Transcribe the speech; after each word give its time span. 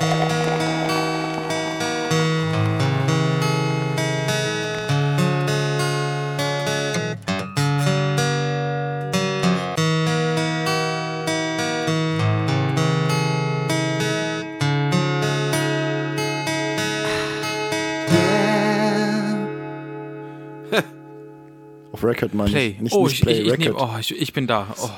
Auf 21.92 22.04
Record 22.04 22.34
meine 22.34 22.50
Play. 22.50 22.68
ich. 22.68 22.80
Nicht, 22.80 22.94
oh, 22.94 23.04
nicht 23.04 23.14
ich, 23.14 23.20
Play, 23.22 23.32
ich, 23.40 23.46
ich, 23.46 23.52
Record. 23.52 23.80
nehm, 23.80 23.90
oh 23.94 23.98
ich, 23.98 24.20
ich 24.20 24.32
bin 24.32 24.46
da. 24.46 24.68
Oh. 24.80 24.88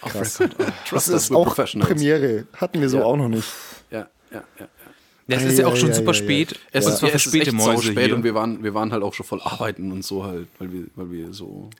Auf 0.00 0.14
Record. 0.14 0.56
Oh. 0.58 0.64
das 0.92 1.08
ist 1.08 1.32
auch. 1.32 1.54
Premiere. 1.56 2.46
Hatten 2.56 2.80
wir 2.80 2.88
so 2.88 2.98
Ja. 2.98 3.04
auch 3.04 3.16
noch 3.16 3.28
nicht. 3.28 3.44
Es 5.32 5.44
ist 5.44 5.58
ja 5.58 5.66
auch 5.66 5.76
schon 5.76 5.92
super 5.92 6.14
spät. 6.14 6.58
Es 6.70 6.86
ist, 6.86 6.98
zwar 6.98 7.10
ja, 7.10 7.18
für 7.18 7.28
es 7.38 7.48
ist 7.48 7.52
Mäuse 7.52 7.82
spät 7.82 8.06
hier. 8.06 8.14
und 8.14 8.24
wir 8.24 8.34
waren, 8.34 8.62
wir 8.62 8.74
waren 8.74 8.92
halt 8.92 9.02
auch 9.02 9.14
schon 9.14 9.26
voll 9.26 9.40
arbeiten 9.42 9.92
und 9.92 10.04
so 10.04 10.24
halt, 10.24 10.48
weil 10.58 10.72
wir, 10.72 10.86
weil 10.94 11.10
wir 11.10 11.32
so. 11.32 11.70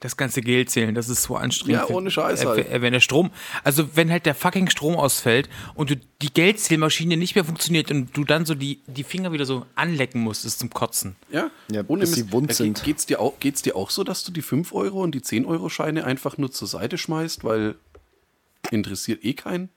Das 0.00 0.16
ganze 0.16 0.42
Geld 0.42 0.70
zählen, 0.70 0.94
das 0.94 1.08
ist 1.08 1.24
so 1.24 1.34
anstrengend. 1.34 1.88
Ja, 1.88 1.94
ohne 1.94 2.08
Scheiß 2.08 2.42
Äh, 2.42 2.46
halt. 2.46 2.82
Wenn 2.82 2.92
der 2.92 3.00
Strom, 3.00 3.32
also 3.64 3.96
wenn 3.96 4.12
halt 4.12 4.26
der 4.26 4.36
fucking 4.36 4.70
Strom 4.70 4.94
ausfällt 4.94 5.48
und 5.74 5.90
du 5.90 5.96
die 6.22 6.32
Geldzählmaschine 6.32 7.16
nicht 7.16 7.34
mehr 7.34 7.44
funktioniert 7.44 7.90
und 7.90 8.16
du 8.16 8.22
dann 8.22 8.46
so 8.46 8.54
die, 8.54 8.80
die 8.86 9.02
Finger 9.02 9.32
wieder 9.32 9.44
so 9.44 9.66
anlecken 9.74 10.20
musst, 10.20 10.44
ist 10.44 10.60
zum 10.60 10.70
Kotzen. 10.70 11.16
Ja, 11.32 11.50
Ja, 11.72 11.82
bis 11.82 12.12
sie 12.12 12.30
wund 12.30 12.54
sind. 12.54 12.84
Geht's 12.84 13.06
dir, 13.06 13.20
auch, 13.20 13.40
geht's 13.40 13.62
dir 13.62 13.74
auch 13.74 13.90
so, 13.90 14.04
dass 14.04 14.22
du 14.22 14.30
die 14.30 14.42
5 14.42 14.72
Euro 14.72 15.02
und 15.02 15.16
die 15.16 15.22
10 15.22 15.44
Euro 15.46 15.68
Scheine 15.68 16.04
einfach 16.04 16.38
nur 16.38 16.52
zur 16.52 16.68
Seite 16.68 16.96
schmeißt, 16.96 17.42
weil 17.42 17.74
interessiert 18.70 19.24
eh 19.24 19.34
keinen? 19.34 19.68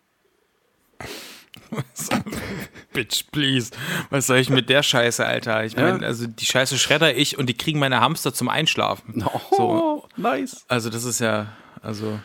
Bitch, 2.93 3.23
please. 3.31 3.71
Was 4.09 4.27
soll 4.27 4.37
ich 4.37 4.49
mit 4.49 4.69
der 4.69 4.83
Scheiße, 4.83 5.25
Alter? 5.25 5.63
Ich 5.65 5.75
meine, 5.75 6.01
Ja. 6.01 6.07
also 6.07 6.27
die 6.27 6.45
Scheiße 6.45 6.77
schredder 6.77 7.15
ich 7.15 7.37
und 7.37 7.47
die 7.47 7.53
kriegen 7.57 7.79
meine 7.79 8.01
Hamster 8.01 8.33
zum 8.33 8.49
Einschlafen. 8.49 9.21
So, 9.51 9.59
Oh, 9.63 10.07
nice. 10.17 10.65
also 10.67 10.89
das 10.89 11.03
ist 11.03 11.19
ja, 11.19 11.47
also. 11.81 12.19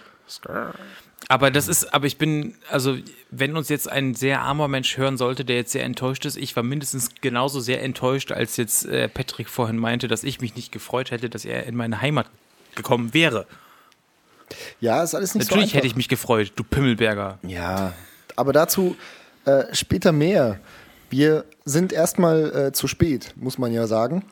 Aber 1.28 1.50
das 1.50 1.66
ist, 1.68 1.92
aber 1.94 2.06
ich 2.06 2.18
bin, 2.18 2.54
also 2.70 2.96
wenn 3.30 3.56
uns 3.56 3.68
jetzt 3.68 3.90
ein 3.90 4.14
sehr 4.14 4.42
armer 4.42 4.68
Mensch 4.68 4.96
hören 4.96 5.16
sollte, 5.16 5.44
der 5.44 5.56
jetzt 5.56 5.72
sehr 5.72 5.84
enttäuscht 5.84 6.24
ist, 6.24 6.36
ich 6.36 6.54
war 6.56 6.62
mindestens 6.62 7.10
genauso 7.20 7.60
sehr 7.60 7.82
enttäuscht, 7.82 8.30
als 8.32 8.56
jetzt 8.56 8.86
äh, 8.86 9.08
Patrick 9.08 9.48
vorhin 9.48 9.76
meinte, 9.76 10.08
dass 10.08 10.22
ich 10.24 10.40
mich 10.40 10.54
nicht 10.56 10.72
gefreut 10.72 11.10
hätte, 11.10 11.28
dass 11.28 11.44
er 11.44 11.64
in 11.66 11.74
meine 11.76 12.00
Heimat 12.00 12.26
gekommen 12.74 13.12
wäre. 13.14 13.46
Ja, 14.80 15.02
ist 15.02 15.14
alles 15.14 15.34
nicht 15.34 15.44
Natürlich 15.48 15.70
so 15.70 15.70
einfach. 15.70 15.76
hätte 15.78 15.86
ich 15.88 15.96
mich 15.96 16.08
gefreut, 16.08 16.52
du 16.54 16.62
Pimmelberger. 16.62 17.38
Ja, 17.42 17.92
aber 18.36 18.52
dazu 18.52 18.96
äh, 19.46 19.74
später 19.74 20.12
mehr. 20.12 20.60
Wir 21.08 21.44
sind 21.64 21.92
erstmal 21.92 22.54
äh, 22.54 22.72
zu 22.72 22.88
spät, 22.88 23.32
muss 23.36 23.58
man 23.58 23.72
ja 23.72 23.86
sagen. 23.86 24.24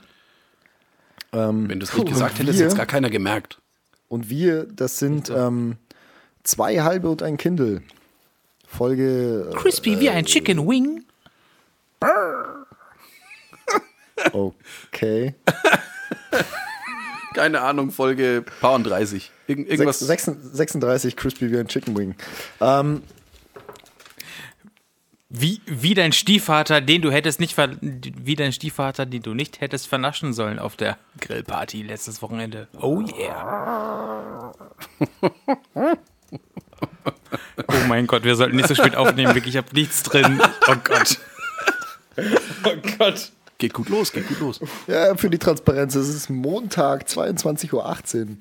Wenn 1.33 1.81
du 1.81 1.85
es 1.85 1.93
nicht 1.93 2.07
gesagt 2.07 2.39
hättest, 2.39 2.61
hätte 2.61 2.69
es 2.69 2.77
gar 2.77 2.87
keiner 2.87 3.11
gemerkt. 3.11 3.59
Und 4.09 4.31
wir, 4.31 4.65
das 4.65 5.01
sind 5.01 5.31
ähm, 5.31 5.79
zwei 6.45 6.81
halbe 6.83 7.09
und 7.09 7.23
ein 7.25 7.37
Kindle. 7.37 7.83
Folge. 8.67 9.51
Äh, 9.51 9.57
Crispy 9.57 9.99
wie 9.99 10.11
ein 10.11 10.25
Chicken 10.25 10.69
Wing. 10.69 11.05
okay. 14.33 15.35
Keine 17.35 17.63
Ahnung, 17.63 17.91
Folge 17.91 18.45
Paar 18.61 18.75
und 18.75 18.85
30. 18.85 19.33
Irgend, 19.49 19.69
irgendwas. 19.69 19.99
Sechs, 19.99 20.25
36 20.25 21.17
Crispy 21.17 21.51
wie 21.51 21.59
ein 21.59 21.67
Chicken 21.67 21.97
Wing. 21.97 22.15
Ähm, 22.61 23.03
Wie, 25.37 25.61
wie 25.67 25.95
dein 25.95 26.13
Stiefvater, 26.13 26.81
den 26.81 27.03
du 27.03 27.11
hättest 27.11 27.41
nicht 27.41 27.55
ver 27.55 27.71
wie 27.81 28.37
dein 28.37 28.53
Stiefvater, 28.53 29.05
den 29.05 29.21
du 29.21 29.35
nicht 29.35 29.61
hättest 29.61 29.89
vernaschen 29.89 30.33
sollen 30.33 30.61
auf 30.61 30.77
der 30.77 30.97
Grillparty 31.21 31.83
letztes 31.83 32.23
Wochenende. 32.23 32.69
Oh 32.81 33.01
yeah. 33.01 34.53
oh 35.75 35.93
mein 37.89 38.07
Gott, 38.07 38.23
wir 38.23 38.37
sollten 38.37 38.55
nicht 38.55 38.69
so 38.69 38.77
spät 38.77 38.95
aufnehmen, 38.95 39.35
wirklich, 39.35 39.57
ich 39.57 39.59
habe 39.59 39.75
nichts 39.75 40.05
drin. 40.05 40.41
Oh 40.69 40.77
Gott. 40.85 41.19
Oh 42.65 42.77
Gott. 42.97 43.33
Geht 43.59 43.75
gut 43.75 43.89
los, 43.89 44.13
geht 44.13 44.29
gut 44.29 44.39
los. 44.39 44.61
ja, 44.87 45.17
für 45.17 45.31
die 45.31 45.39
Transparenz, 45.39 45.97
es 45.97 46.09
ist 46.11 46.31
Montag, 46.31 47.09
22.18 47.09 47.73
Uhr. 47.73 48.37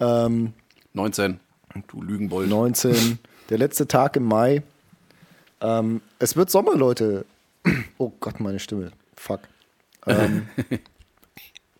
Ähm, 0.00 0.54
19. 0.94 1.40
Du 1.88 2.00
Lügenbold. 2.00 2.48
19, 2.48 3.18
der 3.50 3.58
letzte 3.58 3.86
Tag 3.86 4.16
im 4.16 4.24
Mai. 4.24 4.62
Ähm, 5.62 6.02
es 6.18 6.36
wird 6.36 6.50
Sommer, 6.50 6.74
Leute. 6.74 7.24
Oh 7.98 8.10
Gott, 8.20 8.40
meine 8.40 8.58
Stimme. 8.58 8.92
Fuck. 9.16 9.40
Ähm, 10.06 10.48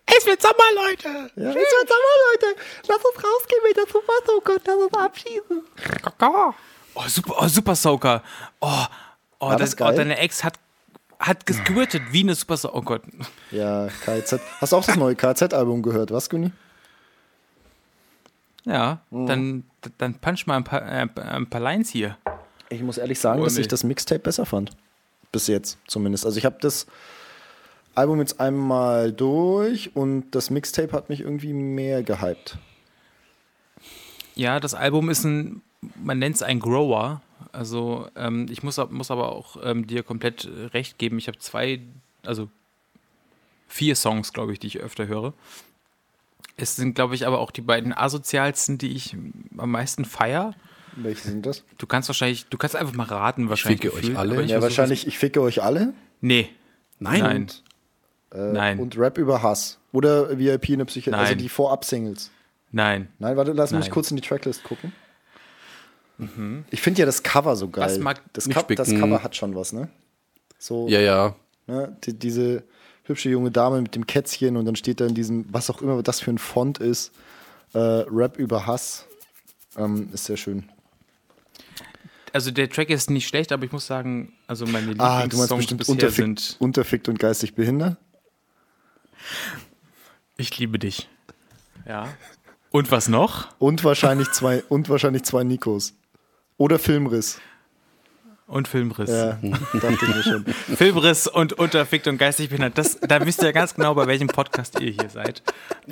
Es 0.05 0.25
wird 0.27 0.41
Sommer, 0.41 0.55
Leute. 0.75 1.07
ja, 1.35 1.49
es 1.49 1.55
wird 1.55 1.89
Sommer, 1.89 2.15
Leute. 2.31 2.55
Lass 2.87 2.97
uns 2.97 3.15
rausgehen 3.23 3.61
mit 3.67 3.75
der 3.77 3.85
Super 3.87 4.13
Oh 4.29 4.41
Gott, 4.43 4.61
lass 4.65 4.75
uns 4.75 4.93
abschießen. 4.93 5.63
Oh, 6.95 7.03
super, 7.07 7.33
oh, 7.39 7.47
super 7.47 7.75
Soaker. 7.75 8.21
Oh, 8.61 8.67
oh, 9.39 9.47
War 9.47 9.55
das, 9.57 9.71
das 9.71 9.77
geil? 9.77 9.91
oh 9.93 9.97
deine 9.97 10.17
Ex 10.19 10.43
hat, 10.43 10.59
hat 11.19 11.45
gesquirtet 11.45 12.03
wie 12.11 12.21
eine 12.21 12.35
Super 12.35 12.57
Soaker. 12.57 12.75
Oh 12.75 12.81
Gott. 12.83 13.01
Ja, 13.51 13.87
KZ. 14.05 14.39
Hast 14.61 14.71
du 14.73 14.77
auch 14.77 14.85
das 14.85 14.95
neue 14.97 15.15
KZ-Album 15.15 15.81
gehört, 15.81 16.11
was, 16.11 16.29
Günni? 16.29 16.51
Ja, 18.65 18.99
Mhm. 19.09 19.27
dann, 19.27 19.63
dann 19.97 20.13
punch 20.19 20.45
mal 20.45 20.57
ein 20.57 20.63
paar, 20.63 20.81
äh, 20.83 21.07
ein 21.17 21.49
paar 21.49 21.61
Lines 21.61 21.89
hier. 21.89 22.17
Ich 22.69 22.81
muss 22.81 22.97
ehrlich 22.97 23.19
sagen, 23.19 23.41
Oh, 23.41 23.43
dass 23.43 23.55
nee. 23.55 23.61
ich 23.61 23.67
das 23.67 23.83
Mixtape 23.83 24.19
besser 24.19 24.45
fand. 24.45 24.71
Bis 25.31 25.47
jetzt 25.47 25.77
zumindest. 25.87 26.25
Also 26.25 26.37
ich 26.37 26.45
habe 26.45 26.57
das 26.61 26.85
Album 27.95 28.19
jetzt 28.19 28.39
einmal 28.39 29.11
durch 29.11 29.95
und 29.95 30.31
das 30.31 30.49
Mixtape 30.49 30.91
hat 30.93 31.09
mich 31.09 31.21
irgendwie 31.21 31.53
mehr 31.53 32.03
gehypt. 32.03 32.57
Ja, 34.35 34.59
das 34.59 34.73
Album 34.73 35.09
ist 35.09 35.23
ein, 35.23 35.61
man 35.95 36.19
nennt 36.19 36.35
es 36.35 36.41
ein 36.43 36.59
Grower. 36.59 37.21
Also 37.51 38.07
ähm, 38.15 38.47
ich 38.49 38.63
muss, 38.63 38.77
muss 38.89 39.11
aber 39.11 39.31
auch 39.31 39.57
ähm, 39.63 39.85
dir 39.85 40.01
komplett 40.01 40.49
recht 40.73 40.97
geben. 40.97 41.19
Ich 41.19 41.27
habe 41.27 41.37
zwei, 41.37 41.81
also 42.25 42.49
vier 43.67 43.95
Songs, 43.95 44.33
glaube 44.33 44.53
ich, 44.53 44.59
die 44.59 44.67
ich 44.67 44.79
öfter 44.79 45.07
höre. 45.07 45.33
Es 46.57 46.75
sind, 46.75 46.95
glaube 46.95 47.15
ich, 47.15 47.27
aber 47.27 47.39
auch 47.39 47.51
die 47.51 47.61
beiden 47.61 47.93
asozialsten, 47.95 48.77
die 48.77 48.95
ich 48.95 49.15
am 49.57 49.71
meisten 49.71 50.05
feier. 50.05 50.53
Welche 50.95 51.27
sind 51.29 51.45
das? 51.45 51.63
Du 51.77 51.87
kannst 51.87 52.09
wahrscheinlich, 52.09 52.45
du 52.47 52.57
kannst 52.57 52.75
einfach 52.75 52.93
mal 52.93 53.05
raten, 53.05 53.49
wahrscheinlich. 53.49 53.81
ficke 53.81 53.93
euch 53.95 54.01
gefühlt, 54.01 54.17
alle. 54.17 54.33
aber 54.33 54.43
ich 54.43 54.51
Ja, 54.51 54.61
wahrscheinlich, 54.61 55.07
ich 55.07 55.17
ficke 55.17 55.41
euch 55.41 55.61
alle. 55.63 55.93
Nee. 56.21 56.49
Nein. 56.99 57.21
Nein. 57.21 57.47
Äh, 58.33 58.53
Nein. 58.53 58.79
Und 58.79 58.97
Rap 58.97 59.17
über 59.17 59.41
Hass. 59.43 59.79
Oder 59.91 60.37
VIP 60.37 60.69
in 60.69 60.79
der 60.79 60.85
Psychiatrie. 60.85 61.19
Also 61.21 61.35
die 61.35 61.49
Vorab-Singles. 61.49 62.31
Nein. 62.71 63.07
Nein, 63.19 63.37
warte, 63.37 63.51
lass 63.51 63.71
mich 63.71 63.85
Nein. 63.85 63.91
kurz 63.91 64.09
in 64.11 64.17
die 64.17 64.23
Tracklist 64.27 64.63
gucken. 64.63 64.93
Ich 66.71 66.81
finde 66.81 66.99
ja 67.01 67.05
das 67.05 67.21
Cover 67.23 67.55
so 67.55 67.67
geil. 67.69 67.85
Was 67.85 67.99
mag 67.99 68.21
das, 68.33 68.47
mich 68.47 68.55
Co 68.55 68.73
das? 68.75 68.89
Cover 68.91 69.23
hat 69.23 69.35
schon 69.35 69.55
was, 69.55 69.73
ne? 69.73 69.89
So, 70.57 70.87
Ja, 70.87 70.99
ja. 71.01 71.35
ne? 71.67 71.97
Die, 72.03 72.13
diese 72.17 72.63
hübsche 73.03 73.29
junge 73.29 73.51
Dame 73.51 73.81
mit 73.81 73.95
dem 73.95 74.07
Kätzchen 74.07 74.55
und 74.55 74.65
dann 74.65 74.75
steht 74.77 75.01
da 75.01 75.05
in 75.07 75.15
diesem, 75.15 75.45
was 75.51 75.69
auch 75.69 75.81
immer 75.81 76.01
das 76.01 76.21
für 76.21 76.31
ein 76.31 76.37
Font 76.37 76.77
ist, 76.77 77.11
äh, 77.73 77.79
Rap 77.79 78.37
über 78.37 78.65
Hass. 78.67 79.05
Ähm, 79.75 80.09
ist 80.13 80.25
sehr 80.25 80.37
schön. 80.37 80.69
Also 82.33 82.49
der 82.49 82.67
Track 82.67 82.89
ist 82.89 83.11
nicht 83.11 83.27
schlecht, 83.27 83.51
aber 83.51 83.63
ich 83.63 83.71
muss 83.71 83.85
sagen, 83.85 84.33
also 84.47 84.65
meine 84.65 84.93
Ah, 84.97 85.27
du 85.27 85.37
meinst 85.37 85.51
Lieblingssongs 85.51 85.59
bestimmt 85.59 85.79
bisher 85.79 85.93
unterfickt, 85.93 86.39
sind 86.39 86.57
unterfickt 86.59 87.09
und 87.09 87.19
geistig 87.19 87.53
behindert? 87.53 87.97
Ich 90.35 90.57
liebe 90.57 90.79
dich. 90.79 91.07
Ja. 91.87 92.07
Und 92.71 92.89
was 92.91 93.07
noch? 93.07 93.49
Und 93.59 93.83
wahrscheinlich 93.83 94.31
zwei, 94.31 94.63
und 94.67 94.89
wahrscheinlich 94.89 95.23
zwei 95.23 95.43
Nikos. 95.43 95.93
Oder 96.57 96.79
Filmriss. 96.79 97.39
Und 98.47 98.67
Filmriss. 98.67 99.09
Ja, 99.11 99.39
dachte 99.73 99.97
ich 100.01 100.15
mir 100.15 100.23
schon. 100.23 100.45
Filmriss 100.75 101.27
und 101.27 101.53
unterfickt 101.53 102.07
und 102.07 102.17
geistig 102.17 102.49
behindert. 102.49 102.77
Das, 102.77 102.99
da 102.99 103.23
wisst 103.25 103.41
ihr 103.41 103.45
ja 103.45 103.51
ganz 103.51 103.75
genau, 103.75 103.93
bei 103.93 104.07
welchem 104.07 104.27
Podcast 104.27 104.79
ihr 104.79 104.91
hier 104.91 105.09
seid. 105.09 105.43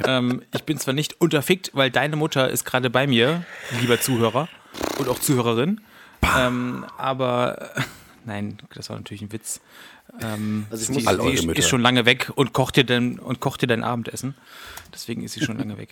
Ähm, 0.06 0.42
ich 0.54 0.64
bin 0.64 0.78
zwar 0.80 0.94
nicht 0.94 1.22
unterfickt, 1.22 1.70
weil 1.74 1.92
deine 1.92 2.16
Mutter 2.16 2.50
ist 2.50 2.66
gerade 2.66 2.90
bei 2.90 3.06
mir, 3.06 3.46
lieber 3.80 4.02
Zuhörer 4.02 4.50
und 4.98 5.08
auch 5.08 5.20
Zuhörerin. 5.20 5.82
Ähm, 6.38 6.86
aber 6.98 7.72
nein, 8.26 8.58
das 8.74 8.90
war 8.90 8.98
natürlich 8.98 9.22
ein 9.22 9.32
Witz. 9.32 9.60
Ähm, 10.22 10.66
Also 10.70 10.82
ich 10.84 10.88
sie 10.88 10.94
muss- 10.94 11.08
All 11.08 11.18
Mütter. 11.18 11.60
ist 11.60 11.70
schon 11.70 11.82
lange 11.82 12.06
weg 12.06 12.32
und 12.36 12.54
kocht 12.54 12.76
dir 12.76 12.84
dein, 12.84 13.18
und 13.20 13.40
kocht 13.40 13.62
dir 13.62 13.68
dein 13.68 13.84
Abendessen. 13.84 14.36
Deswegen 14.94 15.24
ist 15.24 15.34
sie 15.34 15.42
schon 15.44 15.58
lange 15.58 15.78
weg. 15.78 15.90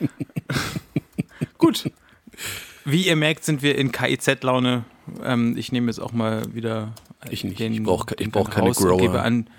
Gut. 1.58 1.90
Wie 2.84 3.06
ihr 3.06 3.16
merkt, 3.16 3.44
sind 3.44 3.62
wir 3.62 3.76
in 3.76 3.92
KIZ-Laune. 3.92 4.84
Ähm, 5.22 5.56
ich 5.56 5.72
nehme 5.72 5.88
jetzt 5.88 5.98
auch 5.98 6.12
mal 6.12 6.54
wieder 6.54 6.94
Ich 7.28 7.44
nicht. 7.44 7.58
den, 7.60 7.72
Ich 7.74 7.82
brauch 7.82 8.06
ke- 8.06 8.16
ich 8.18 8.30
brauch 8.30 8.48
keine 8.48 8.68
raus 8.68 8.78
und 8.78 8.86
Grower. 8.88 8.98
gebe 8.98 9.20
an 9.22 9.50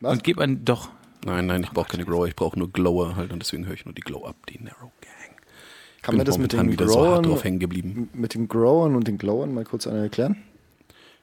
Was? 0.00 0.12
und 0.12 0.24
gebe 0.24 0.42
an 0.42 0.64
doch. 0.64 0.88
Nein, 1.24 1.46
nein, 1.46 1.64
ich 1.64 1.70
brauche 1.70 1.88
keine 1.88 2.04
Grower, 2.04 2.28
ich 2.28 2.36
brauche 2.36 2.58
nur 2.58 2.70
Glower 2.70 3.16
halt 3.16 3.32
und 3.32 3.40
deswegen 3.40 3.66
höre 3.66 3.74
ich 3.74 3.84
nur 3.86 3.94
die 3.94 4.02
Glow 4.02 4.24
Up, 4.26 4.36
die 4.46 4.62
Narrow 4.62 4.92
Gang. 5.00 5.13
Kann 6.04 6.16
man 6.16 6.26
das 6.26 6.38
mit 6.38 6.52
den 6.52 6.70
wieder 6.70 6.86
so 6.86 6.96
hart 7.00 7.06
Growern, 7.08 7.22
drauf 7.24 7.44
hängen 7.44 7.58
geblieben. 7.58 8.08
mit 8.12 8.34
dem 8.34 8.46
Growern 8.48 8.94
und 8.94 9.08
den 9.08 9.18
Glowern 9.18 9.52
mal 9.54 9.64
kurz 9.64 9.86
einer 9.86 10.00
erklären? 10.02 10.36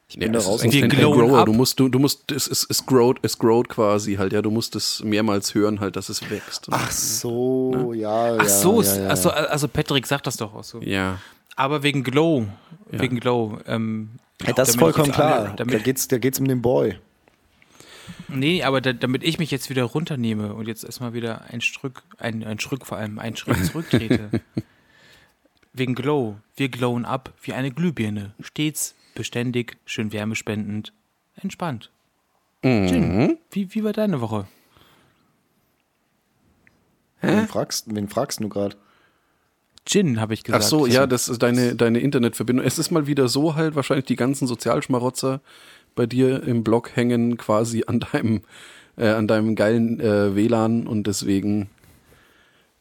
Ich 0.10 0.16
Ja, 0.16 0.22
bin 0.24 0.34
da 0.34 0.40
es 0.40 0.46
ist 0.46 0.52
raus. 0.52 0.62
glowen 0.62 0.90
Grower. 1.30 1.46
Du 1.46 1.54
musst, 1.54 1.80
du, 1.80 1.88
du 1.88 1.98
musst, 2.00 2.32
es, 2.34 2.48
es, 2.48 2.66
es 2.70 2.86
growt, 2.86 3.20
es 3.22 3.38
growt 3.38 3.70
quasi 3.70 4.16
halt, 4.16 4.34
ja. 4.34 4.42
Du 4.42 4.52
musst 4.52 4.76
es 4.76 5.02
mehrmals 5.04 5.54
hören 5.56 5.80
halt, 5.80 5.96
dass 5.96 6.10
es 6.10 6.30
wächst. 6.30 6.68
Ach 6.72 6.92
so, 6.92 7.94
ja, 7.96 8.36
Ach 8.38 8.44
ja. 8.44 8.50
so, 8.50 8.82
ja, 8.82 8.96
ja, 8.96 9.08
also, 9.08 9.30
also 9.30 9.68
Patrick 9.70 10.06
sagt 10.08 10.28
das 10.28 10.36
doch 10.38 10.54
auch 10.54 10.64
so. 10.66 10.82
Ja. 10.82 11.20
Aber 11.56 11.84
wegen 11.84 12.04
Glow, 12.04 12.48
Ja. 12.92 13.00
wegen 13.00 13.20
Glow. 13.20 13.60
Ähm, 13.68 14.10
Ja, 14.46 14.52
das 14.54 14.70
ist 14.70 14.76
damit 14.82 14.96
vollkommen 14.96 15.12
jetzt 15.12 15.20
alle- 15.20 15.44
klar. 15.44 15.56
da 15.56 15.64
Damit, 15.64 15.84
geht's, 15.84 16.08
da 16.08 16.18
geht's 16.18 16.40
um 16.40 16.48
den 16.48 16.62
Boy. 16.62 16.96
nee, 18.28 18.64
aber 18.64 18.82
da, 18.82 18.92
damit 18.94 19.24
ich 19.24 19.38
mich 19.40 19.52
jetzt 19.52 19.70
wieder 19.70 19.84
runternehme 19.84 20.54
und 20.56 20.68
jetzt 20.68 20.84
erstmal 20.84 21.14
wieder 21.14 21.46
ein 21.50 21.62
Stück, 21.62 22.02
ein, 22.18 22.44
ein 22.44 22.60
Schritt 22.60 22.84
vor 22.86 22.98
allem, 22.98 23.20
einen 23.20 23.38
Schritt 23.38 23.64
zurücktrete. 23.66 24.30
wegen 25.74 25.96
Glow. 25.96 26.38
Wir 26.56 26.70
glowen 26.70 27.06
ab 27.06 27.34
wie 27.42 27.54
eine 27.54 27.72
Glühbirne. 27.72 28.34
Stets, 28.40 28.96
beständig, 29.16 29.78
schön 29.86 30.12
wärmespendend, 30.12 30.94
entspannt. 31.36 31.92
Mhm. 32.64 32.88
Jin, 32.88 33.38
wie, 33.52 33.74
wie 33.74 33.84
war 33.84 33.94
deine 33.94 34.22
Woche? 34.22 34.48
Wen 37.22 37.48
fragst, 37.48 37.94
wen 37.94 38.08
fragst 38.08 38.40
du 38.40 38.50
gerade? 38.50 38.76
Gin, 39.86 40.20
habe 40.20 40.34
ich 40.34 40.42
Ach 40.42 40.46
gesagt. 40.46 40.64
so, 40.66 40.86
ja, 40.86 41.08
das 41.08 41.30
ist 41.30 41.42
deine, 41.42 41.76
deine 41.76 42.00
Internetverbindung. 42.00 42.66
Es 42.66 42.80
ist 42.80 42.92
mal 42.92 43.08
wieder 43.08 43.28
so 43.28 43.56
halt, 43.56 43.76
wahrscheinlich 43.76 44.06
die 44.06 44.16
ganzen 44.16 44.48
Sozialschmarotzer 44.48 45.42
bei 45.96 46.06
dir 46.06 46.44
im 46.44 46.64
Blog 46.64 46.96
hängen 46.96 47.38
quasi 47.38 47.84
an 47.88 48.00
deinem, 48.00 48.42
äh, 48.98 49.10
an 49.10 49.28
deinem 49.28 49.56
geilen 49.56 50.00
äh, 50.00 50.36
WLAN 50.36 50.88
und 50.88 51.08
deswegen 51.08 51.70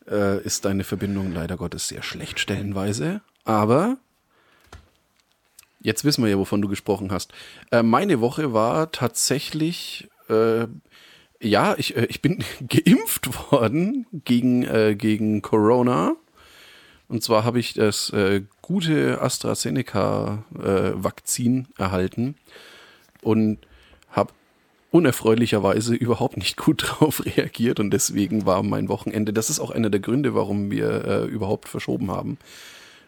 äh, 0.08 0.41
ist 0.43 0.64
deine 0.64 0.85
Verbindung 0.85 1.32
leider 1.32 1.56
Gottes 1.56 1.88
sehr 1.88 2.02
schlecht 2.02 2.38
stellenweise. 2.38 3.20
Aber 3.44 3.99
jetzt 5.81 6.05
wissen 6.05 6.23
wir 6.23 6.31
ja, 6.31 6.38
wovon 6.38 6.62
du 6.62 6.69
gesprochen 6.69 7.11
hast. 7.12 7.32
Äh, 7.70 7.82
meine 7.82 8.20
Woche 8.20 8.52
war 8.52 8.93
tatsächlich, 8.93 10.08
äh, 10.29 10.67
ja, 11.41 11.75
ich, 11.79 11.97
äh, 11.97 12.05
ich 12.06 12.23
bin 12.23 12.44
geimpft 12.69 13.52
worden 13.52 14.06
gegen, 14.25 14.64
äh, 14.64 14.94
gegen 14.97 15.43
Corona. 15.43 16.14
Und 17.08 17.23
zwar 17.25 17.44
habe 17.44 17.58
ich 17.58 17.75
das 17.75 18.11
äh, 18.11 18.43
gute 18.62 19.20
AstraZeneca-Vakzin 19.20 21.67
erhalten 21.76 22.37
und 23.23 23.58
unerfreulicherweise 24.90 25.94
überhaupt 25.94 26.37
nicht 26.37 26.56
gut 26.56 26.84
drauf 26.87 27.25
reagiert 27.25 27.81
und 27.81 27.90
deswegen 27.90 28.46
war 28.46 28.62
mein 28.62 28.88
Wochenende, 28.88 29.32
das 29.32 29.50
ist 29.50 29.60
auch 29.60 29.70
einer 29.70 29.90
der 29.90 30.00
Gründe, 30.00 30.34
warum 30.34 30.70
wir 30.70 31.04
äh, 31.04 31.25
überhaupt 31.26 31.69
verschoben 31.69 32.10
haben, 32.10 32.38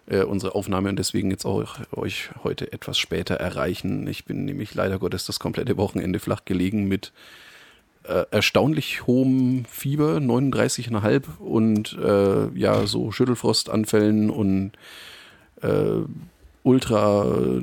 äh, 0.07 0.23
unsere 0.23 0.55
Aufnahme 0.55 0.89
und 0.89 0.99
deswegen 0.99 1.31
jetzt 1.31 1.45
auch 1.45 1.79
euch 1.93 2.31
heute 2.45 2.73
etwas 2.73 2.99
später 2.99 3.35
erreichen. 3.35 4.07
Ich 4.07 4.25
bin 4.25 4.45
nämlich 4.45 4.75
leider 4.75 4.99
Gottes 4.99 5.27
das 5.27 5.41
komplette 5.41 5.77
Wochenende 5.77 6.21
flach 6.21 6.45
gelegen 6.45 6.87
mit 6.87 7.13
äh, 8.05 8.25
erstaunlich 8.31 9.07
hohem 9.07 9.65
Fieber, 9.65 10.17
39,5 10.17 11.39
und 11.39 11.97
äh, 12.03 12.59
ja, 12.59 12.87
so 12.87 13.13
Schüttelfrostanfällen 13.13 14.31
und 14.31 14.73
äh, 15.63 16.03
ultra 16.65 17.63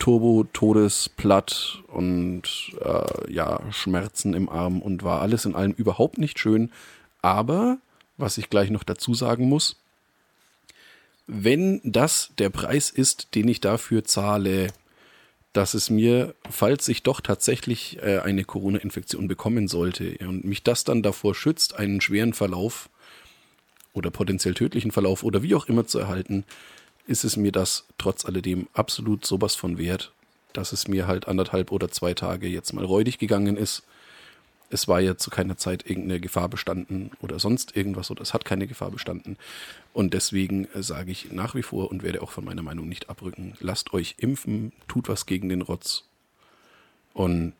Turbo 0.00 0.44
Todesplatt 0.52 1.84
und 1.86 2.42
äh, 2.80 3.32
ja, 3.32 3.60
Schmerzen 3.70 4.34
im 4.34 4.48
Arm 4.48 4.82
und 4.82 5.04
war 5.04 5.20
alles 5.20 5.44
in 5.44 5.54
allem 5.54 5.72
überhaupt 5.72 6.18
nicht 6.18 6.40
schön. 6.40 6.72
Aber, 7.22 7.78
was 8.16 8.38
ich 8.38 8.50
gleich 8.50 8.70
noch 8.70 8.82
dazu 8.82 9.14
sagen 9.14 9.48
muss, 9.48 9.76
wenn 11.28 11.80
das 11.84 12.32
der 12.38 12.50
Preis 12.50 12.90
ist, 12.90 13.36
den 13.36 13.46
ich 13.46 13.60
dafür 13.60 14.02
zahle, 14.02 14.72
dass 15.52 15.74
es 15.74 15.90
mir, 15.90 16.34
falls 16.48 16.88
ich 16.88 17.02
doch 17.02 17.20
tatsächlich 17.20 17.98
äh, 18.02 18.18
eine 18.18 18.44
Corona-Infektion 18.44 19.28
bekommen 19.28 19.68
sollte 19.68 20.16
und 20.20 20.44
mich 20.44 20.62
das 20.62 20.84
dann 20.84 21.02
davor 21.02 21.34
schützt, 21.34 21.76
einen 21.76 22.00
schweren 22.00 22.32
Verlauf 22.32 22.88
oder 23.92 24.10
potenziell 24.10 24.54
tödlichen 24.54 24.92
Verlauf 24.92 25.24
oder 25.24 25.42
wie 25.42 25.54
auch 25.54 25.66
immer 25.66 25.86
zu 25.86 25.98
erhalten, 25.98 26.44
ist 27.10 27.24
es 27.24 27.36
mir 27.36 27.50
das 27.50 27.86
trotz 27.98 28.24
alledem 28.24 28.68
absolut 28.72 29.26
sowas 29.26 29.56
von 29.56 29.78
wert, 29.78 30.12
dass 30.52 30.72
es 30.72 30.86
mir 30.86 31.08
halt 31.08 31.26
anderthalb 31.26 31.72
oder 31.72 31.90
zwei 31.90 32.14
Tage 32.14 32.46
jetzt 32.46 32.72
mal 32.72 32.84
räudig 32.84 33.18
gegangen 33.18 33.56
ist. 33.56 33.82
Es 34.70 34.86
war 34.86 35.00
ja 35.00 35.16
zu 35.16 35.28
keiner 35.28 35.56
Zeit 35.56 35.90
irgendeine 35.90 36.20
Gefahr 36.20 36.48
bestanden 36.48 37.10
oder 37.20 37.40
sonst 37.40 37.76
irgendwas 37.76 38.12
oder 38.12 38.22
es 38.22 38.32
hat 38.32 38.44
keine 38.44 38.68
Gefahr 38.68 38.92
bestanden. 38.92 39.36
Und 39.92 40.14
deswegen 40.14 40.66
äh, 40.66 40.84
sage 40.84 41.10
ich 41.10 41.32
nach 41.32 41.56
wie 41.56 41.64
vor 41.64 41.90
und 41.90 42.04
werde 42.04 42.22
auch 42.22 42.30
von 42.30 42.44
meiner 42.44 42.62
Meinung 42.62 42.88
nicht 42.88 43.10
abrücken, 43.10 43.54
lasst 43.58 43.92
euch 43.92 44.14
impfen, 44.18 44.72
tut 44.86 45.08
was 45.08 45.26
gegen 45.26 45.48
den 45.48 45.62
Rotz. 45.62 46.04
Und 47.12 47.54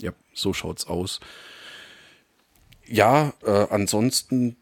ja, 0.00 0.12
so 0.32 0.52
schaut's 0.52 0.86
aus. 0.86 1.18
Ja, 2.86 3.32
äh, 3.42 3.66
ansonsten 3.70 4.56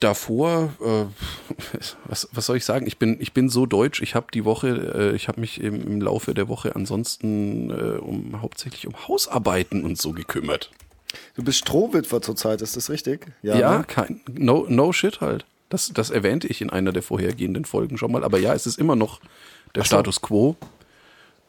davor, 0.00 0.72
äh, 0.80 1.04
was, 2.06 2.28
was 2.32 2.46
soll 2.46 2.56
ich 2.56 2.64
sagen? 2.64 2.86
Ich 2.86 2.98
bin, 2.98 3.20
ich 3.20 3.32
bin 3.32 3.48
so 3.48 3.66
deutsch. 3.66 4.02
Ich 4.02 4.14
habe 4.14 4.26
die 4.32 4.44
Woche, 4.44 5.12
äh, 5.12 5.16
ich 5.16 5.28
habe 5.28 5.40
mich 5.40 5.60
im, 5.60 5.86
im 5.86 6.00
Laufe 6.00 6.34
der 6.34 6.48
Woche 6.48 6.74
ansonsten 6.74 7.70
äh, 7.70 7.98
um 7.98 8.42
hauptsächlich 8.42 8.86
um 8.86 9.06
Hausarbeiten 9.06 9.84
und 9.84 9.98
so 9.98 10.12
gekümmert. 10.12 10.70
Du 11.34 11.42
bist 11.42 11.58
Strohwitwer 11.58 12.22
zurzeit, 12.22 12.62
ist 12.62 12.76
das 12.76 12.90
richtig? 12.90 13.26
Ja, 13.42 13.78
ne? 13.78 13.84
kein, 13.86 14.20
no, 14.32 14.66
no 14.68 14.92
shit 14.92 15.20
halt. 15.20 15.44
Das, 15.68 15.92
das 15.94 16.10
erwähnte 16.10 16.48
ich 16.48 16.60
in 16.60 16.70
einer 16.70 16.92
der 16.92 17.02
vorhergehenden 17.02 17.64
Folgen 17.64 17.96
schon 17.96 18.10
mal. 18.10 18.24
Aber 18.24 18.38
ja, 18.38 18.54
es 18.54 18.66
ist 18.66 18.78
immer 18.78 18.96
noch 18.96 19.20
der 19.74 19.82
so. 19.82 19.88
Status 19.88 20.20
quo. 20.20 20.56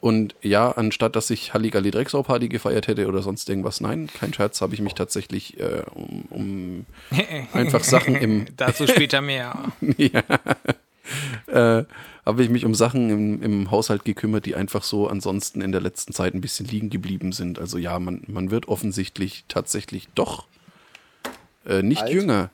Und 0.02 0.36
ja, 0.42 0.72
anstatt 0.72 1.16
dass 1.16 1.30
ich 1.30 1.54
Halligalli 1.54 1.92
Drecksau-Party 1.92 2.50
gefeiert 2.50 2.88
hätte 2.88 3.08
oder 3.08 3.22
sonst 3.22 3.48
irgendwas, 3.48 3.82
nein, 3.82 4.10
kein 4.12 4.34
Scherz, 4.34 4.60
habe 4.60 4.74
ich 4.74 4.82
mich 4.82 4.96
tatsächlich 4.96 5.60
äh, 5.60 5.84
um, 5.94 6.26
um 6.32 6.86
einfach 7.54 7.84
Sachen 7.84 8.16
im, 8.16 8.48
Dazu 8.58 8.88
später 8.88 9.22
mehr. 9.22 9.72
ja, 9.98 10.24
äh, 11.46 11.86
habe 12.26 12.44
ich 12.44 12.50
mich 12.50 12.66
um 12.66 12.74
Sachen 12.74 13.10
im, 13.12 13.44
im 13.44 13.70
Haushalt 13.70 14.04
gekümmert, 14.04 14.48
die 14.48 14.56
einfach 14.56 14.82
so 14.84 15.08
ansonsten 15.08 15.62
in 15.62 15.72
der 15.72 15.82
letzten 15.82 16.14
Zeit 16.14 16.34
ein 16.34 16.42
bisschen 16.42 16.66
liegen 16.66 16.90
geblieben 16.90 17.32
sind. 17.32 17.60
Also 17.60 17.78
ja, 17.78 18.00
man, 18.00 18.24
man 18.26 18.50
wird 18.50 18.68
offensichtlich 18.68 19.46
tatsächlich 19.50 20.08
doch 20.16 20.48
äh, 21.68 21.84
nicht 21.84 22.02
Alt? 22.02 22.14
jünger. 22.14 22.50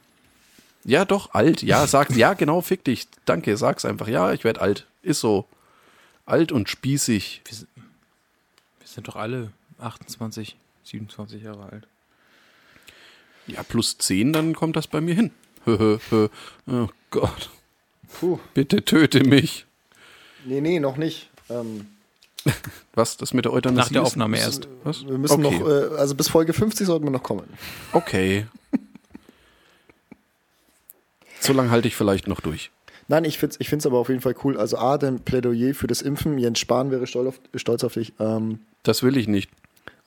Ja, 0.84 1.06
doch, 1.06 1.34
alt. 1.34 1.64
Ja, 1.64 1.88
sag, 1.88 2.12
ja, 2.12 2.34
genau, 2.34 2.62
fick 2.62 2.84
dich. 2.84 3.08
Danke, 3.26 3.56
sag's 3.56 3.86
einfach. 3.86 4.10
Ja, 4.10 4.34
ich 4.34 4.44
werd 4.44 4.60
alt. 4.60 4.86
Ist 5.02 5.22
so. 5.22 5.46
Alt 6.28 6.52
und 6.52 6.70
spießig. 6.70 7.42
Wir 7.48 7.58
sind 8.88 9.08
doch 9.08 9.16
alle 9.16 9.52
28, 9.80 10.56
27 10.84 11.42
Jahre 11.42 11.72
alt. 11.72 11.88
Ja, 13.48 13.64
plus 13.64 13.98
10, 13.98 14.34
dann 14.34 14.54
kommt 14.54 14.76
das 14.76 14.88
bei 14.88 15.02
mir 15.02 15.16
hin. 15.16 15.32
Oh 15.66 16.90
Gott. 17.12 17.50
Puh. 18.20 18.40
Bitte 18.54 18.84
töte 18.84 19.24
mich. 19.24 19.66
Nee, 20.46 20.62
nee, 20.62 20.80
noch 20.80 20.98
nicht. 20.98 21.30
Ähm, 21.50 21.88
Was, 22.94 23.18
das 23.18 23.34
mit 23.34 23.46
der 23.46 23.54
Euthanasie 23.54 23.78
Nach 23.80 23.90
der 23.90 24.04
Aufnahme 24.04 24.38
ist- 24.38 24.44
erst. 24.44 24.68
Was? 24.84 25.06
wir 25.06 25.18
müssen 25.18 25.46
okay. 25.46 25.60
noch, 25.60 25.68
äh, 25.68 25.98
also 25.98 26.16
bis 26.16 26.30
Folge 26.30 26.54
50 26.54 26.86
sollten 26.88 27.06
wir 27.06 27.12
noch 27.12 27.24
kommen. 27.24 27.48
Okay. 27.94 28.48
so 31.40 31.54
lange 31.54 31.70
halte 31.72 31.88
ich 31.88 31.96
vielleicht 31.96 32.28
noch 32.28 32.42
durch. 32.42 32.72
Nein, 33.10 33.24
ich 33.24 33.38
finde 33.38 33.54
es 33.56 33.62
ich 33.62 33.70
find's 33.70 33.86
aber 33.86 33.98
auf 34.00 34.10
jeden 34.10 34.22
Fall 34.22 34.36
cool. 34.44 34.58
Also 34.58 34.78
A, 34.78 34.98
dein 34.98 35.20
Plädoyer 35.20 35.74
für 35.74 35.88
das 35.88 36.02
Impfen. 36.02 36.38
Jens 36.38 36.60
Spahn 36.60 36.92
wäre 36.92 37.08
stolz 37.08 37.28
auf, 37.30 37.40
stolz 37.56 37.84
auf 37.84 37.94
dich. 37.94 38.14
Ähm, 38.20 38.60
Das 38.84 39.02
will 39.04 39.16
ich 39.18 39.28
nicht. 39.28 39.50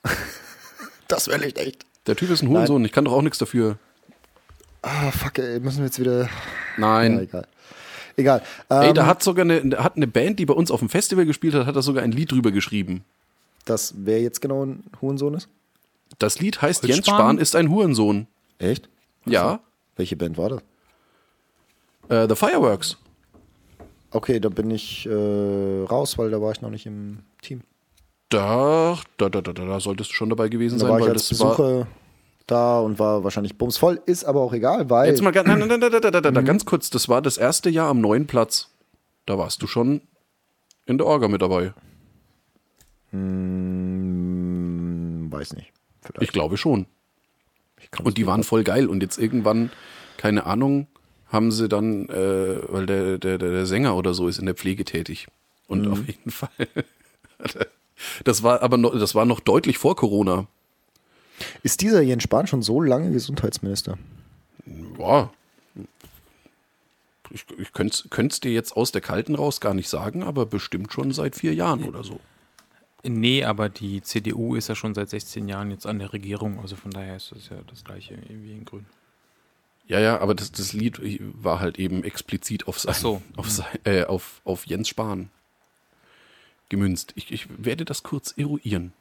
das 1.07 1.27
will 1.27 1.43
ich 1.43 1.57
echt. 1.57 1.85
Der 2.07 2.15
Typ 2.15 2.29
ist 2.29 2.41
ein 2.41 2.49
Hurensohn, 2.49 2.83
ich 2.85 2.91
kann 2.91 3.05
doch 3.05 3.13
auch 3.13 3.21
nichts 3.21 3.37
dafür. 3.37 3.77
Ah, 4.81 5.11
fuck, 5.11 5.37
ey, 5.37 5.59
müssen 5.59 5.79
wir 5.79 5.85
jetzt 5.85 5.99
wieder... 5.99 6.21
Ja, 6.23 6.29
Nein. 6.77 7.19
egal. 7.19 7.47
Egal. 8.17 8.41
Ey, 8.69 8.89
Ähm, 8.89 8.93
da 8.95 9.05
hat 9.05 9.21
sogar 9.21 9.45
eine, 9.45 9.61
hat 9.83 9.95
eine 9.95 10.07
Band, 10.07 10.39
die 10.39 10.45
bei 10.45 10.53
uns 10.55 10.71
auf 10.71 10.79
dem 10.79 10.89
Festival 10.89 11.25
gespielt 11.25 11.53
hat, 11.53 11.67
hat 11.67 11.75
da 11.75 11.81
sogar 11.83 12.03
ein 12.03 12.11
Lied 12.11 12.31
drüber 12.31 12.51
geschrieben. 12.51 13.03
das, 13.65 13.93
wer 13.97 14.21
jetzt 14.21 14.41
genau 14.41 14.65
ein 14.65 14.83
Hurensohn 14.99 15.35
ist? 15.35 15.47
Das 16.17 16.39
Lied 16.39 16.61
heißt 16.61 16.81
Holzspahn? 16.83 16.95
Jens 16.95 17.07
Spahn 17.07 17.37
ist 17.37 17.55
ein 17.55 17.69
Hurensohn. 17.69 18.27
Echt? 18.57 18.89
Ja. 19.25 19.59
Welche 19.95 20.15
Band 20.15 20.37
war 20.37 20.49
das? 20.49 20.61
Äh, 22.09 22.27
The 22.27 22.35
Fireworks. 22.35 22.97
Okay, 24.11 24.39
da 24.39 24.49
bin 24.49 24.69
ich 24.71 25.05
äh, 25.05 25.83
raus, 25.89 26.17
weil 26.17 26.29
da 26.31 26.41
war 26.41 26.51
ich 26.51 26.61
noch 26.61 26.69
nicht 26.69 26.85
im 26.85 27.19
Team. 27.41 27.61
Da, 28.29 28.97
da, 29.17 29.29
da, 29.29 29.41
da, 29.41 29.53
da, 29.53 29.65
da 29.65 29.79
solltest 29.79 30.09
du 30.11 30.13
schon 30.15 30.29
dabei 30.29 30.49
gewesen 30.49 30.79
Da 30.79 30.85
sein, 30.85 30.91
war 30.91 30.99
ich 30.99 31.05
weil 31.05 31.11
als 31.13 31.29
das 31.29 31.39
war. 31.39 31.51
Besucher 31.51 31.87
da 32.47 32.79
und 32.81 32.99
war 32.99 33.23
wahrscheinlich 33.23 33.57
bumsvoll. 33.57 34.01
Ist 34.05 34.25
aber 34.25 34.41
auch 34.41 34.51
egal, 34.53 34.89
weil... 34.89 35.07
Jetzt 35.09 35.21
mal 35.21 35.31
ganz, 35.31 35.47
nein, 35.47 35.59
nein, 35.59 35.79
nein, 35.79 36.33
Mhm. 36.33 36.45
ganz 36.45 36.65
kurz, 36.65 36.89
das 36.89 37.07
war 37.07 37.21
das 37.21 37.37
erste 37.37 37.69
Jahr 37.69 37.87
am 37.89 38.01
neuen 38.01 38.27
Platz. 38.27 38.69
Da 39.25 39.37
warst 39.37 39.61
du 39.61 39.67
schon 39.67 40.01
in 40.85 40.97
der 40.97 41.07
Orga 41.07 41.29
mit 41.29 41.41
dabei. 41.41 41.73
Hm, 44.01 45.31
weiß 45.31 45.53
nicht. 45.53 45.71
Vielleicht. 46.01 46.21
Ich 46.23 46.31
glaube 46.31 46.57
schon. 46.57 46.87
Ich 47.79 47.89
Und 48.03 48.17
die 48.17 48.25
waren 48.27 48.43
voll 48.43 48.63
geil. 48.63 48.87
Und 48.87 49.01
jetzt 49.01 49.17
irgendwann, 49.17 49.71
keine 50.17 50.45
Ahnung, 50.45 50.87
haben 51.31 51.51
sie 51.51 51.67
dann, 51.69 52.07
äh, 52.09 52.57
weil 52.71 52.85
der, 52.85 53.17
der, 53.17 53.37
der 53.37 53.51
der 53.51 53.65
Sänger 53.65 53.95
oder 53.95 54.13
so 54.13 54.27
ist 54.27 54.39
in 54.39 54.45
der 54.45 54.55
Pflege 54.55 54.83
tätig. 54.85 55.27
Und 55.67 55.85
Mhm. 55.85 55.91
auf 55.93 56.07
jeden 56.07 56.31
Fall. 56.31 56.49
Das 58.23 58.41
war 58.41 58.63
aber 58.63 58.77
noch, 58.77 58.97
das 58.97 59.13
war 59.13 59.25
noch 59.25 59.39
deutlich 59.39 59.77
vor 59.77 59.95
Corona. 59.95 60.47
Ist 61.61 61.81
dieser 61.81 62.01
Jens 62.01 62.23
Spahn 62.23 62.47
schon 62.47 62.63
so 62.63 62.81
lange 62.81 63.11
Gesundheitsminister? 63.11 63.99
Boah. 64.97 65.31
Ich, 67.29 67.45
ich 67.59 67.71
könnte 67.73 68.27
es 68.33 68.39
dir 68.39 68.51
jetzt 68.51 68.75
aus 68.75 68.91
der 68.91 69.01
Kalten 69.01 69.35
raus 69.35 69.61
gar 69.61 69.75
nicht 69.75 69.87
sagen, 69.87 70.23
aber 70.23 70.47
bestimmt 70.47 70.91
schon 70.91 71.11
seit 71.11 71.35
vier 71.35 71.53
Jahren 71.53 71.83
oder 71.83 72.03
so. 72.03 72.19
Nee, 73.03 73.43
aber 73.43 73.69
die 73.69 74.01
CDU 74.01 74.55
ist 74.55 74.67
ja 74.67 74.73
schon 74.75 74.95
seit 74.95 75.09
16 75.11 75.47
Jahren 75.47 75.69
jetzt 75.69 75.85
an 75.85 75.99
der 75.99 76.11
Regierung, 76.11 76.59
also 76.59 76.75
von 76.75 76.89
daher 76.89 77.15
ist 77.17 77.31
das 77.31 77.49
ja 77.49 77.57
das 77.67 77.83
gleiche 77.83 78.17
wie 78.29 78.51
in 78.53 78.65
Grün. 78.65 78.85
Ja, 79.87 79.99
ja, 79.99 80.19
aber 80.19 80.35
das, 80.35 80.51
das 80.51 80.73
Lied 80.73 80.99
war 81.43 81.59
halt 81.59 81.77
eben 81.77 82.03
explizit 82.03 82.67
auf, 82.67 82.79
sein, 82.79 82.93
so. 82.95 83.21
auf, 83.35 83.49
sein, 83.49 83.67
äh, 83.83 84.03
auf, 84.05 84.41
auf 84.45 84.65
Jens 84.65 84.87
Spahn 84.87 85.29
gemünzt. 86.69 87.11
Ich, 87.15 87.31
ich 87.31 87.47
werde 87.57 87.83
das 87.83 88.03
kurz 88.03 88.33
eruieren. 88.37 88.93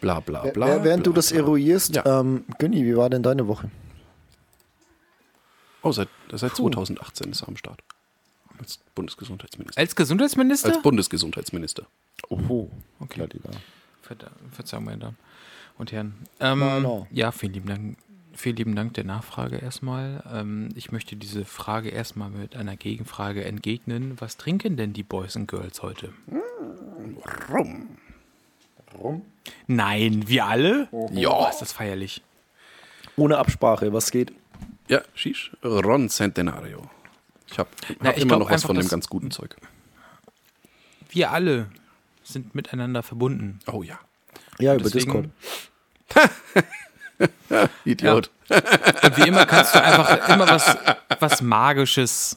Bla 0.00 0.20
bla 0.20 0.42
bla. 0.46 0.84
Während 0.84 1.02
bla, 1.02 1.10
du 1.10 1.12
das 1.12 1.30
bla. 1.30 1.40
eruierst, 1.40 1.96
Ja. 1.96 2.20
ähm, 2.20 2.44
Günni, 2.58 2.84
wie 2.84 2.96
war 2.96 3.10
denn 3.10 3.22
deine 3.24 3.48
Woche? 3.48 3.70
Oh, 5.82 5.90
seit, 5.92 6.08
seit 6.32 6.54
2018 6.54 7.30
ist 7.30 7.42
er 7.42 7.48
am 7.48 7.56
Start. 7.56 7.80
Als 8.58 8.78
Bundesgesundheitsminister. 8.94 9.80
Als 9.80 9.94
Gesundheitsminister? 9.96 10.68
Als 10.68 10.82
Bundesgesundheitsminister. 10.82 11.86
Oho. 12.28 12.70
Okay. 13.00 13.26
Verzeihung, 14.52 14.84
meine 14.84 14.98
Damen 14.98 15.16
und 15.76 15.92
Herren. 15.92 16.14
Ähm, 16.40 16.58
No, 16.58 16.80
no. 16.80 17.06
Ja, 17.10 17.30
vielen 17.32 17.52
lieben 17.54 17.68
Dank. 17.68 17.96
Vielen 18.38 18.54
lieben 18.54 18.76
Dank 18.76 18.94
der 18.94 19.02
Nachfrage 19.02 19.56
erstmal. 19.56 20.22
Ähm, 20.32 20.68
ich 20.76 20.92
möchte 20.92 21.16
diese 21.16 21.44
Frage 21.44 21.88
erstmal 21.88 22.30
mit 22.30 22.54
einer 22.54 22.76
Gegenfrage 22.76 23.44
entgegnen. 23.44 24.14
Was 24.20 24.36
trinken 24.36 24.76
denn 24.76 24.92
die 24.92 25.02
Boys 25.02 25.36
and 25.36 25.48
Girls 25.48 25.82
heute? 25.82 26.12
Rum. 27.50 27.88
Warum? 28.92 29.22
Nein, 29.66 30.28
wir 30.28 30.46
alle? 30.46 30.88
Ja. 31.10 31.30
Oh, 31.30 31.48
ist 31.50 31.58
das 31.58 31.72
feierlich. 31.72 32.22
Ohne 33.16 33.38
Absprache, 33.38 33.92
was 33.92 34.12
geht? 34.12 34.32
Ja, 34.86 35.00
Shish. 35.16 35.50
Ron 35.64 36.08
Centenario. 36.08 36.88
Ich 37.50 37.58
habe 37.58 37.68
Na, 37.98 38.10
hab 38.10 38.16
ich 38.18 38.22
immer 38.22 38.36
glaub 38.36 38.40
noch 38.48 38.50
was 38.52 38.62
von 38.62 38.76
dem 38.76 38.86
ganz 38.86 39.08
guten 39.08 39.32
Zeug. 39.32 39.56
Wir 41.10 41.32
alle 41.32 41.70
sind 42.22 42.54
miteinander 42.54 43.02
verbunden. 43.02 43.58
Oh 43.66 43.82
ja. 43.82 43.98
Ja, 44.60 44.76
über 44.76 44.84
Deswegen- 44.84 45.32
Discord. 46.14 46.30
Idiot. 47.84 48.30
Und 48.48 49.16
wie 49.16 49.28
immer 49.28 49.44
kannst 49.44 49.74
du 49.74 49.82
einfach 49.82 50.28
immer 50.28 50.48
was, 50.48 50.76
was 51.20 51.42
Magisches, 51.42 52.36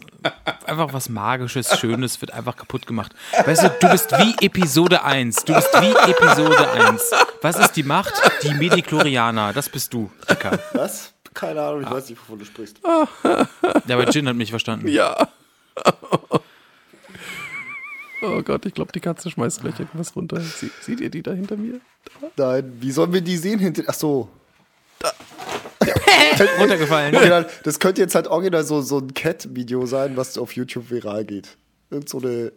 einfach 0.66 0.92
was 0.94 1.10
Magisches, 1.10 1.80
Schönes 1.80 2.20
wird 2.22 2.32
einfach 2.32 2.58
kaputt 2.58 2.86
gemacht. 2.86 3.14
Weißt 3.46 3.64
du, 3.64 3.70
du 3.80 3.90
bist 3.90 4.12
wie 4.12 4.46
Episode 4.46 5.04
1. 5.04 5.46
Du 5.46 5.54
bist 5.54 5.70
wie 5.80 6.12
Episode 6.12 6.70
1. 6.72 7.12
Was 7.42 7.60
ist 7.60 7.74
die 7.74 7.84
Macht? 7.84 8.14
Die 8.44 8.54
Mediklorianer. 8.54 9.54
Das 9.54 9.70
bist 9.70 9.94
du, 9.94 10.12
Dicker. 10.30 10.60
Was? 10.74 11.14
Keine 11.34 11.62
Ahnung, 11.62 11.84
ich 11.84 11.90
weiß 11.90 12.10
nicht, 12.10 12.22
wovon 12.22 12.40
du 12.40 12.46
sprichst. 12.46 12.82
Ja, 12.84 13.96
aber 13.96 14.10
Jin 14.10 14.28
hat 14.28 14.36
mich 14.36 14.50
verstanden. 14.50 14.88
Ja. 14.90 15.30
Oh 18.22 18.42
Gott, 18.44 18.66
ich 18.66 18.74
glaube, 18.74 18.92
die 18.92 19.00
Katze 19.00 19.32
schmeißt 19.32 19.62
gleich 19.62 19.80
irgendwas 19.80 20.16
runter. 20.16 20.40
Sie, 20.42 20.70
seht 20.82 21.00
ihr 21.00 21.10
die 21.10 21.24
da 21.24 21.32
hinter 21.32 21.58
mir? 21.58 21.80
Nein, 22.38 22.74
wie 22.80 22.92
sollen 22.92 23.14
wir 23.14 23.22
die 23.22 23.38
sehen 23.38 23.60
hinter. 23.60 23.84
Ach 23.88 23.94
so. 23.94 24.30
Runtergefallen. 26.60 27.14
Genau, 27.14 27.44
das 27.64 27.80
könnte 27.80 28.02
jetzt 28.02 28.16
halt 28.16 28.28
original 28.28 28.64
so, 28.64 28.82
so 28.82 29.00
ein 29.00 29.14
Cat-Video 29.14 29.86
sein, 29.86 30.18
was 30.18 30.38
auf 30.38 30.56
YouTube 30.56 30.90
viral 30.90 31.26
geht. 31.26 31.58
Irgend 31.90 32.10
so 32.10 32.20
eine. 32.20 32.52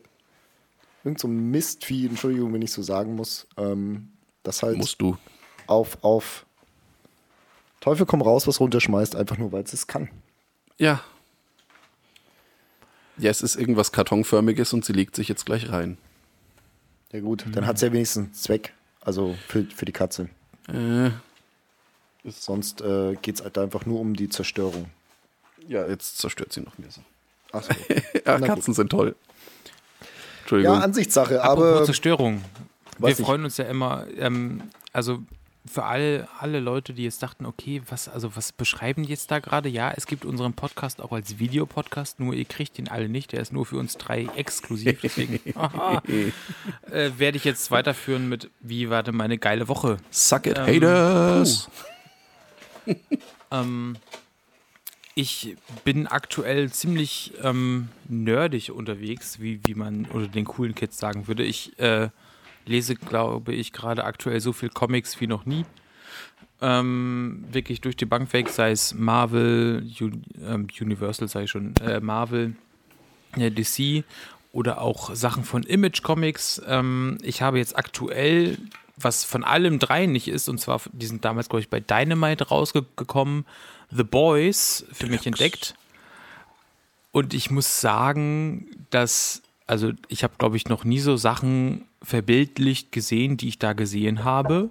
Irgend 1.05 1.21
so 1.21 1.29
ein 1.29 1.51
Mistvieh, 1.51 2.07
Entschuldigung, 2.07 2.55
wenn 2.55 2.63
ich 2.63 2.73
so 2.73 2.83
sagen 2.83 3.15
muss. 3.15 3.47
Ähm, 3.59 4.09
das 4.43 4.63
halt 4.63 4.79
Musst 4.79 5.01
du. 5.03 5.19
auf, 5.67 5.99
auf 6.03 6.47
Teufel 7.81 8.07
komm 8.07 8.23
raus, 8.23 8.47
was 8.47 8.61
runterschmeißt, 8.61 9.15
einfach 9.15 9.37
nur, 9.37 9.53
weil 9.53 9.63
es 9.63 9.75
es 9.75 9.87
kann. 9.87 10.09
Ja. 10.79 11.03
Ja, 13.19 13.31
es 13.31 13.43
ist 13.43 13.57
irgendwas 13.57 13.93
Kartonförmiges 13.93 14.73
und 14.73 14.85
sie 14.87 14.95
legt 14.95 15.15
sich 15.15 15.29
jetzt 15.29 15.45
gleich 15.45 15.71
rein. 15.71 15.99
Ja 17.13 17.21
gut, 17.21 17.45
dann 17.53 17.67
hat 17.67 17.77
es 17.77 17.83
ja 17.83 17.93
wenigstens 17.93 18.25
einen 18.25 18.35
Zweck. 18.35 18.73
Also 19.03 19.37
für, 19.49 19.65
für 19.65 19.85
die 19.85 19.93
Katze. 19.93 20.31
Äh, 20.69 21.11
Sonst 22.27 22.81
äh, 22.81 23.17
geht 23.21 23.37
es 23.37 23.43
halt 23.43 23.59
einfach 23.59 23.85
nur 23.87 24.01
um 24.01 24.15
die 24.15 24.29
Zerstörung. 24.29 24.87
ja, 25.69 25.87
jetzt 25.87 26.19
zerstört 26.19 26.53
sie 26.53 26.61
noch 26.61 26.79
mehr 26.79 26.91
so. 26.91 27.01
Achso. 27.53 27.73
Ja, 28.27 28.39
Na 28.39 28.47
Katzen 28.47 28.73
sind 28.75 28.91
toll. 28.91 29.15
Entschuldigung. 30.41 30.75
Ja, 30.77 30.81
Ansichtssache, 30.81 31.43
Apropos 31.43 31.65
aber 31.77 31.85
Zerstörung. 31.85 32.43
Wir 32.99 33.09
ich. 33.11 33.17
freuen 33.17 33.45
uns 33.45 33.57
ja 33.59 33.65
immer, 33.67 34.07
ähm, 34.19 34.63
also 34.93 35.21
für 35.67 35.85
alle, 35.85 36.29
alle 36.39 36.61
Leute, 36.61 36.93
die 36.93 37.05
jetzt 37.05 37.23
dachten, 37.23 37.47
okay, 37.47 37.81
was, 37.89 38.09
also 38.09 38.37
was 38.37 38.53
beschreiben 38.53 39.03
die 39.05 39.09
jetzt 39.11 39.31
da 39.31 39.39
gerade? 39.39 39.69
Ja, 39.71 39.93
es 39.97 40.07
gibt 40.07 40.25
unseren 40.27 40.53
Podcast 40.53 41.01
auch 41.01 41.13
als 41.13 41.39
Videopodcast, 41.39 42.21
nur 42.21 42.35
ihr 42.35 42.45
kriegt 42.45 42.79
ihn 42.79 42.89
alle 42.89 43.09
nicht, 43.09 43.33
der 43.33 43.41
ist 43.41 43.53
nur 43.53 43.65
für 43.65 43.77
uns 43.79 43.97
drei 43.97 44.29
exklusiv, 44.37 45.01
deswegen 45.03 45.41
aha, 45.59 46.03
äh, 46.91 47.11
werde 47.17 47.37
ich 47.39 47.45
jetzt 47.45 47.71
weiterführen 47.71 48.29
mit, 48.29 48.51
wie 48.61 48.91
war 48.91 49.03
denn 49.03 49.17
meine 49.17 49.39
geile 49.39 49.69
Woche? 49.69 49.97
Suck 50.11 50.47
it, 50.47 50.59
Ähm, 50.59 50.67
haters. 50.67 51.69
Ähm, 53.51 53.97
ich 55.15 55.57
bin 55.85 56.09
aktuell 56.09 56.73
ziemlich 56.73 57.35
ähm, 57.41 57.89
nerdig 58.09 58.73
unterwegs, 58.73 59.39
wie, 59.39 59.61
wie 59.65 59.75
man 59.75 60.07
unter 60.07 60.27
den 60.27 60.45
coolen 60.45 60.75
Kids 60.75 60.99
sagen 60.99 61.29
würde. 61.29 61.45
Ich 61.45 61.79
äh, 61.79 62.09
lese, 62.67 62.97
glaube 62.97 63.55
ich, 63.55 63.73
gerade 63.73 64.05
aktuell 64.05 64.41
so 64.41 64.53
viel 64.53 64.71
Comics 64.71 65.21
wie 65.21 65.29
noch 65.29 65.47
nie. 65.47 65.65
Ähm, 66.61 67.45
wirklich 67.53 67.81
durch 67.81 67.97
die 67.97 68.07
Bank 68.07 68.33
weg, 68.33 68.49
sei 68.49 68.71
es 68.71 68.95
Marvel, 68.95 69.87
ähm, 70.41 70.67
Universal, 70.81 71.29
sei 71.29 71.45
ich 71.45 71.51
schon, 71.51 71.77
äh, 71.77 72.01
Marvel, 72.01 72.57
ja, 73.37 73.51
DC 73.51 74.05
oder 74.53 74.81
auch 74.81 75.15
Sachen 75.15 75.45
von 75.45 75.63
Image 75.65 76.03
Comics. 76.03 76.63
Ähm, 76.67 77.19
ich 77.23 77.43
habe 77.43 77.59
jetzt 77.59 77.77
aktuell, 77.77 78.57
was 78.97 79.25
von 79.25 79.45
allem 79.45 79.79
drei 79.79 80.07
nicht 80.07 80.29
ist, 80.29 80.49
und 80.49 80.59
zwar, 80.59 80.81
die 80.93 81.07
sind 81.07 81.25
damals, 81.25 81.49
glaube 81.49 81.61
ich, 81.61 81.69
bei 81.69 81.81
Dynamite 81.81 82.49
rausgekommen, 82.49 83.45
The 83.91 84.05
Boys 84.05 84.87
für 84.93 85.07
mich 85.07 85.27
entdeckt. 85.27 85.75
Und 87.13 87.35
ich 87.35 87.51
muss 87.51 87.81
sagen, 87.81 88.69
dass, 88.91 89.43
also 89.67 89.93
ich 90.09 90.25
habe, 90.25 90.35
glaube 90.39 90.57
ich, 90.57 90.69
noch 90.69 90.85
nie 90.85 91.01
so 91.01 91.17
Sachen 91.17 91.87
verbildlicht 92.03 92.93
gesehen, 92.93 93.37
die 93.37 93.49
ich 93.49 93.59
da 93.59 93.73
gesehen 93.73 94.25
habe. 94.25 94.71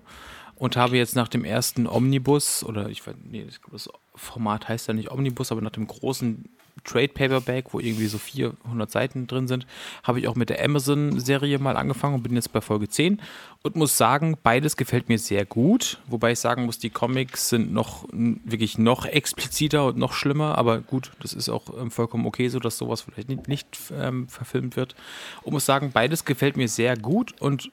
Und 0.56 0.78
habe 0.78 0.98
jetzt 0.98 1.16
nach 1.16 1.28
dem 1.28 1.44
ersten 1.44 1.88
Omnibus, 1.88 2.64
oder 2.64 2.88
ich 2.90 3.06
weiß, 3.06 3.16
nee, 3.24 3.46
ich 3.48 3.62
glaube, 3.62 3.74
das 3.74 3.90
Format 4.16 4.70
heißt 4.70 4.88
ja 4.88 4.94
nicht 4.94 5.12
Omnibus, 5.12 5.52
aber 5.52 5.62
nach 5.62 5.72
dem 5.72 5.88
großen 5.88 6.50
Trade 6.84 7.10
Paperback, 7.10 7.74
wo 7.74 7.80
irgendwie 7.80 8.08
so 8.08 8.18
400 8.18 8.92
Seiten 8.92 9.28
drin 9.28 9.48
sind, 9.48 9.66
habe 10.04 10.20
ich 10.20 10.28
auch 10.28 10.36
mit 10.36 10.50
der 10.50 10.64
Amazon-Serie 10.64 11.60
mal 11.60 11.78
angefangen 11.78 12.16
und 12.16 12.24
bin 12.24 12.36
jetzt 12.36 12.52
bei 12.52 12.62
Folge 12.62 12.90
10 12.90 13.22
und 13.64 13.76
muss 13.76 13.98
sagen, 13.98 14.38
beides 14.44 14.76
gefällt 14.76 15.10
mir 15.10 15.18
sehr 15.18 15.46
gut, 15.46 16.00
wobei 16.08 16.34
ich 16.34 16.40
sagen 16.40 16.66
muss, 16.66 16.80
die 16.80 16.90
Comics 16.90 17.50
sind 17.50 17.74
noch 17.74 18.06
wirklich 18.12 18.78
noch 18.78 19.06
expliziter 19.06 19.86
und 19.86 19.98
noch 19.98 20.14
schlimmer, 20.14 20.58
aber 20.58 20.80
gut, 20.80 21.12
das 21.22 21.34
ist 21.34 21.50
auch 21.50 21.64
ähm, 21.80 21.92
vollkommen 21.92 22.26
okay 22.26 22.50
so, 22.50 22.60
dass 22.60 22.78
sowas 22.78 23.02
vielleicht 23.02 23.30
nicht, 23.30 23.48
nicht 23.48 23.78
ähm, 23.98 24.28
verfilmt 24.28 24.76
wird. 24.76 24.96
Und 25.44 25.54
muss 25.54 25.66
sagen, 25.66 25.92
beides 25.94 26.26
gefällt 26.26 26.58
mir 26.58 26.68
sehr 26.68 26.98
gut 26.98 27.40
und 27.40 27.72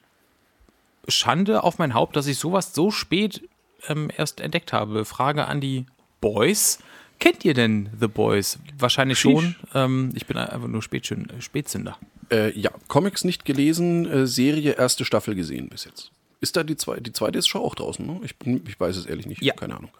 Schande 1.09 1.65
auf 1.65 1.79
mein 1.79 1.95
Haupt, 1.95 2.17
dass 2.17 2.27
ich 2.27 2.39
sowas 2.39 2.75
so 2.75 2.91
spät 2.91 3.43
ähm, 3.89 4.11
erst 4.17 4.41
entdeckt 4.41 4.73
habe. 4.73 5.05
Frage 5.05 5.47
an 5.47 5.61
die 5.61 5.87
Boys. 6.21 6.79
Kennt 7.21 7.45
ihr 7.45 7.55
denn 7.55 7.91
The 8.01 8.09
Boys? 8.09 8.59
Wahrscheinlich 8.79 9.19
schon. 9.21 9.55
Ähm, 9.75 10.11
ich 10.15 10.27
bin 10.27 10.37
einfach 10.37 10.67
nur 10.69 10.83
Spätschön, 10.83 11.29
Spätzünder. 11.39 11.97
Äh, 12.33 12.59
ja, 12.59 12.71
Comics 12.89 13.25
nicht 13.25 13.45
gelesen, 13.45 14.07
äh, 14.11 14.27
Serie 14.27 14.73
erste 14.73 15.05
Staffel 15.05 15.35
gesehen 15.35 15.69
bis 15.69 15.85
jetzt. 15.85 16.11
Ist 16.41 16.57
da 16.57 16.65
die 16.65 16.77
zweite? 16.77 17.03
Die 17.03 17.13
zweite 17.13 17.39
ist 17.39 17.47
schon 17.49 17.61
auch 17.61 17.75
draußen, 17.75 18.07
ne? 18.07 18.21
Ich, 18.25 18.37
bin, 18.37 18.63
ich 18.67 18.81
weiß 18.81 18.97
es 18.97 19.07
ehrlich 19.07 19.27
nicht. 19.27 19.43
Ja. 19.43 19.55
Keine 19.55 19.77
Ahnung. 19.77 19.91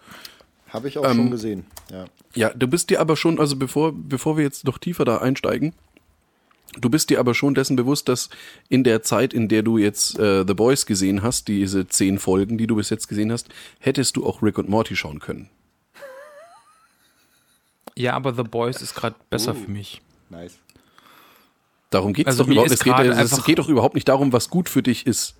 habe 0.71 0.89
ich 0.89 0.97
auch 0.97 1.05
Ähm, 1.05 1.17
schon 1.17 1.31
gesehen. 1.31 1.67
Ja. 1.93 2.07
Ja, 2.35 2.51
du 2.55 2.67
bist 2.67 2.89
dir 2.91 3.01
aber 3.01 3.17
schon, 3.17 3.39
also 3.39 3.57
bevor, 3.57 3.93
bevor 3.93 4.37
wir 4.39 4.45
jetzt 4.45 4.65
noch 4.65 4.79
tiefer 4.79 5.05
da 5.05 5.19
einsteigen, 5.19 5.75
du 6.81 6.89
bist 6.89 7.11
dir 7.11 7.21
aber 7.21 7.35
schon 7.35 7.55
dessen 7.55 7.77
bewusst, 7.77 8.09
dass 8.09 8.31
in 8.71 8.85
der 8.85 9.03
Zeit, 9.03 9.35
in 9.35 9.49
der 9.49 9.63
du 9.63 9.77
jetzt 9.77 10.19
äh, 10.19 10.45
The 10.47 10.55
Boys 10.55 10.87
gesehen 10.87 11.23
hast, 11.23 11.49
diese 11.49 11.87
zehn 11.89 12.19
Folgen, 12.19 12.57
die 12.57 12.67
du 12.67 12.77
bis 12.77 12.89
jetzt 12.89 13.09
gesehen 13.09 13.31
hast, 13.33 13.49
hättest 13.81 14.17
du 14.17 14.25
auch 14.25 14.43
Rick 14.43 14.57
und 14.57 14.69
Morty 14.71 14.97
schauen 14.97 15.19
können. 15.19 15.51
Ja, 18.01 18.15
aber 18.15 18.35
The 18.35 18.43
Boys 18.43 18.81
ist 18.83 18.95
gerade 18.95 19.17
besser 19.29 19.55
für 19.55 19.71
mich. 19.71 20.01
Nice. 20.31 20.55
Darum 21.91 22.13
geht 22.13 22.27
es 22.27 22.33
Also 22.33 22.45
doch 22.45 22.49
mir 22.49 22.53
überhaupt 22.55 22.71
ist 22.71 22.79
es 22.81 22.85
geht, 22.85 22.95
es 23.39 23.45
geht 23.45 23.59
doch 23.59 23.69
überhaupt 23.69 23.95
nicht 23.95 24.09
darum, 24.09 24.33
was 24.33 24.49
gut 24.49 24.69
für 24.69 24.83
dich 24.83 25.07
ist. 25.07 25.35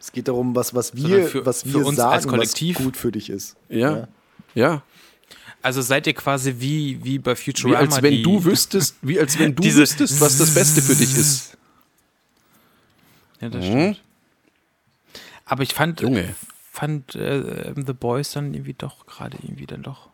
Es 0.00 0.12
geht 0.12 0.28
darum, 0.28 0.54
was, 0.54 0.74
was 0.74 0.94
wir, 0.94 1.26
für- 1.26 1.44
was 1.44 1.66
wir 1.66 1.84
uns 1.84 1.96
sagen, 1.96 2.12
als 2.12 2.26
Kollektiv. 2.28 2.76
was 2.76 2.84
gut 2.84 2.96
für 2.96 3.10
dich 3.10 3.30
ist. 3.30 3.56
Ja. 3.68 4.06
Ja. 4.54 4.82
Also 5.60 5.82
seid 5.82 6.06
ihr 6.06 6.14
quasi 6.14 6.54
wie, 6.58 7.02
wie 7.02 7.18
bei 7.18 7.32
Wie 7.32 7.36
Futurama. 7.52 7.78
als 7.80 8.00
wenn 8.00 8.12
die, 8.14 8.22
du 8.22 8.44
wüsstest, 8.44 8.94
wie 9.02 9.18
als 9.18 9.38
wenn 9.40 9.56
du 9.56 9.64
wüsstest, 9.64 10.20
was 10.20 10.38
das 10.38 10.54
Beste 10.54 10.80
für 10.82 10.94
dich 10.94 11.16
ist. 11.16 11.56
Ja, 13.40 13.48
das 13.48 13.64
Mhm. 13.64 13.68
stimmt. 13.68 14.02
Aber 15.44 15.62
ich 15.64 15.74
fand, 15.74 16.00
Junge. 16.00 16.34
fand 16.70 17.14
äh, 17.16 17.72
The 17.74 17.92
Boys 17.92 18.30
dann 18.32 18.54
irgendwie 18.54 18.74
doch 18.74 19.06
gerade 19.06 19.36
irgendwie 19.42 19.66
dann 19.66 19.82
doch. 19.82 20.08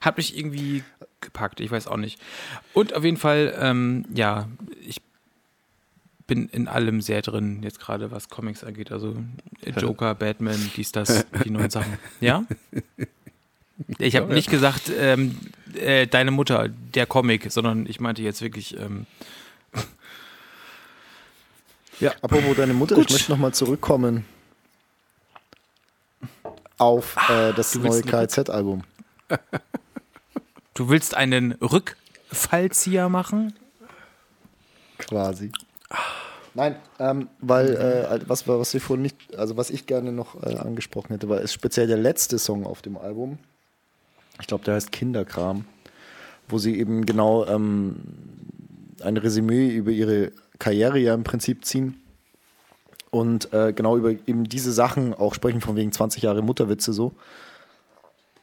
Hat 0.00 0.16
mich 0.16 0.36
irgendwie 0.36 0.84
gepackt, 1.24 1.60
ich 1.60 1.70
weiß 1.70 1.88
auch 1.88 1.96
nicht. 1.96 2.20
Und 2.72 2.94
auf 2.94 3.04
jeden 3.04 3.16
Fall, 3.16 3.54
ähm, 3.58 4.04
ja, 4.14 4.48
ich 4.86 5.00
bin 6.26 6.48
in 6.48 6.68
allem 6.68 7.00
sehr 7.00 7.22
drin, 7.22 7.62
jetzt 7.62 7.80
gerade 7.80 8.10
was 8.10 8.28
Comics 8.28 8.64
angeht. 8.64 8.92
Also 8.92 9.16
Joker, 9.76 10.14
Batman, 10.16 10.70
dies, 10.76 10.92
das, 10.92 11.26
die 11.44 11.50
neuen 11.50 11.70
Sachen. 11.70 11.98
Ja? 12.20 12.44
Ich 13.98 14.14
habe 14.14 14.32
nicht 14.32 14.50
gesagt, 14.50 14.82
ähm, 14.96 15.36
äh, 15.74 16.06
deine 16.06 16.30
Mutter, 16.30 16.68
der 16.68 17.06
Comic, 17.06 17.50
sondern 17.50 17.86
ich 17.86 17.98
meinte 17.98 18.22
jetzt 18.22 18.40
wirklich, 18.40 18.78
ähm, 18.78 19.04
Ja, 22.00 22.12
apropos 22.22 22.56
deine 22.56 22.72
Mutter, 22.72 22.94
Gut. 22.94 23.06
ich 23.06 23.12
möchte 23.12 23.32
nochmal 23.32 23.52
zurückkommen 23.52 24.24
auf 26.78 27.16
äh, 27.28 27.52
das 27.52 27.74
neue 27.74 28.02
KZ-Album. 28.02 28.84
Du 30.74 30.88
willst 30.88 31.14
einen 31.14 31.52
Rückfallzieher 31.52 33.08
machen? 33.08 33.54
quasi. 34.98 35.52
Nein, 36.54 36.76
ähm, 37.00 37.28
weil 37.40 37.74
äh, 37.74 38.20
was, 38.28 38.46
was 38.46 38.74
ich 38.74 38.82
vorhin 38.82 39.02
nicht, 39.02 39.36
also 39.36 39.56
was 39.56 39.70
ich 39.70 39.86
gerne 39.86 40.12
noch 40.12 40.40
äh, 40.42 40.56
angesprochen 40.56 41.12
hätte, 41.12 41.28
war 41.28 41.40
ist 41.40 41.52
speziell 41.52 41.86
der 41.86 41.96
letzte 41.96 42.38
Song 42.38 42.64
auf 42.64 42.80
dem 42.80 42.96
Album. 42.96 43.38
Ich 44.40 44.46
glaube, 44.46 44.64
der 44.64 44.74
heißt 44.74 44.92
Kinderkram, 44.92 45.64
wo 46.48 46.58
sie 46.58 46.78
eben 46.78 47.06
genau 47.06 47.44
ähm, 47.46 47.96
ein 49.02 49.16
Resümee 49.16 49.68
über 49.68 49.90
ihre 49.90 50.32
Karriere 50.58 50.98
ja 50.98 51.14
im 51.14 51.24
Prinzip 51.24 51.64
ziehen 51.64 52.00
und 53.10 53.52
äh, 53.52 53.72
genau 53.72 53.96
über 53.96 54.10
eben 54.10 54.44
diese 54.44 54.72
Sachen 54.72 55.12
auch 55.12 55.34
sprechen, 55.34 55.60
von 55.60 55.74
wegen 55.74 55.90
20 55.90 56.22
Jahre 56.22 56.42
Mutterwitze 56.42 56.92
so. 56.92 57.14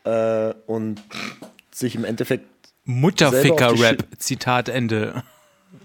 Äh, 0.04 0.54
und 0.68 1.02
sich 1.74 1.96
im 1.96 2.06
Endeffekt 2.06 2.46
Mutterficker-Rap, 2.86 4.08
Zitat 4.18 4.70
Ende. 4.70 5.24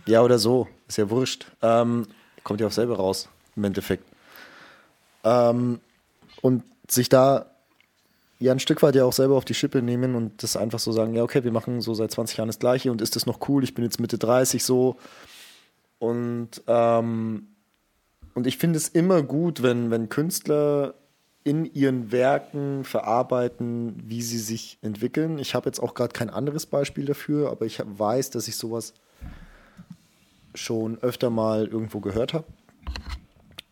Ja, 0.06 0.22
oder 0.22 0.38
so. 0.38 0.68
Ist 0.88 0.98
ja 0.98 1.10
wurscht. 1.10 1.46
Ähm, 1.62 2.06
kommt 2.42 2.60
ja 2.60 2.66
auch 2.66 2.72
selber 2.72 2.96
raus, 2.96 3.28
im 3.54 3.64
Endeffekt. 3.64 4.04
Ähm, 5.24 5.80
und 6.42 6.62
sich 6.88 7.08
da 7.08 7.46
ja 8.38 8.52
ein 8.52 8.60
Stück 8.60 8.82
weit 8.82 8.94
ja 8.94 9.04
auch 9.04 9.12
selber 9.12 9.36
auf 9.36 9.44
die 9.44 9.54
Schippe 9.54 9.82
nehmen 9.82 10.14
und 10.14 10.42
das 10.42 10.56
einfach 10.56 10.78
so 10.78 10.92
sagen, 10.92 11.14
ja, 11.14 11.22
okay, 11.22 11.42
wir 11.42 11.52
machen 11.52 11.80
so 11.80 11.94
seit 11.94 12.10
20 12.10 12.36
Jahren 12.36 12.48
das 12.48 12.58
Gleiche 12.58 12.90
und 12.90 13.00
ist 13.00 13.16
das 13.16 13.26
noch 13.26 13.48
cool? 13.48 13.64
Ich 13.64 13.74
bin 13.74 13.84
jetzt 13.84 14.00
Mitte 14.00 14.18
30 14.18 14.64
so. 14.64 14.96
Und, 15.98 16.62
ähm, 16.66 17.48
und 18.34 18.46
ich 18.46 18.58
finde 18.58 18.76
es 18.76 18.88
immer 18.88 19.22
gut, 19.22 19.62
wenn, 19.62 19.90
wenn 19.90 20.08
Künstler 20.08 20.94
in 21.46 21.64
ihren 21.64 22.10
Werken 22.10 22.82
verarbeiten, 22.82 23.94
wie 24.04 24.20
sie 24.20 24.38
sich 24.38 24.78
entwickeln. 24.82 25.38
Ich 25.38 25.54
habe 25.54 25.68
jetzt 25.68 25.78
auch 25.78 25.94
gerade 25.94 26.12
kein 26.12 26.28
anderes 26.28 26.66
Beispiel 26.66 27.04
dafür, 27.04 27.52
aber 27.52 27.66
ich 27.66 27.80
weiß, 27.84 28.30
dass 28.30 28.48
ich 28.48 28.56
sowas 28.56 28.94
schon 30.56 30.98
öfter 31.02 31.30
mal 31.30 31.68
irgendwo 31.68 32.00
gehört 32.00 32.34
habe. 32.34 32.46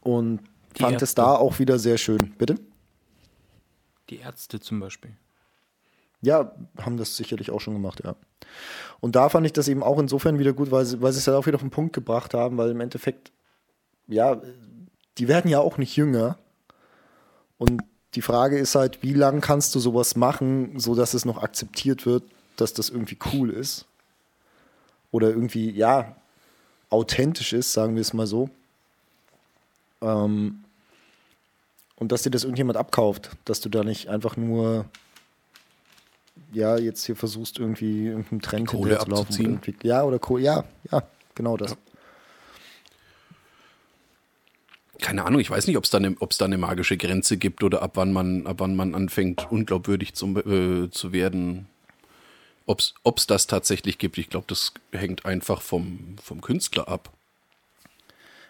Und 0.02 0.38
Die 0.76 0.83
fand 0.83 0.97
es 0.97 1.02
Ärzte. 1.11 1.23
da 1.23 1.35
auch 1.35 1.59
wieder 1.59 1.81
sehr 1.81 1.99
schön. 1.99 2.35
Bitte? 2.38 2.54
Die 4.09 4.19
Ärzte 4.19 4.61
zum 4.61 4.78
Beispiel. 4.78 5.11
Ja, 6.23 6.52
haben 6.78 6.97
das 6.97 7.16
sicherlich 7.16 7.50
auch 7.50 7.61
schon 7.61 7.75
gemacht, 7.75 8.02
ja. 8.04 8.14
Und 9.00 9.16
da 9.16 9.28
fand 9.28 9.47
ich 9.47 9.52
das 9.52 9.66
eben 9.66 9.83
auch 9.83 9.99
insofern 9.99 10.38
wieder 10.38 10.52
gut, 10.52 10.71
weil 10.71 10.85
sie, 10.85 11.02
weil 11.02 11.12
sie 11.12 11.19
es 11.19 11.26
halt 11.26 11.37
auch 11.37 11.47
wieder 11.47 11.57
auf 11.57 11.61
den 11.62 11.71
Punkt 11.71 11.93
gebracht 11.93 12.35
haben, 12.35 12.57
weil 12.57 12.71
im 12.71 12.81
Endeffekt, 12.81 13.33
ja, 14.07 14.40
die 15.19 15.26
werden 15.26 15.50
ja 15.50 15.59
auch 15.59 15.76
nicht 15.76 15.97
jünger. 15.97 16.38
Und 17.64 17.82
die 18.14 18.22
Frage 18.22 18.58
ist 18.58 18.74
halt, 18.74 19.02
wie 19.02 19.14
lange 19.14 19.40
kannst 19.40 19.74
du 19.74 19.80
sowas 19.80 20.16
machen, 20.16 20.78
so 20.78 20.94
dass 20.94 21.14
es 21.14 21.24
noch 21.24 21.42
akzeptiert 21.42 22.04
wird, 22.06 22.22
dass 22.56 22.74
das 22.74 22.90
irgendwie 22.90 23.16
cool 23.32 23.50
ist? 23.50 23.86
Oder 25.10 25.28
irgendwie, 25.30 25.70
ja, 25.70 26.14
authentisch 26.90 27.52
ist, 27.52 27.72
sagen 27.72 27.94
wir 27.94 28.02
es 28.02 28.12
mal 28.12 28.26
so. 28.26 28.50
Ähm, 30.02 30.64
und 31.96 32.12
dass 32.12 32.22
dir 32.22 32.30
das 32.30 32.42
irgendjemand 32.44 32.76
abkauft, 32.76 33.30
dass 33.44 33.60
du 33.60 33.68
da 33.68 33.82
nicht 33.84 34.08
einfach 34.08 34.36
nur 34.36 34.84
ja, 36.52 36.76
jetzt 36.78 37.04
hier 37.06 37.16
versuchst 37.16 37.58
irgendwie 37.58 38.06
irgendeinen 38.08 38.40
Trend 38.40 38.66
Kohle 38.68 38.80
hinterherzulaufen 38.98 39.24
abzuziehen. 39.26 39.50
irgendwie- 39.62 39.74
Ja, 39.88 40.02
oder 40.04 40.18
Kohle, 40.18 40.42
ja, 40.42 40.64
ja, 40.90 41.02
genau 41.34 41.56
das. 41.56 41.76
Keine 45.00 45.25
Ahnung, 45.25 45.41
ich 45.41 45.50
weiß 45.50 45.67
nicht, 45.67 45.76
ob 45.76 45.85
es 45.85 45.91
da, 45.91 45.99
es 45.99 46.39
da 46.39 46.45
eine 46.45 46.59
magische 46.59 46.97
Grenze 46.97 47.37
gibt 47.37 47.63
oder 47.63 47.83
ab 47.83 47.93
wann 47.95 48.13
man, 48.13 48.47
ab 48.47 48.57
wann 48.59 48.76
man 48.76 48.95
anfängt, 48.95 49.50
unglaubwürdig 49.50 50.15
zum, 50.15 50.37
äh, 50.37 50.91
zu 50.91 51.13
werden. 51.13 51.67
Ob 52.67 52.80
es 52.80 53.26
das 53.26 53.47
tatsächlich 53.47 53.99
gibt, 53.99 54.17
ich 54.17 54.30
glaube, 54.30 54.47
das 54.49 54.73
hängt 54.93 55.26
einfach 55.26 55.61
vom, 55.61 56.17
vom 56.23 56.41
Künstler 56.41 56.89
ab. 56.89 57.13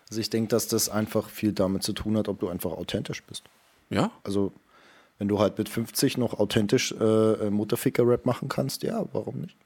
Also 0.08 0.20
ich 0.20 0.30
denke, 0.30 0.48
dass 0.48 0.68
das 0.68 0.88
einfach 0.88 1.28
viel 1.28 1.52
damit 1.52 1.82
zu 1.82 1.92
tun 1.92 2.16
hat, 2.16 2.28
ob 2.28 2.38
du 2.38 2.48
einfach 2.48 2.70
authentisch 2.70 3.22
bist. 3.24 3.42
Ja? 3.90 4.12
Also 4.22 4.52
wenn 5.18 5.28
du 5.28 5.38
halt 5.38 5.58
mit 5.58 5.68
50 5.68 6.18
noch 6.18 6.34
authentisch 6.38 6.92
äh, 6.92 7.50
Mutterficker-Rap 7.50 8.26
machen 8.26 8.48
kannst, 8.48 8.82
ja, 8.82 9.04
warum 9.12 9.40
nicht? 9.40 9.56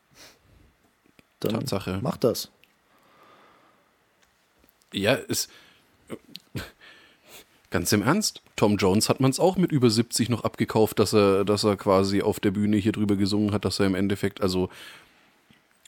Dann 1.40 1.52
Tatsache. 1.52 2.00
mach 2.02 2.16
das. 2.16 2.50
Ja, 4.92 5.14
es. 5.14 5.48
Ganz 7.70 7.92
im 7.92 8.02
Ernst. 8.02 8.40
Tom 8.56 8.76
Jones 8.78 9.08
hat 9.10 9.20
man 9.20 9.30
es 9.30 9.38
auch 9.38 9.56
mit 9.56 9.72
über 9.72 9.90
70 9.90 10.30
noch 10.30 10.44
abgekauft, 10.44 10.98
dass 10.98 11.12
er, 11.12 11.44
dass 11.44 11.64
er 11.64 11.76
quasi 11.76 12.22
auf 12.22 12.40
der 12.40 12.50
Bühne 12.50 12.76
hier 12.78 12.92
drüber 12.92 13.16
gesungen 13.16 13.52
hat, 13.52 13.64
dass 13.66 13.78
er 13.78 13.86
im 13.86 13.94
Endeffekt, 13.94 14.40
also 14.40 14.70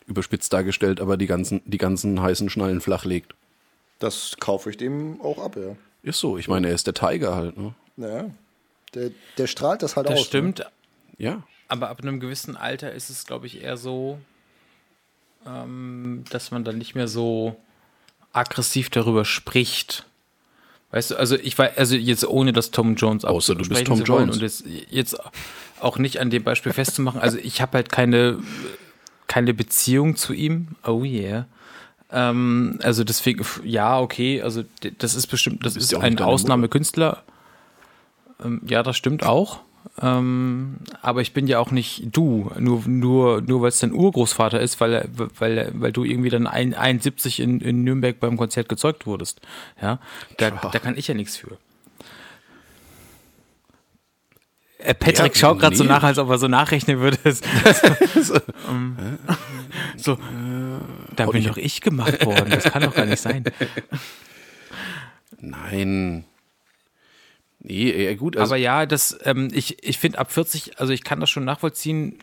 überspitzt 0.06 0.52
dargestellt, 0.52 1.00
aber 1.00 1.16
die 1.16 1.26
ganzen, 1.26 1.62
die 1.64 1.78
ganzen 1.78 2.20
heißen 2.20 2.50
Schnallen 2.50 2.80
flach 2.80 3.04
legt. 3.04 3.34
Das 3.98 4.36
kaufe 4.40 4.70
ich 4.70 4.76
dem 4.76 5.20
auch 5.22 5.38
ab, 5.42 5.56
ja. 5.56 5.76
Ist 6.02 6.18
so. 6.20 6.36
Ich 6.38 6.48
meine, 6.48 6.68
er 6.68 6.74
ist 6.74 6.86
der 6.86 6.94
Tiger 6.94 7.34
halt, 7.34 7.56
ne? 7.56 7.74
Naja. 7.96 8.30
Der, 8.94 9.10
der 9.38 9.46
strahlt 9.46 9.82
das 9.82 9.96
halt 9.96 10.08
Das 10.08 10.20
aus. 10.20 10.26
stimmt, 10.26 10.66
Ja. 11.16 11.42
aber 11.68 11.88
ab 11.90 12.00
einem 12.02 12.18
gewissen 12.20 12.56
Alter 12.56 12.92
ist 12.92 13.08
es, 13.08 13.24
glaube 13.26 13.46
ich, 13.46 13.62
eher 13.62 13.76
so, 13.76 14.18
ähm, 15.46 16.24
dass 16.30 16.50
man 16.50 16.64
dann 16.64 16.78
nicht 16.78 16.94
mehr 16.94 17.08
so 17.08 17.56
aggressiv 18.32 18.90
darüber 18.90 19.24
spricht. 19.24 20.06
Weißt 20.92 21.12
du, 21.12 21.16
also 21.16 21.36
ich 21.36 21.56
weiß, 21.56 21.76
also 21.76 21.94
jetzt 21.94 22.26
ohne 22.26 22.52
das 22.52 22.72
Tom 22.72 22.96
Jones 22.96 23.24
Außer 23.24 23.54
du 23.54 23.68
bist 23.68 23.86
Tom 23.86 24.02
Jones. 24.02 24.36
und 24.36 24.42
jetzt, 24.42 24.64
jetzt 24.90 25.16
auch 25.80 25.98
nicht 25.98 26.18
an 26.18 26.30
dem 26.30 26.42
Beispiel 26.42 26.72
festzumachen. 26.72 27.20
Also 27.20 27.38
ich 27.38 27.62
habe 27.62 27.74
halt 27.74 27.90
keine, 27.92 28.38
keine 29.28 29.54
Beziehung 29.54 30.16
zu 30.16 30.32
ihm. 30.32 30.68
Oh 30.84 31.04
yeah. 31.04 31.46
Ähm, 32.10 32.78
also 32.82 33.04
deswegen, 33.04 33.44
ja, 33.64 34.00
okay, 34.00 34.42
also 34.42 34.64
das 34.98 35.14
ist 35.14 35.28
bestimmt, 35.28 35.64
das 35.64 35.76
ist 35.76 35.94
ein 35.94 36.18
Ausnahmekünstler. 36.18 37.22
Ähm, 38.44 38.62
ja, 38.66 38.82
das 38.82 38.96
stimmt 38.96 39.24
auch. 39.24 39.60
Ähm, 40.00 40.76
aber 41.02 41.20
ich 41.20 41.32
bin 41.32 41.46
ja 41.46 41.58
auch 41.58 41.70
nicht 41.70 42.04
du, 42.12 42.50
nur, 42.58 42.82
nur, 42.86 43.40
nur 43.42 43.62
weil 43.62 43.68
es 43.68 43.80
dein 43.80 43.92
Urgroßvater 43.92 44.60
ist, 44.60 44.80
weil, 44.80 45.08
weil, 45.38 45.70
weil 45.74 45.92
du 45.92 46.04
irgendwie 46.04 46.30
dann 46.30 46.46
ein, 46.46 46.74
71 46.74 47.40
in, 47.40 47.60
in 47.60 47.84
Nürnberg 47.84 48.18
beim 48.18 48.36
Konzert 48.36 48.68
gezeugt 48.68 49.06
wurdest. 49.06 49.40
Ja, 49.80 49.98
da, 50.38 50.50
da 50.50 50.78
kann 50.78 50.96
ich 50.96 51.08
ja 51.08 51.14
nichts 51.14 51.36
für. 51.36 51.58
Äh, 54.78 54.94
Patrick 54.94 55.34
Ja, 55.34 55.40
schaut 55.40 55.58
gerade 55.58 55.76
so 55.76 55.84
nee. 55.84 55.90
nach, 55.90 56.02
als 56.02 56.18
ob 56.18 56.30
er 56.30 56.38
so 56.38 56.48
nachrechnen 56.48 57.00
würde. 57.00 57.18
so, 58.22 58.34
ähm, 58.68 58.96
so, 59.96 60.18
da 61.16 61.26
bin 61.26 61.44
doch 61.44 61.58
ich 61.58 61.80
gemacht 61.80 62.24
worden. 62.24 62.50
Das 62.50 62.64
kann 62.64 62.82
doch 62.82 62.94
gar 62.94 63.06
nicht 63.06 63.20
sein. 63.20 63.44
Nein. 65.40 66.24
Nee, 67.60 68.04
ja 68.04 68.14
gut. 68.14 68.36
Also, 68.36 68.54
Aber 68.54 68.60
ja, 68.60 68.86
das, 68.86 69.18
ähm, 69.24 69.48
ich, 69.52 69.82
ich 69.84 69.98
finde 69.98 70.18
ab 70.18 70.32
40, 70.32 70.80
also 70.80 70.92
ich 70.92 71.04
kann 71.04 71.20
das 71.20 71.30
schon 71.30 71.44
nachvollziehen, 71.44 72.18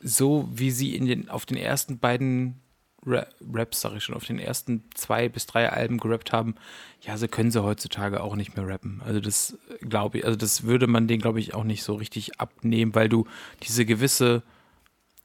so 0.00 0.48
wie 0.52 0.70
sie 0.70 0.94
in 0.94 1.06
den, 1.06 1.28
auf 1.28 1.46
den 1.46 1.56
ersten 1.56 1.98
beiden 1.98 2.60
Ra 3.04 3.26
Raps, 3.52 3.80
sag 3.80 3.96
ich 3.96 4.04
schon, 4.04 4.14
auf 4.14 4.24
den 4.24 4.38
ersten 4.38 4.84
zwei 4.94 5.28
bis 5.28 5.46
drei 5.46 5.70
Alben 5.70 5.98
gerappt 5.98 6.32
haben, 6.32 6.54
ja, 7.02 7.16
so 7.16 7.26
können 7.28 7.50
sie 7.50 7.62
heutzutage 7.62 8.22
auch 8.22 8.36
nicht 8.36 8.56
mehr 8.56 8.66
rappen. 8.66 9.02
Also 9.04 9.20
das 9.20 9.56
glaube 9.80 10.18
ich, 10.18 10.24
also 10.24 10.36
das 10.36 10.64
würde 10.64 10.86
man 10.86 11.08
denen, 11.08 11.22
glaube 11.22 11.40
ich, 11.40 11.54
auch 11.54 11.64
nicht 11.64 11.82
so 11.82 11.94
richtig 11.94 12.40
abnehmen, 12.40 12.94
weil 12.94 13.08
du 13.08 13.26
diese 13.62 13.84
gewisse 13.84 14.42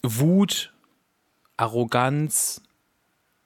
Wut, 0.01 0.71
Arroganz 1.57 2.61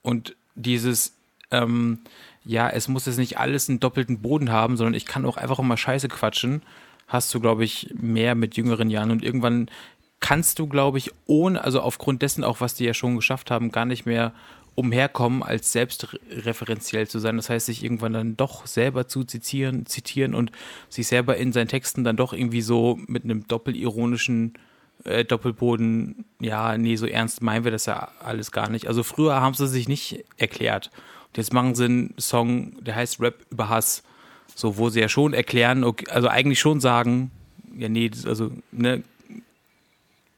und 0.02 0.36
dieses, 0.56 1.14
ähm, 1.52 2.00
ja, 2.48 2.70
es 2.70 2.88
muss 2.88 3.06
jetzt 3.06 3.18
nicht 3.18 3.38
alles 3.38 3.70
einen 3.70 3.80
doppelten 3.80 4.22
Boden 4.22 4.52
haben, 4.52 4.78
sondern 4.78 4.94
ich 4.94 5.06
kann 5.06 5.26
auch 5.26 5.38
einfach 5.38 5.60
mal 5.60 5.78
Scheiße 5.78 6.08
quatschen, 6.08 6.64
hast 7.08 7.34
du, 7.34 7.40
glaube 7.40 7.66
ich, 7.66 7.94
mehr 7.94 8.36
mit 8.36 8.56
jüngeren 8.56 8.90
Jahren 8.90 9.12
und 9.12 9.24
irgendwann 9.24 9.70
kannst 10.20 10.58
du, 10.58 10.68
glaube 10.68 10.98
ich, 10.98 11.12
ohne, 11.26 11.64
also 11.64 11.82
aufgrund 11.82 12.22
dessen 12.22 12.44
auch, 12.44 12.62
was 12.62 12.74
die 12.74 12.86
ja 12.86 12.94
schon 12.94 13.16
geschafft 13.16 13.52
haben, 13.52 13.72
gar 13.72 13.86
nicht 13.86 14.06
mehr 14.06 14.34
umherkommen, 14.76 15.44
als 15.44 15.72
selbstreferenziell 15.72 17.08
zu 17.08 17.20
sein. 17.20 17.36
Das 17.38 17.50
heißt, 17.50 17.66
sich 17.66 17.84
irgendwann 17.84 18.14
dann 18.14 18.38
doch 18.38 18.66
selber 18.68 19.08
zu 19.08 19.24
zitieren, 19.24 19.86
zitieren 19.86 20.34
und 20.36 20.52
sich 20.88 21.08
selber 21.08 21.36
in 21.38 21.52
seinen 21.52 21.68
Texten 21.68 22.04
dann 22.04 22.16
doch 22.16 22.32
irgendwie 22.32 22.62
so 22.62 22.98
mit 23.08 23.24
einem 23.24 23.48
doppelironischen 23.48 24.54
äh, 25.04 25.26
Doppelboden, 25.26 26.26
ja, 26.40 26.78
nee, 26.78 26.96
so 26.96 27.08
ernst 27.08 27.42
meinen 27.42 27.64
wir 27.64 27.72
das 27.72 27.88
ja 27.88 28.10
alles 28.20 28.52
gar 28.52 28.70
nicht. 28.70 28.88
Also 28.88 29.04
früher 29.04 29.42
haben 29.42 29.54
sie 29.54 29.68
sich 29.68 29.88
nicht 29.88 30.24
erklärt. 30.38 30.92
Jetzt 31.38 31.54
machen 31.54 31.76
sie 31.76 31.86
einen 31.86 32.16
Song, 32.20 32.84
der 32.84 32.96
heißt 32.96 33.20
Rap 33.22 33.46
über 33.52 33.70
Hass. 33.70 34.04
So, 34.56 34.78
wo 34.78 34.90
sie 34.90 35.00
ja 35.00 35.08
schon 35.08 35.34
erklären, 35.34 35.84
okay, 35.84 36.10
also 36.10 36.28
eigentlich 36.28 36.60
schon 36.60 36.80
sagen, 36.80 37.30
ja, 37.78 37.90
nee, 37.90 38.10
das, 38.10 38.26
also, 38.26 38.52
ne, 38.72 39.04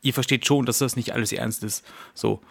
ihr 0.02 0.14
versteht 0.14 0.46
schon, 0.46 0.66
dass 0.66 0.80
das 0.80 0.98
nicht 0.98 1.14
alles 1.14 1.32
ernst 1.32 1.64
ist. 1.64 1.86
So. 2.14 2.42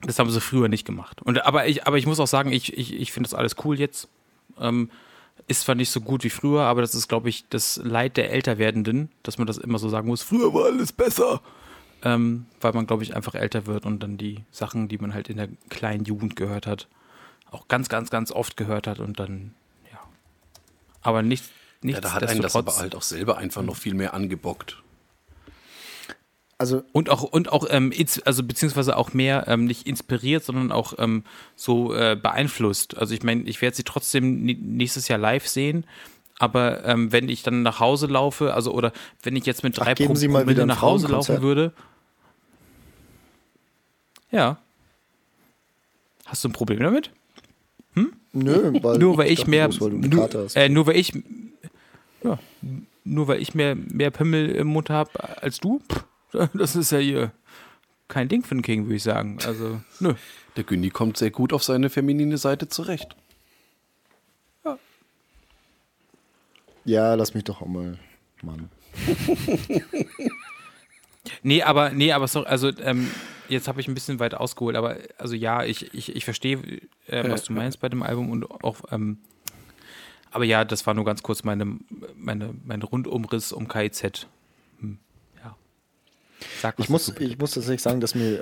Das 0.00 0.18
haben 0.18 0.30
sie 0.30 0.40
früher 0.40 0.68
nicht 0.68 0.86
gemacht. 0.86 1.20
Und, 1.22 1.44
aber, 1.44 1.66
ich, 1.66 1.86
aber 1.86 1.98
ich 1.98 2.06
muss 2.06 2.20
auch 2.20 2.26
sagen, 2.26 2.52
ich, 2.52 2.76
ich, 2.76 2.94
ich 2.94 3.12
finde 3.12 3.28
das 3.28 3.38
alles 3.38 3.56
cool 3.64 3.78
jetzt. 3.78 4.08
Ähm, 4.58 4.90
ist 5.46 5.62
zwar 5.62 5.74
nicht 5.74 5.90
so 5.90 6.00
gut 6.00 6.24
wie 6.24 6.30
früher, 6.30 6.62
aber 6.62 6.80
das 6.80 6.94
ist, 6.94 7.08
glaube 7.08 7.28
ich, 7.28 7.44
das 7.50 7.80
Leid 7.82 8.16
der 8.16 8.30
Älterwerdenden, 8.30 9.10
dass 9.22 9.36
man 9.36 9.46
das 9.46 9.58
immer 9.58 9.78
so 9.78 9.90
sagen 9.90 10.08
muss, 10.08 10.22
früher 10.22 10.54
war 10.54 10.66
alles 10.66 10.92
besser. 10.92 11.42
Ähm, 12.02 12.46
weil 12.60 12.72
man, 12.72 12.86
glaube 12.86 13.02
ich, 13.02 13.14
einfach 13.14 13.34
älter 13.34 13.66
wird 13.66 13.84
und 13.84 14.02
dann 14.02 14.16
die 14.16 14.42
Sachen, 14.50 14.88
die 14.88 14.98
man 14.98 15.12
halt 15.12 15.28
in 15.28 15.36
der 15.36 15.48
kleinen 15.68 16.04
Jugend 16.04 16.36
gehört 16.36 16.66
hat, 16.66 16.86
auch 17.54 17.68
ganz, 17.68 17.88
ganz, 17.88 18.10
ganz 18.10 18.30
oft 18.30 18.56
gehört 18.56 18.86
hat 18.86 18.98
und 19.00 19.18
dann, 19.18 19.54
ja. 19.92 19.98
Aber 21.02 21.22
nicht, 21.22 21.44
nicht 21.82 21.96
Ja, 21.96 22.00
da 22.00 22.12
hat 22.12 22.24
einen 22.24 22.42
das 22.42 22.56
aber 22.56 22.76
halt 22.76 22.94
auch 22.94 23.02
selber 23.02 23.38
einfach 23.38 23.62
noch 23.62 23.76
viel 23.76 23.94
mehr 23.94 24.14
angebockt. 24.14 24.82
Also 26.56 26.84
Und 26.92 27.10
auch, 27.10 27.22
und 27.22 27.50
auch, 27.50 27.66
ähm, 27.68 27.92
also 28.24 28.42
beziehungsweise 28.42 28.96
auch 28.96 29.12
mehr 29.12 29.48
ähm, 29.48 29.64
nicht 29.64 29.86
inspiriert, 29.86 30.44
sondern 30.44 30.70
auch 30.70 30.94
ähm, 30.98 31.24
so 31.56 31.94
äh, 31.94 32.16
beeinflusst. 32.16 32.96
Also 32.96 33.12
ich 33.12 33.22
meine, 33.22 33.42
ich 33.42 33.60
werde 33.60 33.76
sie 33.76 33.82
trotzdem 33.82 34.44
nächstes 34.44 35.08
Jahr 35.08 35.18
live 35.18 35.48
sehen, 35.48 35.84
aber 36.38 36.84
ähm, 36.84 37.12
wenn 37.12 37.28
ich 37.28 37.42
dann 37.42 37.62
nach 37.62 37.80
Hause 37.80 38.06
laufe, 38.06 38.54
also 38.54 38.72
oder 38.72 38.92
wenn 39.22 39.34
ich 39.36 39.46
jetzt 39.46 39.62
mit 39.62 39.76
drei 39.78 39.94
Promille 39.94 40.46
wieder 40.46 40.62
ein 40.62 40.68
nach 40.68 40.80
Hause 40.82 41.08
laufen 41.08 41.42
würde. 41.42 41.72
Ja. 44.30 44.58
Hast 46.26 46.44
du 46.44 46.48
ein 46.48 46.52
Problem 46.52 46.80
damit? 46.80 47.10
Nö, 48.34 48.72
weil 48.82 48.98
nur 48.98 49.16
weil 49.16 49.30
ich, 49.30 49.40
dachte 49.40 49.50
mehr, 49.50 49.68
bloß, 49.68 49.80
weil 49.80 49.90
nur, 49.90 50.56
äh, 50.56 50.68
nur 50.68 50.86
weil 50.86 50.96
ich, 50.96 51.12
ja, 52.22 52.38
nur 53.04 53.28
weil 53.28 53.40
ich 53.40 53.54
mehr, 53.54 53.74
mehr 53.74 54.10
Pimmel 54.10 54.50
im 54.50 54.68
Mund 54.68 54.90
habe 54.90 55.42
als 55.42 55.58
du, 55.60 55.80
pff, 55.90 56.04
das 56.54 56.76
ist 56.76 56.92
ja 56.92 56.98
hier 56.98 57.32
kein 58.08 58.28
Ding 58.28 58.42
für 58.42 58.52
einen 58.52 58.62
King, 58.62 58.84
würde 58.84 58.96
ich 58.96 59.02
sagen. 59.02 59.38
Also, 59.46 59.80
nö. 59.98 60.14
Der 60.56 60.64
Günni 60.64 60.90
kommt 60.90 61.16
sehr 61.16 61.30
gut 61.30 61.52
auf 61.52 61.64
seine 61.64 61.90
feminine 61.90 62.38
Seite 62.38 62.68
zurecht. 62.68 63.16
Ja, 66.84 67.14
lass 67.14 67.32
mich 67.32 67.44
doch 67.44 67.62
auch 67.62 67.66
mal, 67.66 67.98
Mann. 68.42 68.68
Nee, 71.42 71.62
aber, 71.62 71.90
nee, 71.90 72.12
aber 72.12 72.28
sorry, 72.28 72.46
also, 72.46 72.70
ähm, 72.82 73.10
jetzt 73.48 73.68
habe 73.68 73.80
ich 73.80 73.88
ein 73.88 73.94
bisschen 73.94 74.20
weit 74.20 74.34
ausgeholt, 74.34 74.76
aber, 74.76 74.96
also 75.18 75.34
ja, 75.34 75.64
ich, 75.64 75.94
ich, 75.94 76.14
ich 76.14 76.24
verstehe, 76.24 76.58
äh, 77.06 77.28
was 77.30 77.44
du 77.44 77.52
meinst 77.52 77.80
bei 77.80 77.88
dem 77.88 78.02
Album 78.02 78.30
und 78.30 78.50
auch, 78.64 78.80
ähm, 78.90 79.18
aber 80.30 80.44
ja, 80.44 80.64
das 80.64 80.86
war 80.86 80.94
nur 80.94 81.04
ganz 81.04 81.22
kurz 81.22 81.44
meine, 81.44 81.78
meine, 82.16 82.54
mein 82.64 82.82
Rundumriss 82.82 83.52
um 83.52 83.68
KIZ. 83.68 84.26
Hm, 84.80 84.98
ja. 85.42 85.56
Sag, 86.60 86.78
was 86.78 86.84
Ich 86.84 86.90
muss, 86.90 87.08
ich 87.20 87.38
muss 87.38 87.52
tatsächlich 87.52 87.82
sagen, 87.82 88.00
dass 88.00 88.14
mir 88.14 88.40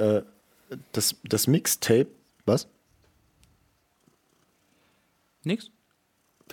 äh, 0.71 0.77
das, 0.93 1.17
das 1.25 1.47
Mixtape, 1.47 2.09
was? 2.47 2.67
Nix? 5.45 5.71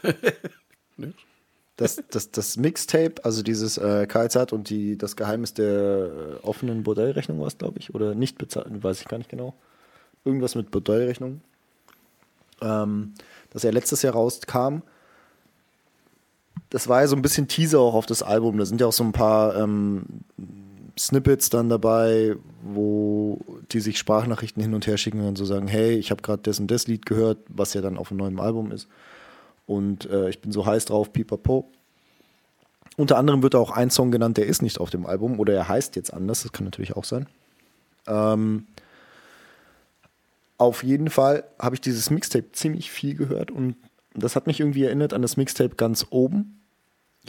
Das, 1.79 2.03
das, 2.11 2.29
das 2.31 2.57
Mixtape, 2.57 3.23
also 3.23 3.41
dieses 3.41 3.77
äh, 3.77 4.05
KZ 4.05 4.51
und 4.51 4.69
die, 4.69 4.97
das 4.97 5.15
Geheimnis 5.15 5.53
der 5.53 6.09
äh, 6.43 6.45
offenen 6.45 6.83
Bordellrechnung 6.83 7.39
war 7.39 7.47
es, 7.47 7.57
glaube 7.57 7.79
ich, 7.79 7.95
oder 7.95 8.15
nicht 8.15 8.37
bezahlt, 8.37 8.67
weiß 8.83 8.99
ich 8.99 9.07
gar 9.07 9.17
nicht 9.17 9.29
genau. 9.29 9.53
Irgendwas 10.25 10.55
mit 10.55 10.71
Bordellrechnung. 10.71 11.39
Ähm, 12.61 13.13
das 13.51 13.63
ja 13.63 13.71
letztes 13.71 14.01
Jahr 14.01 14.11
rauskam. 14.11 14.81
Das 16.69 16.89
war 16.89 16.99
ja 16.99 17.07
so 17.07 17.15
ein 17.15 17.21
bisschen 17.21 17.47
Teaser 17.47 17.79
auch 17.79 17.93
auf 17.93 18.05
das 18.05 18.23
Album. 18.23 18.57
Da 18.57 18.65
sind 18.65 18.81
ja 18.81 18.87
auch 18.87 18.91
so 18.91 19.05
ein 19.05 19.13
paar 19.13 19.55
ähm, 19.55 20.03
Snippets 20.99 21.49
dann 21.49 21.69
dabei, 21.69 22.35
wo 22.61 23.39
die 23.71 23.79
sich 23.79 23.97
Sprachnachrichten 23.97 24.61
hin 24.61 24.73
und 24.73 24.85
her 24.85 24.97
schicken 24.97 25.25
und 25.25 25.37
so 25.37 25.45
sagen, 25.45 25.69
hey, 25.69 25.93
ich 25.93 26.11
habe 26.11 26.21
gerade 26.23 26.41
das 26.43 26.59
und 26.59 26.69
das 26.69 26.87
Lied 26.87 27.05
gehört, 27.05 27.37
was 27.47 27.73
ja 27.73 27.79
dann 27.79 27.97
auf 27.97 28.11
einem 28.11 28.17
neuen 28.17 28.39
Album 28.41 28.73
ist. 28.73 28.89
Und 29.69 30.09
äh, 30.09 30.29
ich 30.29 30.41
bin 30.41 30.51
so 30.51 30.65
heiß 30.65 30.85
drauf, 30.85 31.13
pipapo. 31.13 31.69
Unter 32.97 33.17
anderem 33.19 33.43
wird 33.43 33.53
auch 33.53 33.69
ein 33.69 33.91
Song 33.91 34.09
genannt, 34.09 34.37
der 34.37 34.47
ist 34.47 34.63
nicht 34.63 34.79
auf 34.79 34.89
dem 34.89 35.05
Album 35.05 35.39
oder 35.39 35.53
er 35.53 35.67
heißt 35.67 35.95
jetzt 35.95 36.11
anders, 36.11 36.41
das 36.41 36.51
kann 36.51 36.65
natürlich 36.65 36.95
auch 36.95 37.03
sein. 37.03 37.27
Ähm, 38.07 38.65
auf 40.57 40.83
jeden 40.83 41.11
Fall 41.11 41.43
habe 41.59 41.75
ich 41.75 41.81
dieses 41.81 42.09
Mixtape 42.09 42.51
ziemlich 42.51 42.89
viel 42.89 43.13
gehört 43.13 43.51
und 43.51 43.75
das 44.15 44.35
hat 44.35 44.47
mich 44.47 44.59
irgendwie 44.59 44.85
erinnert 44.85 45.13
an 45.13 45.21
das 45.21 45.37
Mixtape 45.37 45.75
ganz 45.75 46.07
oben, 46.09 46.59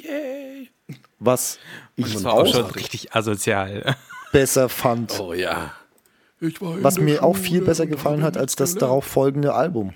Yay! 0.00 0.70
was 1.18 1.58
ich 1.94 2.10
Das 2.10 2.24
war 2.24 2.32
auch 2.32 2.46
schon 2.46 2.64
auch 2.64 2.74
richtig 2.74 3.14
asozial. 3.14 3.96
besser 4.32 4.70
fand. 4.70 5.20
Oh 5.20 5.34
ja. 5.34 5.74
Was 6.40 6.98
mir 6.98 7.22
auch 7.22 7.36
Schule 7.36 7.48
viel 7.48 7.60
besser 7.60 7.84
und 7.84 7.90
gefallen 7.90 8.22
hat 8.22 8.38
als 8.38 8.56
das 8.56 8.76
darauf 8.76 9.04
folgende 9.04 9.52
Album. 9.52 9.92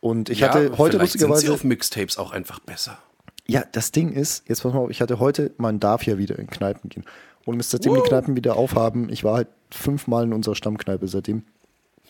Und 0.00 0.30
ich 0.30 0.40
ja, 0.40 0.48
hatte 0.48 0.78
heute 0.78 0.98
vielleicht 0.98 1.12
sind 1.12 1.20
sie 1.20 1.26
lustigerweise 1.26 1.52
auf 1.52 1.64
Mixtapes 1.64 2.18
auch 2.18 2.32
einfach 2.32 2.60
besser. 2.60 2.98
Ja, 3.46 3.64
das 3.72 3.92
Ding 3.92 4.12
ist, 4.12 4.48
jetzt 4.48 4.62
pass 4.62 4.72
mal 4.72 4.80
auf, 4.80 4.90
ich 4.90 5.00
hatte 5.00 5.18
heute, 5.18 5.52
man 5.56 5.80
darf 5.80 6.04
ja 6.04 6.18
wieder 6.18 6.38
in 6.38 6.48
Kneipen 6.48 6.90
gehen. 6.90 7.04
Und 7.44 7.62
seitdem 7.64 7.94
die 7.94 8.00
Kneipen 8.02 8.36
wieder 8.36 8.56
aufhaben, 8.56 9.10
ich 9.10 9.24
war 9.24 9.36
halt 9.36 9.48
fünfmal 9.70 10.24
in 10.24 10.32
unserer 10.34 10.54
Stammkneipe 10.54 11.08
seitdem. 11.08 11.44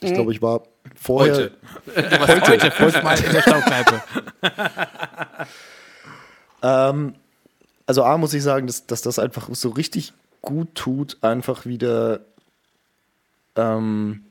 Ich 0.01 0.13
glaube, 0.13 0.33
ich 0.33 0.43
war 0.43 0.63
vorher. 0.95 1.35
Heute. 1.35 1.53
Du 1.87 2.21
warst 2.21 2.49
heute 2.49 2.71
fünfmal 2.71 3.19
in 3.25 3.33
der 3.33 3.43
Staubkneipe. 3.43 4.03
Ähm, 6.63 7.15
also 7.87 8.03
A 8.03 8.19
muss 8.19 8.35
ich 8.35 8.43
sagen, 8.43 8.67
dass, 8.67 8.87
dass 8.87 9.03
das 9.03 9.19
einfach 9.19 9.49
so 9.53 9.71
richtig 9.71 10.13
gut 10.43 10.75
tut, 10.75 11.19
einfach 11.23 11.67
wieder, 11.67 12.21
ähm, 13.57 14.25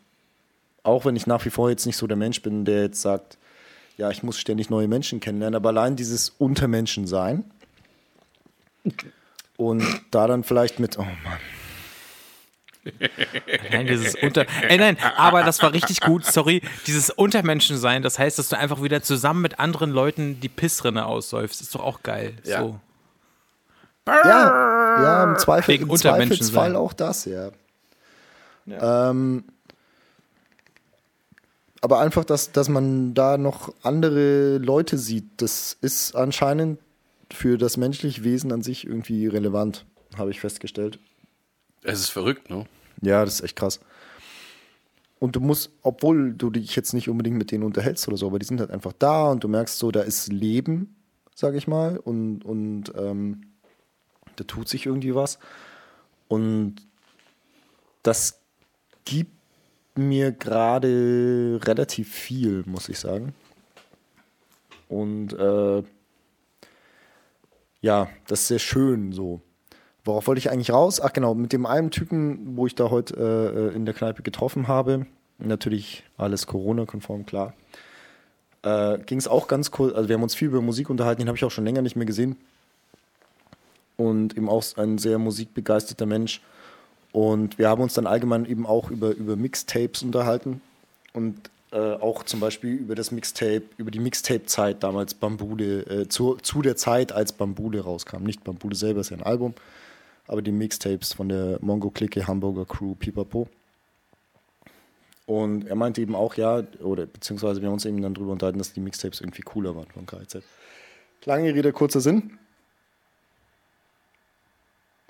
auch 0.84 1.06
wenn 1.06 1.16
ich 1.16 1.28
nach 1.28 1.44
wie 1.46 1.50
vor 1.50 1.70
jetzt 1.70 1.86
nicht 1.86 1.98
so 1.98 2.08
der 2.08 2.18
Mensch 2.18 2.42
bin, 2.42 2.66
der 2.66 2.84
jetzt 2.84 3.02
sagt, 3.02 3.38
ja, 3.98 4.10
ich 4.12 4.24
muss 4.24 4.40
ständig 4.40 4.70
neue 4.70 4.88
Menschen 4.88 5.20
kennenlernen, 5.20 5.56
aber 5.56 5.70
allein 5.70 5.96
dieses 5.96 6.30
Untermenschen 6.30 7.08
sein 7.08 7.44
und 9.58 9.84
da 10.12 10.28
dann 10.28 10.44
vielleicht 10.44 10.80
mit, 10.80 10.98
oh 10.98 11.04
Mann, 11.04 11.40
Nein, 13.72 13.88
dieses 13.88 14.16
Unter. 14.16 14.46
Ey, 14.62 14.78
nein, 14.78 14.98
aber 15.18 15.44
das 15.44 15.62
war 15.62 15.74
richtig 15.74 16.02
gut. 16.02 16.26
Sorry, 16.26 16.62
dieses 16.86 17.10
Untermenschensein, 17.10 18.02
das 18.02 18.18
heißt, 18.18 18.40
dass 18.40 18.50
du 18.50 18.58
einfach 18.58 18.82
wieder 18.82 19.02
zusammen 19.02 19.42
mit 19.42 19.60
anderen 19.60 19.92
Leuten 19.92 20.40
die 20.40 20.50
Pissrinne 20.50 21.06
aussäufst. 21.06 21.62
Ist 21.62 21.76
doch 21.76 21.84
auch 21.84 22.04
geil. 22.04 22.36
Ja. 22.44 22.62
So. 22.62 22.80
Ja, 24.08 25.02
ja, 25.04 25.24
im, 25.26 25.38
Zweifel, 25.38 25.74
Wegen 25.74 25.90
im 25.90 25.98
Zweifelsfall 25.98 26.72
sein. 26.72 26.76
auch 26.78 26.94
das, 26.94 27.26
ja. 27.26 27.52
Ähm, 28.66 29.44
aber 31.88 32.02
einfach, 32.02 32.26
dass, 32.26 32.52
dass 32.52 32.68
man 32.68 33.14
da 33.14 33.38
noch 33.38 33.74
andere 33.82 34.58
Leute 34.58 34.98
sieht, 34.98 35.24
das 35.38 35.78
ist 35.80 36.18
anscheinend 36.18 36.80
für 37.32 37.58
das 37.58 37.78
menschliche 37.78 38.26
Wesen 38.26 38.52
an 38.52 38.62
sich 38.62 38.86
irgendwie 38.86 39.26
relevant, 39.26 39.86
habe 40.18 40.30
ich 40.30 40.42
festgestellt. 40.42 41.00
Es 41.84 42.02
ist 42.02 42.10
verrückt, 42.10 42.50
ne? 42.50 42.66
Ja, 43.02 43.24
das 43.24 43.36
ist 43.36 43.42
echt 43.42 43.56
krass. 43.56 43.80
Und 45.20 45.38
du 45.38 45.40
musst, 45.40 45.72
obwohl 45.82 46.34
du 46.34 46.50
dich 46.50 46.76
jetzt 46.76 46.92
nicht 46.92 47.08
unbedingt 47.08 47.38
mit 47.38 47.52
denen 47.52 47.64
unterhältst 47.64 48.06
oder 48.10 48.18
so, 48.18 48.28
aber 48.28 48.40
die 48.40 48.46
sind 48.46 48.60
halt 48.60 48.72
einfach 48.72 48.92
da 49.00 49.32
und 49.32 49.46
du 49.46 49.48
merkst 49.48 49.80
so, 49.80 49.90
da 49.90 50.02
ist 50.02 50.28
Leben, 50.28 50.94
sag 51.36 51.56
ich 51.56 51.70
mal, 51.70 52.00
und, 52.00 52.44
und 52.44 52.92
ähm, 52.98 53.44
da 54.36 54.44
tut 54.44 54.68
sich 54.68 54.88
irgendwie 54.88 55.16
was. 55.16 55.40
Und 56.28 56.86
das 58.04 58.42
gibt 59.06 59.37
mir 59.98 60.32
gerade 60.32 61.60
relativ 61.64 62.12
viel, 62.12 62.64
muss 62.66 62.90
ich 62.90 63.00
sagen. 63.00 63.34
Und 64.90 65.34
äh, 65.34 65.84
ja, 67.82 68.10
das 68.28 68.42
ist 68.42 68.48
sehr 68.48 68.60
schön 68.60 69.12
so. 69.12 69.42
Worauf 70.06 70.28
wollte 70.28 70.40
ich 70.40 70.50
eigentlich 70.50 70.72
raus? 70.72 71.02
Ach 71.02 71.12
genau, 71.14 71.36
mit 71.36 71.52
dem 71.54 71.66
einen 71.66 71.92
Typen, 71.92 72.56
wo 72.58 72.66
ich 72.66 72.76
da 72.76 72.90
heute 72.90 73.72
äh, 73.72 73.76
in 73.76 73.86
der 73.86 73.94
Kneipe 73.94 74.24
getroffen 74.24 74.68
habe, 74.68 75.06
natürlich 75.38 76.04
alles 76.18 76.48
Corona-konform, 76.48 77.26
klar, 77.26 77.54
äh, 78.64 78.98
ging 79.00 79.18
es 79.18 79.28
auch 79.28 79.48
ganz 79.48 79.72
cool. 79.78 79.94
Also 79.94 80.08
wir 80.10 80.16
haben 80.16 80.24
uns 80.24 80.36
viel 80.36 80.48
über 80.48 80.62
Musik 80.62 80.90
unterhalten, 80.90 81.22
den 81.22 81.28
habe 81.28 81.38
ich 81.38 81.44
auch 81.44 81.52
schon 81.52 81.66
länger 81.66 81.82
nicht 81.82 81.96
mehr 81.96 82.06
gesehen. 82.06 82.38
und 83.98 84.38
eben 84.38 84.48
auch 84.48 84.64
ein 84.78 84.98
sehr 84.98 85.18
musikbegeisterter 85.18 86.06
Mensch. 86.06 86.42
Und 87.18 87.58
wir 87.58 87.68
haben 87.68 87.82
uns 87.82 87.96
dann 87.96 88.06
allgemein 88.06 88.46
eben 88.46 88.68
auch 88.68 88.92
über, 88.92 89.10
über 89.10 89.36
Mixtapes 89.36 90.04
unterhalten 90.04 90.62
und 91.14 91.50
äh, 91.72 91.94
auch 91.94 92.22
zum 92.22 92.40
Beispiel 92.40 92.76
über 92.76 92.94
das 92.94 93.10
Mixtape, 93.10 93.64
über 93.78 93.90
die 93.90 93.98
Mixtape-Zeit 93.98 94.84
damals 94.84 95.16
Bambule, 95.16 95.80
äh, 95.88 96.08
zu, 96.08 96.36
zu 96.36 96.62
der 96.62 96.76
Zeit, 96.76 97.12
als 97.12 97.34
Bambule 97.34 97.82
rauskam. 97.82 98.22
Nicht 98.22 98.44
Bambule 98.44 98.76
selber 98.76 99.02
ist 99.02 99.10
ja 99.10 99.18
ein 99.18 99.24
Album, 99.24 99.56
aber 100.28 100.44
die 100.44 100.52
Mixtapes 100.52 101.14
von 101.14 101.28
der 101.28 101.58
Mongo-Clique, 101.60 102.28
Hamburger 102.28 102.66
Crew, 102.66 102.94
Pipapo. 102.94 103.48
Und 105.26 105.66
er 105.66 105.76
meinte 105.76 106.02
eben 106.02 106.14
auch, 106.14 106.36
ja, 106.36 106.62
oder 106.84 107.08
beziehungsweise 107.08 107.62
wir 107.62 107.68
haben 107.68 107.74
uns 107.74 107.86
eben 107.86 108.00
dann 108.00 108.14
darüber 108.14 108.34
unterhalten, 108.34 108.60
dass 108.60 108.74
die 108.74 108.80
Mixtapes 108.80 109.22
irgendwie 109.22 109.42
cooler 109.42 109.76
waren 109.76 109.88
von 109.88 110.06
KZ. 110.06 110.44
Lange 111.26 111.52
Rede, 111.52 111.74
kurzer 111.74 112.00
Sinn. 112.00 112.38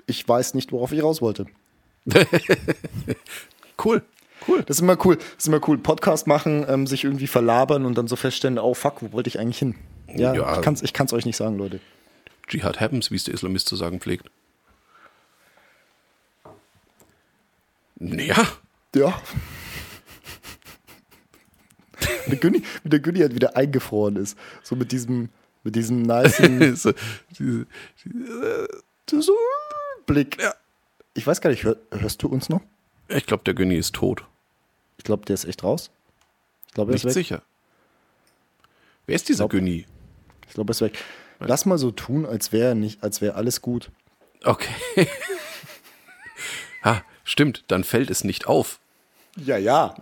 Ich 0.06 0.26
weiß 0.26 0.54
nicht, 0.54 0.72
worauf 0.72 0.94
ich 0.94 1.04
raus 1.04 1.22
wollte. 1.22 1.48
Cool. 3.84 4.02
Cool. 4.48 4.64
Das 4.64 4.78
ist 4.78 4.82
immer 4.82 4.98
cool. 5.06 5.18
Das 5.18 5.26
ist 5.40 5.48
immer 5.48 5.60
cool. 5.68 5.78
Podcast 5.78 6.26
machen, 6.26 6.66
ähm, 6.68 6.88
sich 6.88 7.04
irgendwie 7.04 7.28
verlabern 7.28 7.86
und 7.86 7.96
dann 7.98 8.08
so 8.08 8.16
feststellen, 8.16 8.58
oh 8.60 8.74
fuck, 8.74 9.02
wo 9.02 9.12
wollte 9.12 9.28
ich 9.30 9.40
eigentlich 9.40 9.60
hin? 9.60 9.76
Ja, 10.16 10.34
Ja. 10.34 10.56
ich 10.56 10.62
kann 10.62 10.74
es 10.74 10.82
ich 10.82 10.94
kann's 10.94 11.14
euch 11.14 11.26
nicht 11.26 11.38
sagen, 11.38 11.58
Leute. 11.58 11.80
Jihad 12.50 12.80
happens, 12.80 13.12
wie 13.12 13.16
es 13.16 13.26
der 13.26 13.34
Islamist 13.34 13.68
zu 13.68 13.76
sagen 13.76 14.00
pflegt. 14.00 14.30
Naja, 18.00 18.48
Ja. 18.96 19.22
Wie 22.26 22.30
der 22.32 22.38
Günni, 22.40 22.64
wie 22.84 22.90
der 22.90 23.00
Günni 23.00 23.20
halt 23.20 23.36
wieder 23.36 23.56
eingefroren 23.58 24.16
ist. 24.16 24.38
So 24.64 24.76
mit 24.76 24.92
diesem, 24.92 25.30
mit 25.64 25.76
diesem 25.76 26.02
nicen 26.04 26.76
so, 26.76 26.94
diese, 27.38 27.68
so 29.20 29.34
Blick. 30.06 30.42
Ja. 30.42 30.54
Ich 31.18 31.26
weiß 31.26 31.42
gar 31.42 31.50
nicht, 31.50 31.64
hör, 31.64 31.78
hörst 31.92 32.22
du 32.22 32.28
uns 32.28 32.48
noch? 32.48 32.62
ich 33.10 33.26
glaube, 33.26 33.44
der 33.44 33.54
Günni 33.54 33.76
ist 33.76 33.96
tot. 33.96 34.24
Ich 34.98 35.04
glaube, 35.04 35.26
der 35.26 35.34
ist 35.34 35.46
echt 35.46 35.64
raus. 35.64 35.90
Ich 36.68 36.74
glaube, 36.74 36.92
er 36.92 36.96
ist 36.96 37.06
Nicht 37.06 37.16
weg. 37.16 37.24
sicher. 37.26 37.42
Wer 39.08 39.16
ist 39.16 39.28
dieser 39.30 39.48
Günni? 39.48 39.86
Ich 40.48 40.54
glaube, 40.54 40.72
er 40.72 40.74
ist 40.74 40.82
weg. 40.82 40.98
Lass 41.40 41.66
mal 41.66 41.78
so 41.78 41.92
tun, 41.92 42.26
als 42.26 42.52
wäre 42.52 42.76
nicht, 42.76 43.04
als 43.04 43.22
wäre 43.22 43.36
alles 43.36 43.62
gut. 43.62 43.90
Okay. 44.44 44.70
ah, 46.84 47.02
stimmt, 47.24 47.64
dann 47.68 47.84
fällt 47.84 48.10
es 48.12 48.24
nicht 48.24 48.46
auf. 48.48 48.80
Ja, 49.38 49.58
ja. 49.58 49.96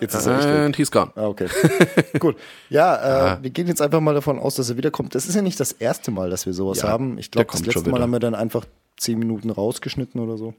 Jetzt 0.00 0.14
ist 0.14 0.26
er 0.26 0.38
echt 0.38 0.48
weg. 0.48 0.54
And 0.56 0.76
he's 0.76 0.90
gone. 0.90 1.12
Ah, 1.14 1.26
okay. 1.26 1.48
Gut. 2.18 2.36
Ja, 2.70 3.34
äh, 3.36 3.42
wir 3.42 3.50
gehen 3.50 3.66
jetzt 3.66 3.82
einfach 3.82 4.00
mal 4.00 4.14
davon 4.14 4.38
aus, 4.38 4.54
dass 4.54 4.70
er 4.70 4.76
wiederkommt. 4.78 5.14
Das 5.14 5.26
ist 5.26 5.34
ja 5.34 5.42
nicht 5.42 5.60
das 5.60 5.72
erste 5.72 6.10
Mal, 6.10 6.30
dass 6.30 6.46
wir 6.46 6.54
sowas 6.54 6.80
Ja, 6.82 6.88
haben. 6.88 7.18
Ich 7.18 7.30
der 7.30 7.44
glaube, 7.44 7.46
das 7.52 7.54
kommt 7.56 7.66
letzte 7.66 7.90
Mal 7.90 7.96
wieder. 7.96 8.02
haben 8.04 8.10
wir 8.12 8.18
dann 8.20 8.34
einfach 8.34 8.64
zehn 9.00 9.18
Minuten 9.18 9.50
rausgeschnitten 9.50 10.20
oder 10.20 10.36
so. 10.36 10.54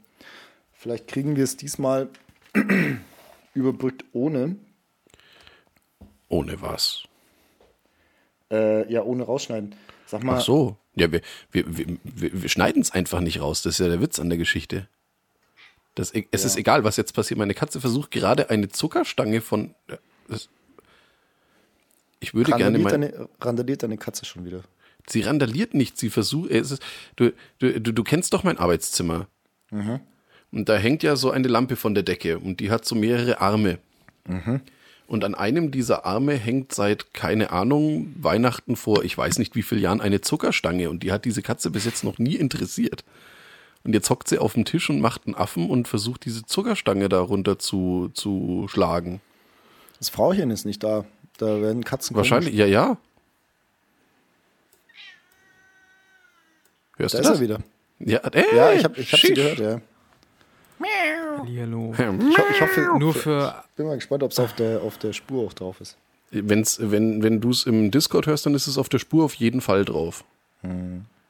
Vielleicht 0.72 1.06
kriegen 1.08 1.36
wir 1.36 1.44
es 1.44 1.56
diesmal 1.56 2.08
überbrückt 3.54 4.04
ohne. 4.12 4.56
Ohne 6.28 6.60
was. 6.60 7.04
Äh, 8.50 8.90
ja, 8.92 9.02
ohne 9.02 9.24
rausschneiden. 9.24 9.74
Sag 10.06 10.24
mal, 10.24 10.38
Ach 10.38 10.40
so. 10.40 10.76
Ja, 10.94 11.10
wir, 11.10 11.22
wir, 11.52 11.64
wir, 11.76 11.98
wir, 12.42 12.48
schneiden 12.48 12.82
es 12.82 12.90
einfach 12.90 13.20
nicht 13.20 13.40
raus. 13.40 13.62
Das 13.62 13.74
ist 13.74 13.78
ja 13.78 13.88
der 13.88 14.02
Witz 14.02 14.18
an 14.18 14.28
der 14.28 14.38
Geschichte. 14.38 14.88
Das, 15.94 16.14
e, 16.14 16.26
es 16.30 16.44
ist 16.44 16.56
egal, 16.56 16.84
was 16.84 16.96
jetzt 16.96 17.12
passiert. 17.14 17.38
Meine 17.38 17.54
Katze 17.54 17.80
versucht 17.80 18.10
gerade 18.10 18.50
eine 18.50 18.68
Zuckerstange 18.68 19.40
von. 19.40 19.74
äh, 19.88 19.96
Das, 20.28 20.48
ich 22.20 22.34
würde 22.34 22.52
gerne 22.52 22.78
randaliert, 22.78 22.84
mal. 22.84 23.10
deine, 23.10 23.28
randaliert 23.40 23.82
deine 23.82 23.96
Katze 23.98 24.24
schon 24.24 24.44
wieder. 24.44 24.62
Sie 25.06 25.20
randaliert 25.22 25.74
nicht, 25.74 25.98
sie 25.98 26.10
versucht. 26.10 26.50
Es 26.50 26.70
ist, 26.70 26.82
du, 27.16 27.32
du, 27.58 27.80
du, 27.80 28.04
kennst 28.04 28.32
doch 28.32 28.44
mein 28.44 28.58
Arbeitszimmer. 28.58 29.26
Und 30.52 30.68
da 30.68 30.76
hängt 30.76 31.02
ja 31.02 31.16
so 31.16 31.30
eine 31.30 31.48
Lampe 31.48 31.76
von 31.76 31.94
der 31.94 32.02
Decke 32.02 32.38
und 32.38 32.60
die 32.60 32.70
hat 32.70 32.84
so 32.84 32.94
mehrere 32.94 33.40
Arme. 33.40 33.78
Und 35.06 35.24
an 35.24 35.34
einem 35.34 35.70
dieser 35.70 36.06
Arme 36.06 36.34
hängt 36.34 36.72
seit, 36.72 37.12
keine 37.14 37.50
Ahnung, 37.50 38.14
Weihnachten 38.16 38.76
vor, 38.76 39.04
ich 39.04 39.16
weiß 39.16 39.38
nicht 39.38 39.56
wie 39.56 39.62
vielen 39.62 39.82
Jahren, 39.82 40.00
eine 40.00 40.20
Zuckerstange 40.20 40.88
und 40.88 41.02
die 41.02 41.12
hat 41.12 41.24
diese 41.24 41.42
Katze 41.42 41.70
bis 41.70 41.84
jetzt 41.84 42.04
noch 42.04 42.18
nie 42.18 42.36
interessiert. 42.36 43.04
Und 43.84 43.94
jetzt 43.94 44.08
hockt 44.10 44.28
sie 44.28 44.38
auf 44.38 44.54
dem 44.54 44.64
Tisch 44.64 44.88
und 44.90 45.00
macht 45.00 45.26
einen 45.26 45.34
Affen 45.34 45.68
und 45.68 45.88
versucht 45.88 46.24
diese 46.24 46.46
Zuckerstange 46.46 47.08
darunter 47.08 47.58
zu, 47.58 48.10
zu 48.14 48.66
schlagen. 48.68 49.20
Das 49.98 50.08
Frauchen 50.08 50.50
ist 50.50 50.64
nicht 50.64 50.82
da. 50.82 51.04
Da 51.38 51.60
werden 51.60 51.82
Katzen 51.84 52.14
Wahrscheinlich, 52.14 52.54
ja, 52.54 52.66
ja. 52.66 52.96
Hörst 56.96 57.14
Da 57.14 57.18
du 57.18 57.22
ist 57.22 57.28
das? 57.30 57.38
er 57.38 57.42
wieder. 57.42 57.58
Ja, 58.00 58.18
ey, 58.32 58.56
Ja, 58.56 58.72
ich 58.72 58.84
habe 58.84 59.00
ich 59.00 59.12
hab 59.12 59.20
sie 59.20 59.34
gehört, 59.34 59.58
ja. 59.58 59.80
Hallihallo. 61.38 61.92
Ich, 61.94 61.98
ho- 62.38 62.42
ich 62.50 62.60
hoffe, 62.60 62.88
Nur 62.98 63.14
für 63.14 63.62
bin 63.76 63.86
mal 63.86 63.94
gespannt, 63.94 64.22
ob 64.22 64.32
es 64.32 64.38
auf 64.40 64.52
der, 64.54 64.82
auf 64.82 64.98
der 64.98 65.12
Spur 65.12 65.46
auch 65.46 65.52
drauf 65.52 65.80
ist. 65.80 65.96
Wenn's, 66.30 66.78
wenn 66.80 67.22
wenn 67.22 67.40
du 67.40 67.50
es 67.50 67.64
im 67.66 67.90
Discord 67.90 68.26
hörst, 68.26 68.46
dann 68.46 68.54
ist 68.54 68.66
es 68.66 68.78
auf 68.78 68.88
der 68.88 68.98
Spur 68.98 69.24
auf 69.24 69.34
jeden 69.34 69.60
Fall 69.60 69.84
drauf. 69.84 70.24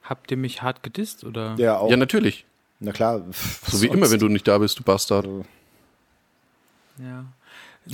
habt 0.03 0.31
ihr 0.31 0.37
mich 0.37 0.61
hart 0.61 0.81
gedisst 0.83 1.23
oder? 1.23 1.55
Ja, 1.57 1.77
auch. 1.77 1.89
Ja, 1.89 1.97
natürlich. 1.97 2.45
Na 2.79 2.91
klar. 2.91 3.21
So 3.67 3.81
wie 3.81 3.87
immer, 3.87 4.09
wenn 4.11 4.19
du 4.19 4.27
nicht 4.27 4.47
da 4.47 4.57
bist, 4.57 4.79
du 4.79 4.83
Bastard. 4.83 5.27
Ja. 6.99 7.25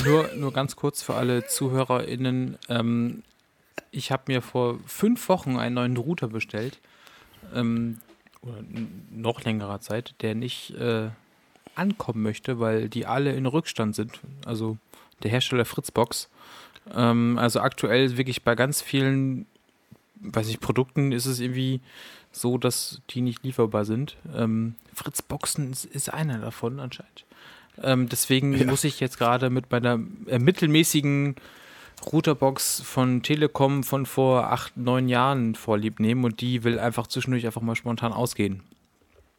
Nur, 0.06 0.30
nur 0.36 0.54
ganz 0.54 0.76
kurz 0.76 1.02
für 1.02 1.16
alle 1.16 1.46
ZuhörerInnen. 1.48 2.58
Ähm, 2.70 3.24
ich 3.92 4.12
habe 4.12 4.24
mir 4.28 4.42
vor 4.42 4.80
fünf 4.86 5.30
Wochen 5.30 5.58
einen 5.58 5.76
neuen 5.76 5.98
Router 5.98 6.28
bestellt. 6.28 6.80
Ähm, 7.54 8.00
oder 8.42 8.64
noch 9.12 9.44
längerer 9.44 9.82
Zeit, 9.82 10.16
der 10.22 10.34
nicht 10.36 10.72
äh, 10.72 11.10
ankommen 11.76 12.22
möchte, 12.22 12.60
weil 12.60 12.90
die 12.90 13.06
alle 13.06 13.34
in 13.34 13.46
Rückstand 13.46 13.96
sind. 13.96 14.20
Also 14.46 14.78
der 15.24 15.32
Hersteller 15.32 15.66
Fritzbox. 15.66 16.30
Ähm, 16.94 17.38
also 17.38 17.60
aktuell 17.60 18.18
wirklich 18.18 18.44
bei 18.44 18.56
ganz 18.56 18.82
vielen, 18.82 19.46
weiß 20.22 20.50
ich, 20.50 20.60
Produkten 20.60 21.12
ist 21.12 21.26
es 21.26 21.40
irgendwie 21.40 21.82
so, 22.32 22.58
dass 22.58 23.02
die 23.10 23.22
nicht 23.22 23.44
lieferbar 23.44 23.86
sind. 23.86 24.18
Ähm, 24.36 24.76
Fritzboxen 24.94 25.72
ist, 25.72 25.86
ist 25.86 26.14
einer 26.14 26.40
davon 26.40 26.80
anscheinend. 26.80 27.26
Ähm, 27.82 28.10
deswegen 28.10 28.66
muss 28.68 28.84
ich 28.84 29.00
jetzt 29.00 29.18
gerade 29.18 29.50
mit 29.50 29.72
meiner 29.72 30.00
äh, 30.28 30.40
mittelmäßigen 30.40 31.36
Routerbox 32.06 32.82
von 32.82 33.22
Telekom 33.24 33.84
von 33.84 34.06
vor 34.06 34.52
acht, 34.52 34.76
neun 34.78 35.08
Jahren 35.10 35.56
vorlieb 35.56 36.00
nehmen 36.00 36.24
und 36.24 36.42
die 36.42 36.64
will 36.64 36.80
einfach 36.80 37.08
zwischendurch 37.08 37.46
einfach 37.46 37.62
mal 37.62 37.76
spontan 37.76 38.14
ausgehen. 38.14 38.62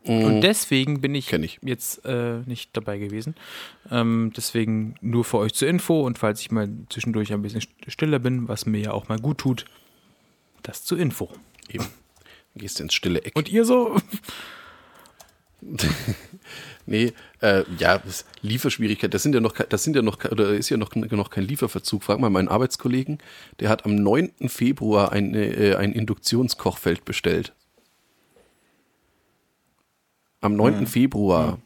Und 0.05 0.40
deswegen 0.40 1.03
bin 1.03 1.14
ich, 1.14 1.31
ich. 1.31 1.59
jetzt 1.62 2.07
äh, 2.07 2.38
nicht 2.46 2.75
dabei 2.75 2.96
gewesen. 2.99 3.35
Ähm, 3.90 4.33
deswegen 4.35 4.94
nur 5.03 5.25
für 5.25 5.37
euch 5.37 5.53
zur 5.53 5.68
Info 5.68 6.07
und 6.07 6.18
falls 6.18 6.40
ich 6.40 6.51
mal 6.51 6.70
zwischendurch 6.88 7.33
ein 7.35 7.42
bisschen 7.42 7.61
st- 7.61 7.68
stiller 7.90 8.18
bin, 8.18 8.49
was 8.49 8.64
mir 8.64 8.81
ja 8.81 8.92
auch 8.92 9.09
mal 9.09 9.18
gut 9.18 9.37
tut, 9.38 9.66
das 10.62 10.85
zur 10.85 10.99
Info. 10.99 11.29
Eben. 11.68 11.87
Gehst 12.57 12.81
ins 12.81 12.94
stille 12.94 13.23
Eck. 13.25 13.37
Und 13.37 13.51
ihr 13.51 13.64
so? 13.66 13.96
nee, 16.90 17.12
äh, 17.40 17.64
ja, 17.79 18.03
Lieferschwierigkeit, 18.42 19.14
das 19.14 19.22
sind 19.22 19.35
ja 19.35 19.40
noch, 19.40 19.53
das 19.53 19.85
sind 19.85 19.96
ja 19.96 20.03
noch, 20.03 20.22
oder 20.24 20.50
ist 20.50 20.68
ja 20.68 20.76
noch, 20.76 20.94
noch 20.94 21.31
kein 21.31 21.44
Lieferverzug. 21.44 22.03
Frag 22.03 22.18
mal 22.18 22.29
meinen 22.31 22.48
Arbeitskollegen, 22.48 23.18
der 23.61 23.68
hat 23.70 23.87
am 23.87 23.94
9. 23.94 24.48
Februar 24.48 25.12
eine, 25.12 25.44
äh, 25.44 25.76
ein 25.76 25.92
Induktionskochfeld 25.92 27.05
bestellt. 27.05 27.55
Am 30.40 30.57
9. 30.57 30.87
Februar. 30.87 31.59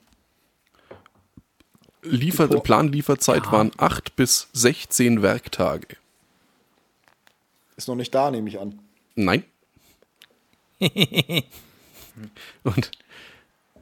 Liefer, 2.02 2.48
Tipo- 2.48 2.60
Planlieferzeit 2.60 3.50
waren 3.50 3.72
8 3.78 4.14
bis 4.16 4.48
16 4.52 5.22
Werktage. 5.22 5.96
Ist 7.76 7.88
noch 7.88 7.96
nicht 7.96 8.14
da, 8.14 8.30
nehme 8.30 8.48
ich 8.48 8.60
an. 8.60 8.78
Nein. 9.14 9.44
Und 12.62 12.90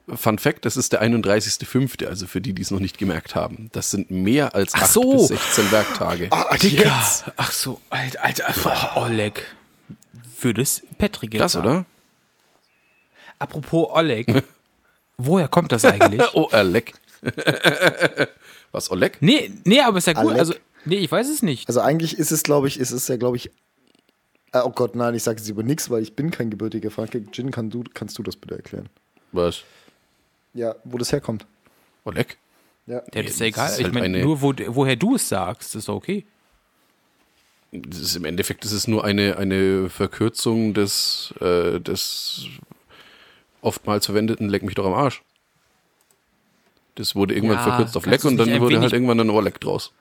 Fun 0.09 0.39
Fact, 0.39 0.65
das 0.65 0.77
ist 0.77 0.93
der 0.93 1.03
31.05., 1.03 2.07
also 2.07 2.27
für 2.27 2.41
die, 2.41 2.53
die 2.55 2.63
es 2.63 2.71
noch 2.71 2.81
nicht 2.81 2.99
gemerkt 2.99 3.35
haben. 3.35 3.71
Das 3.73 3.91
sind 3.91 4.11
mehr 4.11 4.55
als 4.55 4.75
Ach 4.75 4.83
8 4.83 4.93
so. 4.93 5.13
bis 5.13 5.29
16 5.29 5.71
Werktage. 5.71 6.29
Ah, 6.31 6.57
Dicker. 6.57 6.93
Ach 7.37 7.53
so, 7.53 7.81
Alter, 7.89 8.25
Alter. 8.25 8.93
Oh, 8.97 9.03
Oleg. 9.03 9.45
Würde 10.41 10.63
es 10.63 10.83
Patrick 10.99 11.35
jetzt 11.35 11.41
Krass, 11.41 11.53
sagen. 11.53 11.69
oder? 11.69 11.85
Apropos 13.39 13.89
Oleg. 13.93 14.27
woher 15.17 15.49
kommt 15.49 15.73
das 15.73 15.85
eigentlich? 15.85 16.21
Oh, 16.35 16.49
Oleg. 16.53 16.95
Was, 18.73 18.91
Oleg? 18.91 19.19
nee, 19.21 19.53
nee, 19.65 19.81
aber 19.81 19.99
ist 19.99 20.07
ja 20.09 20.15
gut. 20.15 20.33
Also, 20.33 20.55
nee, 20.85 20.97
ich 20.97 21.13
weiß 21.13 21.29
es 21.29 21.43
nicht. 21.43 21.69
Also 21.69 21.81
eigentlich 21.81 22.19
ist 22.19 22.33
es, 22.33 22.43
glaube 22.43 22.67
ich, 22.67 22.79
ist 22.81 22.91
es 22.91 23.07
ja, 23.07 23.17
glaube 23.17 23.37
ich. 23.37 23.51
Äh, 24.53 24.61
oh 24.65 24.71
Gott, 24.71 24.97
nein, 24.97 25.15
ich 25.15 25.23
sage 25.23 25.39
jetzt 25.39 25.49
über 25.49 25.63
nichts, 25.63 25.91
weil 25.91 26.03
ich 26.03 26.17
bin 26.17 26.31
kein 26.33 26.51
gebürtiger 26.51 26.91
Franke. 26.91 27.25
Jin, 27.33 27.51
kann 27.53 27.71
du, 27.71 27.85
kannst 27.95 28.19
du 28.19 28.23
das 28.23 28.35
bitte 28.37 28.57
erklären? 28.57 28.89
Was? 29.31 29.63
Ja, 30.55 30.75
wo 30.85 30.99
das 30.99 31.13
herkommt. 31.13 31.47
Oleg? 32.05 32.37
Ja. 32.87 33.03
Ja, 33.15 33.23
das 33.23 33.33
ist 33.33 33.41
ja 33.41 33.47
egal. 33.47 33.71
ist 33.71 33.79
ich 33.79 33.85
halt 33.85 33.95
meine, 33.95 34.07
eine- 34.07 34.23
nur 34.25 34.41
wo, 34.43 34.53
woher 34.69 34.97
du 34.97 35.15
es 35.17 35.29
sagst, 35.29 35.75
ist 35.77 35.89
okay. 35.89 36.27
Das 37.71 37.99
ist, 38.01 38.17
Im 38.17 38.25
Endeffekt 38.27 38.65
ist 38.67 38.73
es 38.73 38.87
nur 38.87 39.05
eine, 39.05 39.39
eine 39.39 39.89
Verkürzung 39.89 40.75
des, 40.75 41.33
äh, 41.41 41.81
des 41.81 42.47
oftmals 43.63 44.05
verwendeten 44.07 44.49
Leck 44.51 44.63
mich 44.63 44.75
doch 44.75 44.85
am 44.85 44.93
Arsch. 44.93 45.23
Das 46.97 47.15
wurde 47.15 47.35
irgendwann 47.35 47.57
Ja, 47.57 47.63
verkürzt 47.63 47.97
auf 47.97 48.05
Leck 48.05 48.25
und 48.25 48.37
dann 48.37 48.61
wurde 48.61 48.79
halt 48.79 48.93
irgendwann 48.93 49.21
ein 49.21 49.31
Ohrleck 49.31 49.59
draus. 49.61 49.93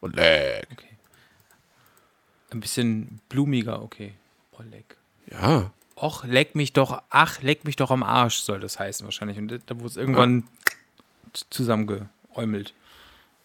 Und 0.00 0.16
Leck. 0.16 0.66
Ein 2.50 2.60
bisschen 2.60 3.20
blumiger, 3.30 3.82
okay. 3.82 4.12
Oh, 4.52 4.62
leck. 4.70 4.96
Ja. 5.30 5.70
Och, 5.96 6.24
leck 6.24 6.54
mich 6.54 6.72
doch, 6.72 7.02
ach, 7.10 7.40
leck 7.42 7.64
mich 7.64 7.76
doch 7.76 7.90
am 7.90 8.02
Arsch, 8.02 8.36
soll 8.38 8.60
das 8.60 8.78
heißen 8.78 9.06
wahrscheinlich. 9.06 9.38
Und 9.38 9.48
da 9.66 9.74
wurde 9.76 9.86
es 9.86 9.96
irgendwann 9.96 10.44
zusammengeäumelt. 11.50 12.74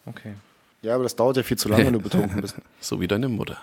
Okay. 0.06 0.34
Ja, 0.82 0.96
aber 0.96 1.04
das 1.04 1.16
dauert 1.16 1.38
ja 1.38 1.44
viel 1.44 1.58
zu 1.58 1.70
lange, 1.70 1.86
wenn 1.86 1.94
du 1.94 2.00
betrunken 2.10 2.42
bist. 2.42 2.56
So 2.80 3.00
wie 3.02 3.08
deine 3.08 3.30
Mutter. 3.30 3.58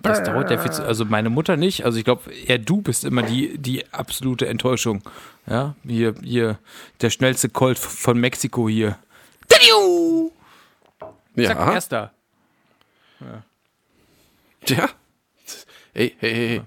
Das 0.00 0.22
dauert 0.22 0.50
ja 0.50 0.58
viel 0.58 0.70
zu, 0.70 0.84
also 0.86 1.04
meine 1.04 1.28
Mutter 1.28 1.56
nicht. 1.56 1.84
Also 1.84 1.98
ich 1.98 2.04
glaube, 2.04 2.32
eher 2.32 2.58
du 2.58 2.80
bist 2.80 3.04
immer 3.04 3.22
die, 3.22 3.58
die 3.58 3.92
absolute 3.92 4.46
Enttäuschung. 4.46 5.02
Ja, 5.46 5.74
hier, 5.84 6.14
hier, 6.22 6.58
der 7.00 7.10
schnellste 7.10 7.48
Colt 7.48 7.78
von 7.78 8.18
Mexiko 8.18 8.68
hier. 8.68 8.96
Tadiu! 9.48 10.30
Zack, 11.00 11.58
Ja. 11.58 11.72
erster. 11.72 12.12
Ja. 14.66 14.88
Hey, 15.98 16.14
hey, 16.20 16.32
hey. 16.32 16.48
hey. 16.48 16.62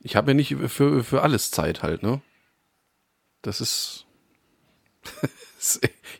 Ich 0.00 0.14
habe 0.14 0.32
ja 0.32 0.34
nicht 0.34 0.54
für, 0.68 1.02
für 1.02 1.22
alles 1.22 1.50
Zeit 1.50 1.82
halt, 1.82 2.02
ne? 2.02 2.20
Das 3.40 3.60
ist. 3.60 4.06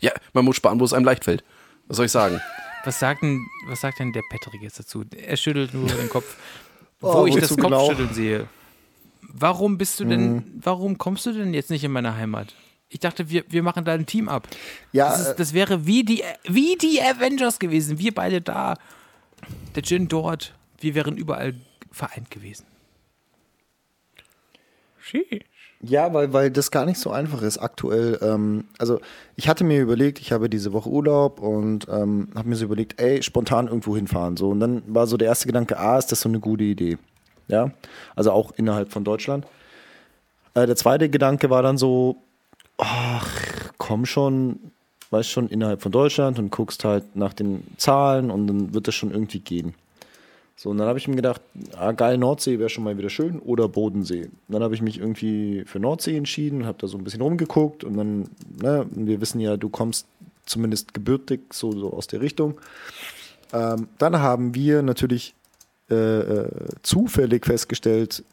ja, 0.00 0.10
man 0.32 0.44
muss 0.44 0.56
sparen, 0.56 0.80
wo 0.80 0.84
es 0.84 0.92
einem 0.94 1.04
leicht 1.04 1.24
fällt. 1.24 1.44
Was 1.86 1.98
soll 1.98 2.06
ich 2.06 2.12
sagen? 2.12 2.40
Was 2.84 2.98
sagt 2.98 3.22
denn, 3.22 3.46
was 3.66 3.82
sagt 3.82 4.00
denn 4.00 4.12
der 4.12 4.22
Patrick 4.30 4.62
jetzt 4.62 4.78
dazu? 4.80 5.04
Er 5.14 5.36
schüttelt 5.36 5.74
nur 5.74 5.86
den 5.88 6.08
Kopf. 6.08 6.36
Oh, 7.04 7.22
Wo 7.22 7.26
ich 7.26 7.34
das 7.34 7.56
genau? 7.56 7.88
Kopfschütteln 7.88 8.14
sehe. 8.14 8.48
Warum 9.22 9.76
bist 9.76 9.98
du 9.98 10.04
denn, 10.04 10.60
warum 10.62 10.98
kommst 10.98 11.26
du 11.26 11.32
denn 11.32 11.52
jetzt 11.52 11.68
nicht 11.68 11.82
in 11.82 11.90
meine 11.90 12.14
Heimat? 12.14 12.54
Ich 12.90 13.00
dachte, 13.00 13.28
wir, 13.28 13.42
wir 13.48 13.64
machen 13.64 13.84
da 13.84 13.92
ein 13.92 14.06
Team 14.06 14.28
ab. 14.28 14.46
Ja, 14.92 15.08
Das, 15.08 15.20
ist, 15.20 15.26
äh, 15.26 15.34
das 15.34 15.52
wäre 15.52 15.84
wie 15.84 16.04
die, 16.04 16.22
wie 16.44 16.76
die 16.76 17.02
Avengers 17.02 17.58
gewesen. 17.58 17.98
Wir 17.98 18.14
beide 18.14 18.40
da. 18.40 18.78
Der 19.74 19.82
Jin 19.82 20.06
dort. 20.06 20.54
Wir 20.78 20.94
wären 20.94 21.16
überall 21.16 21.56
vereint 21.92 22.30
gewesen. 22.30 22.66
Ja, 25.84 26.14
weil, 26.14 26.32
weil 26.32 26.50
das 26.52 26.70
gar 26.70 26.86
nicht 26.86 26.98
so 26.98 27.10
einfach 27.10 27.42
ist 27.42 27.58
aktuell. 27.58 28.18
Ähm, 28.22 28.64
also 28.78 29.00
ich 29.34 29.48
hatte 29.48 29.64
mir 29.64 29.80
überlegt, 29.80 30.20
ich 30.20 30.30
habe 30.30 30.48
diese 30.48 30.72
Woche 30.72 30.88
Urlaub 30.88 31.40
und 31.40 31.88
ähm, 31.88 32.28
habe 32.36 32.48
mir 32.48 32.54
so 32.54 32.64
überlegt, 32.64 33.00
ey, 33.00 33.20
spontan 33.22 33.66
irgendwo 33.66 33.96
hinfahren. 33.96 34.36
So. 34.36 34.50
Und 34.50 34.60
dann 34.60 34.82
war 34.86 35.08
so 35.08 35.16
der 35.16 35.26
erste 35.26 35.48
Gedanke, 35.48 35.78
ah, 35.78 35.98
ist 35.98 36.12
das 36.12 36.20
so 36.20 36.28
eine 36.28 36.38
gute 36.38 36.62
Idee. 36.62 36.98
Ja, 37.48 37.72
also 38.14 38.30
auch 38.30 38.52
innerhalb 38.52 38.92
von 38.92 39.02
Deutschland. 39.02 39.44
Äh, 40.54 40.66
der 40.66 40.76
zweite 40.76 41.08
Gedanke 41.10 41.50
war 41.50 41.62
dann 41.62 41.78
so, 41.78 42.16
ach, 42.78 43.28
komm 43.76 44.06
schon, 44.06 44.60
weißt 45.10 45.30
schon, 45.30 45.48
innerhalb 45.48 45.82
von 45.82 45.90
Deutschland 45.90 46.38
und 46.38 46.50
guckst 46.50 46.84
halt 46.84 47.16
nach 47.16 47.32
den 47.32 47.64
Zahlen 47.76 48.30
und 48.30 48.46
dann 48.46 48.72
wird 48.72 48.86
das 48.86 48.94
schon 48.94 49.10
irgendwie 49.10 49.40
gehen. 49.40 49.74
So, 50.56 50.70
und 50.70 50.78
dann 50.78 50.86
habe 50.86 50.98
ich 50.98 51.08
mir 51.08 51.16
gedacht, 51.16 51.40
ah, 51.76 51.92
geil, 51.92 52.18
Nordsee 52.18 52.58
wäre 52.58 52.68
schon 52.68 52.84
mal 52.84 52.96
wieder 52.96 53.10
schön 53.10 53.38
oder 53.40 53.68
Bodensee. 53.68 54.24
Und 54.24 54.32
dann 54.48 54.62
habe 54.62 54.74
ich 54.74 54.82
mich 54.82 54.98
irgendwie 54.98 55.64
für 55.66 55.80
Nordsee 55.80 56.16
entschieden, 56.16 56.66
habe 56.66 56.78
da 56.80 56.86
so 56.86 56.98
ein 56.98 57.04
bisschen 57.04 57.22
rumgeguckt 57.22 57.84
und 57.84 57.96
dann, 57.96 58.28
ne, 58.60 58.86
wir 58.90 59.20
wissen 59.20 59.40
ja, 59.40 59.56
du 59.56 59.68
kommst 59.68 60.06
zumindest 60.46 60.94
gebürtig 60.94 61.40
so, 61.52 61.72
so 61.72 61.92
aus 61.92 62.06
der 62.06 62.20
Richtung. 62.20 62.60
Ähm, 63.52 63.88
dann 63.98 64.20
haben 64.20 64.54
wir 64.54 64.82
natürlich 64.82 65.34
äh, 65.90 65.94
äh, 65.94 66.48
zufällig 66.82 67.44
festgestellt, 67.44 68.24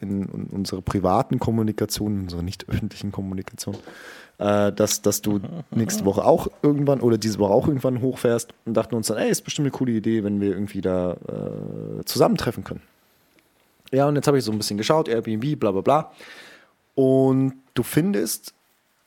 in, 0.00 0.22
in 0.22 0.46
unserer 0.50 0.82
privaten 0.82 1.38
Kommunikation, 1.38 2.14
in 2.14 2.20
unserer 2.22 2.42
nicht 2.42 2.68
öffentlichen 2.68 3.12
Kommunikation, 3.12 3.76
äh, 4.38 4.72
dass, 4.72 5.02
dass 5.02 5.22
du 5.22 5.40
nächste 5.70 6.04
Woche 6.04 6.24
auch 6.24 6.48
irgendwann 6.62 7.00
oder 7.00 7.18
diese 7.18 7.38
Woche 7.38 7.52
auch 7.52 7.68
irgendwann 7.68 8.00
hochfährst 8.00 8.52
und 8.64 8.74
dachten 8.74 8.94
uns 8.94 9.08
dann, 9.08 9.18
ey, 9.18 9.30
ist 9.30 9.42
bestimmt 9.42 9.66
eine 9.66 9.72
coole 9.72 9.92
Idee, 9.92 10.24
wenn 10.24 10.40
wir 10.40 10.48
irgendwie 10.50 10.80
da 10.80 11.12
äh, 11.12 12.04
zusammentreffen 12.04 12.64
können. 12.64 12.82
Ja, 13.92 14.06
und 14.06 14.16
jetzt 14.16 14.26
habe 14.26 14.38
ich 14.38 14.44
so 14.44 14.52
ein 14.52 14.58
bisschen 14.58 14.78
geschaut, 14.78 15.08
Airbnb, 15.08 15.58
bla 15.58 15.72
bla 15.72 15.80
bla. 15.80 16.12
Und 16.94 17.54
du 17.74 17.82
findest, 17.82 18.54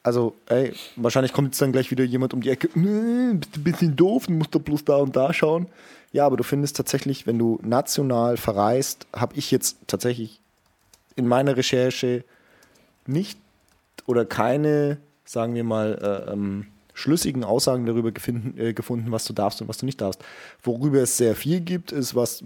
also, 0.04 0.36
ey, 0.48 0.74
wahrscheinlich 0.98 1.32
kommt 1.32 1.50
jetzt 1.50 1.62
dann 1.62 1.72
gleich 1.72 1.90
wieder 1.90 2.04
jemand 2.04 2.34
um 2.34 2.42
die 2.42 2.50
Ecke, 2.50 2.70
"Nee, 2.76 3.34
bist 3.36 3.56
ein 3.58 3.64
bisschen 3.64 3.96
doof, 3.96 4.28
du 4.28 4.34
musst 4.34 4.54
doch 4.54 4.62
bloß 4.62 4.84
da 4.84 4.98
und 4.98 5.16
da 5.16 5.34
schauen. 5.34 5.68
Ja, 6.12 6.26
aber 6.26 6.38
du 6.38 6.44
findest 6.44 6.78
tatsächlich, 6.78 7.26
wenn 7.26 7.40
du 7.40 7.60
national 7.64 8.38
verreist, 8.38 9.08
habe 9.16 9.36
ich 9.36 9.50
jetzt 9.50 9.78
tatsächlich 9.88 10.40
in 11.16 11.28
meiner 11.28 11.58
Recherche 11.58 12.24
nicht 13.06 13.38
oder 14.06 14.26
keine, 14.26 14.98
sagen 15.26 15.56
wir 15.56 15.64
mal, 15.64 16.26
äh, 16.28 16.32
ähm, 16.32 16.68
schlüssigen 16.94 17.44
Aussagen 17.44 17.86
darüber 17.86 18.12
gefunden, 18.12 18.58
äh, 18.60 18.74
gefunden, 18.74 19.12
was 19.12 19.26
du 19.26 19.34
darfst 19.34 19.62
und 19.62 19.68
was 19.68 19.78
du 19.78 19.86
nicht 19.86 20.02
darfst. 20.02 20.24
Worüber 20.62 21.00
es 21.00 21.18
sehr 21.18 21.36
viel 21.36 21.60
gibt, 21.62 21.92
ist, 21.92 22.16
was, 22.16 22.44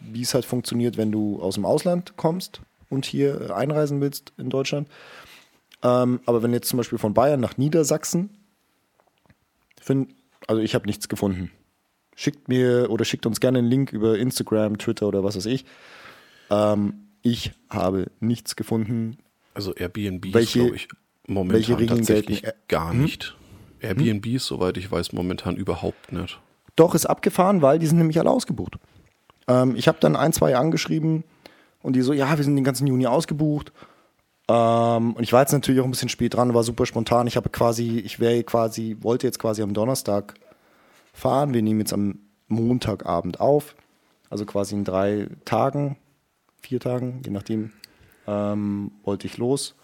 wie 0.00 0.22
es 0.22 0.34
halt 0.34 0.44
funktioniert, 0.44 0.96
wenn 0.96 1.12
du 1.12 1.40
aus 1.40 1.54
dem 1.54 1.64
Ausland 1.64 2.16
kommst 2.16 2.60
und 2.90 3.06
hier 3.06 3.50
äh, 3.50 3.52
einreisen 3.52 4.00
willst 4.00 4.32
in 4.36 4.50
Deutschland. 4.50 4.88
Ähm, 5.82 6.20
aber 6.26 6.42
wenn 6.42 6.52
jetzt 6.52 6.68
zum 6.68 6.76
Beispiel 6.76 6.98
von 6.98 7.14
Bayern 7.14 7.40
nach 7.40 7.56
Niedersachsen, 7.56 8.30
find, 9.80 10.10
also 10.46 10.60
ich 10.60 10.74
habe 10.74 10.86
nichts 10.86 11.08
gefunden. 11.08 11.50
Schickt 12.14 12.48
mir 12.48 12.88
oder 12.90 13.04
schickt 13.04 13.26
uns 13.26 13.38
gerne 13.38 13.58
einen 13.58 13.68
Link 13.68 13.92
über 13.92 14.18
Instagram, 14.18 14.78
Twitter 14.78 15.06
oder 15.06 15.22
was 15.22 15.36
weiß 15.36 15.46
ich. 15.46 15.64
Ähm, 16.50 17.07
ich 17.22 17.52
habe 17.70 18.10
nichts 18.20 18.56
gefunden. 18.56 19.18
Also 19.54 19.74
Airbnb 19.74 20.32
Welche- 20.32 20.60
glaube 20.60 20.76
ich, 20.76 20.88
momentan 21.26 21.54
welche 21.56 21.78
Regeln 21.78 21.98
tatsächlich 21.98 22.42
gelten? 22.42 22.58
Gar 22.68 22.94
nicht. 22.94 23.36
Airbnb 23.80 24.26
ist, 24.26 24.46
soweit 24.46 24.76
ich 24.76 24.90
weiß, 24.90 25.12
momentan 25.12 25.56
überhaupt 25.56 26.12
nicht. 26.12 26.40
Doch, 26.76 26.94
ist 26.94 27.06
abgefahren, 27.06 27.62
weil 27.62 27.78
die 27.78 27.86
sind 27.86 27.98
nämlich 27.98 28.18
alle 28.18 28.30
ausgebucht. 28.30 28.78
Ähm, 29.48 29.74
ich 29.76 29.88
habe 29.88 29.98
dann 30.00 30.16
ein, 30.16 30.32
zwei 30.32 30.56
angeschrieben 30.56 31.24
und 31.82 31.94
die 31.96 32.02
so, 32.02 32.12
ja, 32.12 32.36
wir 32.36 32.44
sind 32.44 32.56
den 32.56 32.64
ganzen 32.64 32.86
Juni 32.86 33.06
ausgebucht. 33.06 33.72
Ähm, 34.48 35.12
und 35.14 35.22
ich 35.22 35.32
war 35.32 35.40
jetzt 35.40 35.52
natürlich 35.52 35.80
auch 35.80 35.84
ein 35.84 35.90
bisschen 35.90 36.08
spät 36.08 36.34
dran, 36.34 36.54
war 36.54 36.62
super 36.62 36.86
spontan. 36.86 37.26
Ich 37.26 37.36
habe 37.36 37.48
quasi, 37.50 37.98
ich 37.98 38.20
wäre 38.20 38.42
quasi, 38.44 38.96
wollte 39.00 39.26
jetzt 39.26 39.38
quasi 39.38 39.62
am 39.62 39.74
Donnerstag 39.74 40.34
fahren. 41.12 41.52
Wir 41.52 41.62
nehmen 41.62 41.80
jetzt 41.80 41.92
am 41.92 42.20
Montagabend 42.46 43.40
auf. 43.40 43.74
Also 44.30 44.44
quasi 44.44 44.74
in 44.74 44.84
drei 44.84 45.28
Tagen, 45.44 45.96
vier 46.60 46.80
Tagen, 46.80 47.20
je 47.24 47.30
nachdem, 47.30 47.72
ähm, 48.26 48.90
wollte 49.04 49.26
ich 49.26 49.38
los. 49.38 49.74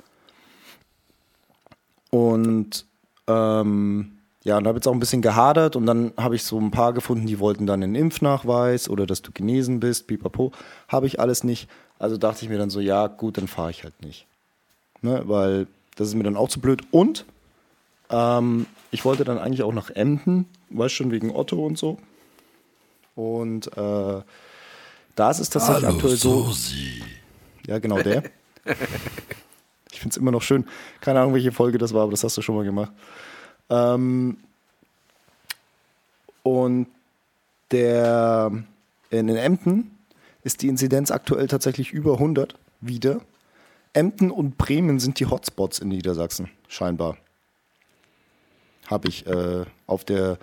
Und 2.10 2.86
ähm, 3.26 4.18
ja, 4.44 4.58
und 4.58 4.66
habe 4.66 4.76
jetzt 4.76 4.86
auch 4.86 4.92
ein 4.92 5.00
bisschen 5.00 5.22
gehadert 5.22 5.74
und 5.74 5.86
dann 5.86 6.12
habe 6.18 6.36
ich 6.36 6.44
so 6.44 6.60
ein 6.60 6.70
paar 6.70 6.92
gefunden, 6.92 7.26
die 7.26 7.40
wollten 7.40 7.66
dann 7.66 7.82
einen 7.82 7.94
Impfnachweis 7.94 8.90
oder 8.90 9.06
dass 9.06 9.22
du 9.22 9.32
genesen 9.32 9.80
bist, 9.80 10.06
pipapo. 10.06 10.52
Habe 10.86 11.06
ich 11.06 11.18
alles 11.18 11.44
nicht. 11.44 11.68
Also 11.98 12.18
dachte 12.18 12.44
ich 12.44 12.50
mir 12.50 12.58
dann 12.58 12.70
so, 12.70 12.80
ja, 12.80 13.06
gut, 13.06 13.38
dann 13.38 13.48
fahre 13.48 13.70
ich 13.70 13.84
halt 13.84 14.00
nicht. 14.02 14.26
Ne, 15.00 15.22
weil 15.26 15.66
das 15.96 16.08
ist 16.08 16.14
mir 16.14 16.24
dann 16.24 16.36
auch 16.36 16.50
zu 16.50 16.60
blöd. 16.60 16.82
Und 16.90 17.24
ähm, 18.10 18.66
ich 18.90 19.04
wollte 19.04 19.24
dann 19.24 19.38
eigentlich 19.38 19.62
auch 19.62 19.72
nach 19.72 19.90
Emden, 19.90 20.46
weißt 20.70 20.94
schon, 20.94 21.10
wegen 21.10 21.34
Otto 21.34 21.64
und 21.64 21.78
so. 21.78 21.98
Und 23.14 23.74
äh, 23.76 24.22
da 25.14 25.30
ist 25.30 25.40
es 25.40 25.50
tatsächlich 25.50 25.88
aktuell 25.88 26.16
so. 26.16 26.52
Ja, 27.66 27.78
genau 27.78 28.02
der. 28.02 28.24
ich 29.92 30.00
finde 30.00 30.10
es 30.10 30.16
immer 30.16 30.30
noch 30.30 30.42
schön. 30.42 30.66
Keine 31.00 31.20
Ahnung, 31.20 31.34
welche 31.34 31.52
Folge 31.52 31.78
das 31.78 31.94
war, 31.94 32.02
aber 32.02 32.10
das 32.10 32.24
hast 32.24 32.36
du 32.36 32.42
schon 32.42 32.56
mal 32.56 32.64
gemacht. 32.64 32.92
Ähm, 33.70 34.38
und 36.42 36.88
der 37.70 38.52
in 39.10 39.26
den 39.26 39.36
Emden 39.36 39.98
ist 40.42 40.62
die 40.62 40.68
Inzidenz 40.68 41.10
aktuell 41.10 41.46
tatsächlich 41.46 41.92
über 41.92 42.14
100 42.14 42.54
wieder. 42.80 43.20
Emden 43.92 44.30
und 44.30 44.58
Bremen 44.58 44.98
sind 44.98 45.20
die 45.20 45.26
Hotspots 45.26 45.78
in 45.78 45.88
Niedersachsen, 45.88 46.50
scheinbar. 46.68 47.16
Habe 48.88 49.08
ich 49.08 49.26
äh, 49.26 49.64
auf 49.86 50.04
der 50.04 50.38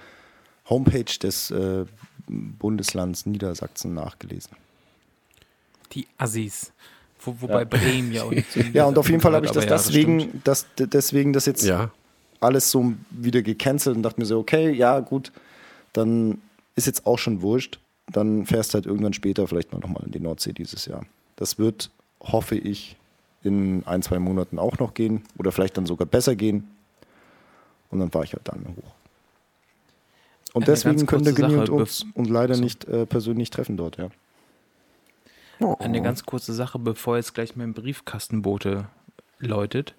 Homepage 0.70 1.04
des 1.22 1.52
äh, 1.52 1.86
Bundeslands 2.32 3.26
Niedersachsen 3.26 3.94
nachgelesen. 3.94 4.56
Die 5.94 6.08
Assis. 6.18 6.72
Wo, 7.24 7.36
wobei 7.40 7.66
Bremen 7.66 8.12
ja 8.12 8.24
auch 8.24 8.32
nicht 8.32 8.52
so 8.52 8.60
Ja, 8.74 8.86
und 8.86 8.98
auf 8.98 9.10
jeden 9.10 9.22
Fall 9.22 9.36
habe 9.36 9.46
ich 9.46 9.52
das 9.52 9.66
ja, 9.66 9.70
das 9.70 9.86
deswegen, 9.86 10.20
stimmt. 10.22 10.48
das, 10.48 10.66
deswegen 10.78 11.34
das 11.34 11.46
jetzt 11.46 11.64
Ja, 11.64 11.92
alles 12.40 12.72
so 12.72 12.94
wieder 13.12 13.42
gecancelt 13.44 13.96
und 13.96 14.04
dachte 14.04 14.20
mir 14.20 14.26
so, 14.26 14.40
okay, 14.40 14.72
ja, 14.72 15.00
gut, 15.00 15.32
dann 15.94 16.42
ist 16.76 16.88
jetzt 16.88 17.06
auch 17.06 17.20
schon 17.20 17.42
wurscht. 17.42 17.80
Dann 18.12 18.46
fährst 18.46 18.74
du 18.74 18.76
halt 18.76 18.86
irgendwann 18.86 19.14
später 19.14 19.48
vielleicht 19.48 19.72
mal 19.72 19.80
nochmal 19.80 20.04
in 20.06 20.12
die 20.12 20.20
Nordsee 20.20 20.52
dieses 20.54 20.86
Jahr. 20.86 21.06
Das 21.36 21.60
wird, 21.60 21.92
hoffe 22.20 22.56
ich, 22.56 22.98
in 23.44 23.84
ein, 23.86 24.02
zwei 24.02 24.20
Monaten 24.20 24.60
auch 24.60 24.80
noch 24.80 24.94
gehen 24.94 25.24
oder 25.38 25.52
vielleicht 25.52 25.78
dann 25.78 25.86
sogar 25.86 26.08
besser 26.08 26.36
gehen. 26.36 26.70
Und 27.90 28.00
dann 28.00 28.12
fahre 28.12 28.26
ich 28.26 28.34
halt 28.34 28.48
dann 28.48 28.66
hoch. 28.76 28.94
Und 30.54 30.64
Eine 30.64 30.74
deswegen 30.74 31.06
können 31.06 31.36
Günni 31.36 31.56
und 31.56 31.68
Sache, 31.68 31.72
uns 31.74 32.06
und 32.14 32.30
leider 32.30 32.56
so. 32.56 32.64
nicht 32.64 32.86
äh, 32.86 33.06
persönlich 33.06 33.50
treffen 33.50 33.78
dort, 33.78 33.98
ja. 33.98 34.10
Eine 35.80 36.02
ganz 36.02 36.26
kurze 36.26 36.54
Sache, 36.54 36.80
bevor 36.80 37.18
jetzt 37.18 37.36
gleich 37.36 37.56
mein 37.56 37.74
Briefkastenbote 37.74 38.88
läutet. 39.40 39.94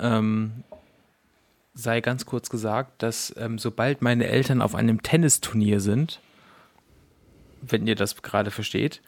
Ähm, 0.00 0.64
sei 1.74 2.00
ganz 2.00 2.26
kurz 2.26 2.50
gesagt, 2.50 3.02
dass 3.02 3.32
ähm, 3.38 3.58
sobald 3.58 4.02
meine 4.02 4.26
Eltern 4.26 4.60
auf 4.60 4.74
einem 4.74 5.02
Tennisturnier 5.02 5.80
sind, 5.80 6.20
wenn 7.60 7.86
ihr 7.86 7.94
das 7.94 8.20
gerade 8.22 8.50
versteht, 8.50 9.00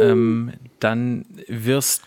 ähm, 0.00 0.52
dann 0.80 1.26
wirst, 1.48 2.02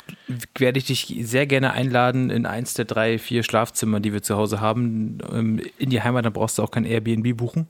werde 0.57 0.79
ich 0.79 0.85
dich 0.85 1.15
sehr 1.21 1.45
gerne 1.45 1.73
einladen 1.73 2.29
in 2.29 2.45
eins 2.45 2.73
der 2.73 2.85
drei, 2.85 3.17
vier 3.19 3.43
Schlafzimmer, 3.43 3.99
die 3.99 4.13
wir 4.13 4.21
zu 4.21 4.35
Hause 4.35 4.61
haben, 4.61 5.19
ähm, 5.31 5.61
in 5.77 5.89
die 5.89 6.01
Heimat. 6.01 6.25
Dann 6.25 6.33
brauchst 6.33 6.57
du 6.57 6.63
auch 6.63 6.71
kein 6.71 6.85
Airbnb 6.85 7.37
buchen. 7.37 7.67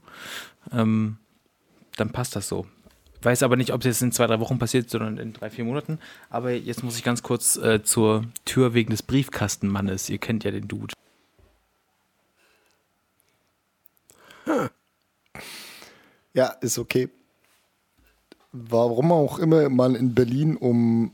Ähm, 0.71 1.17
dann 1.97 2.11
passt 2.11 2.35
das 2.35 2.47
so. 2.47 2.65
Weiß 3.21 3.41
aber 3.41 3.55
nicht, 3.55 3.73
ob 3.73 3.81
es 3.81 3.85
jetzt 3.85 4.01
in 4.03 4.11
zwei, 4.11 4.27
drei 4.27 4.39
Wochen 4.39 4.59
passiert, 4.59 4.89
sondern 4.89 5.17
in 5.17 5.33
drei, 5.33 5.49
vier 5.49 5.65
Monaten. 5.65 5.99
Aber 6.29 6.51
jetzt 6.51 6.83
muss 6.83 6.97
ich 6.97 7.03
ganz 7.03 7.23
kurz 7.23 7.55
äh, 7.57 7.81
zur 7.81 8.25
Tür 8.45 8.73
wegen 8.73 8.91
des 8.91 9.01
Briefkastenmannes. 9.01 10.09
Ihr 10.09 10.19
kennt 10.19 10.43
ja 10.43 10.51
den 10.51 10.67
Dude. 10.67 10.93
Ja, 16.33 16.49
ist 16.61 16.77
okay. 16.77 17.09
Warum 18.57 19.11
auch 19.11 19.37
immer 19.37 19.67
man 19.69 19.95
in 19.95 20.15
Berlin 20.15 20.55
um 20.55 21.11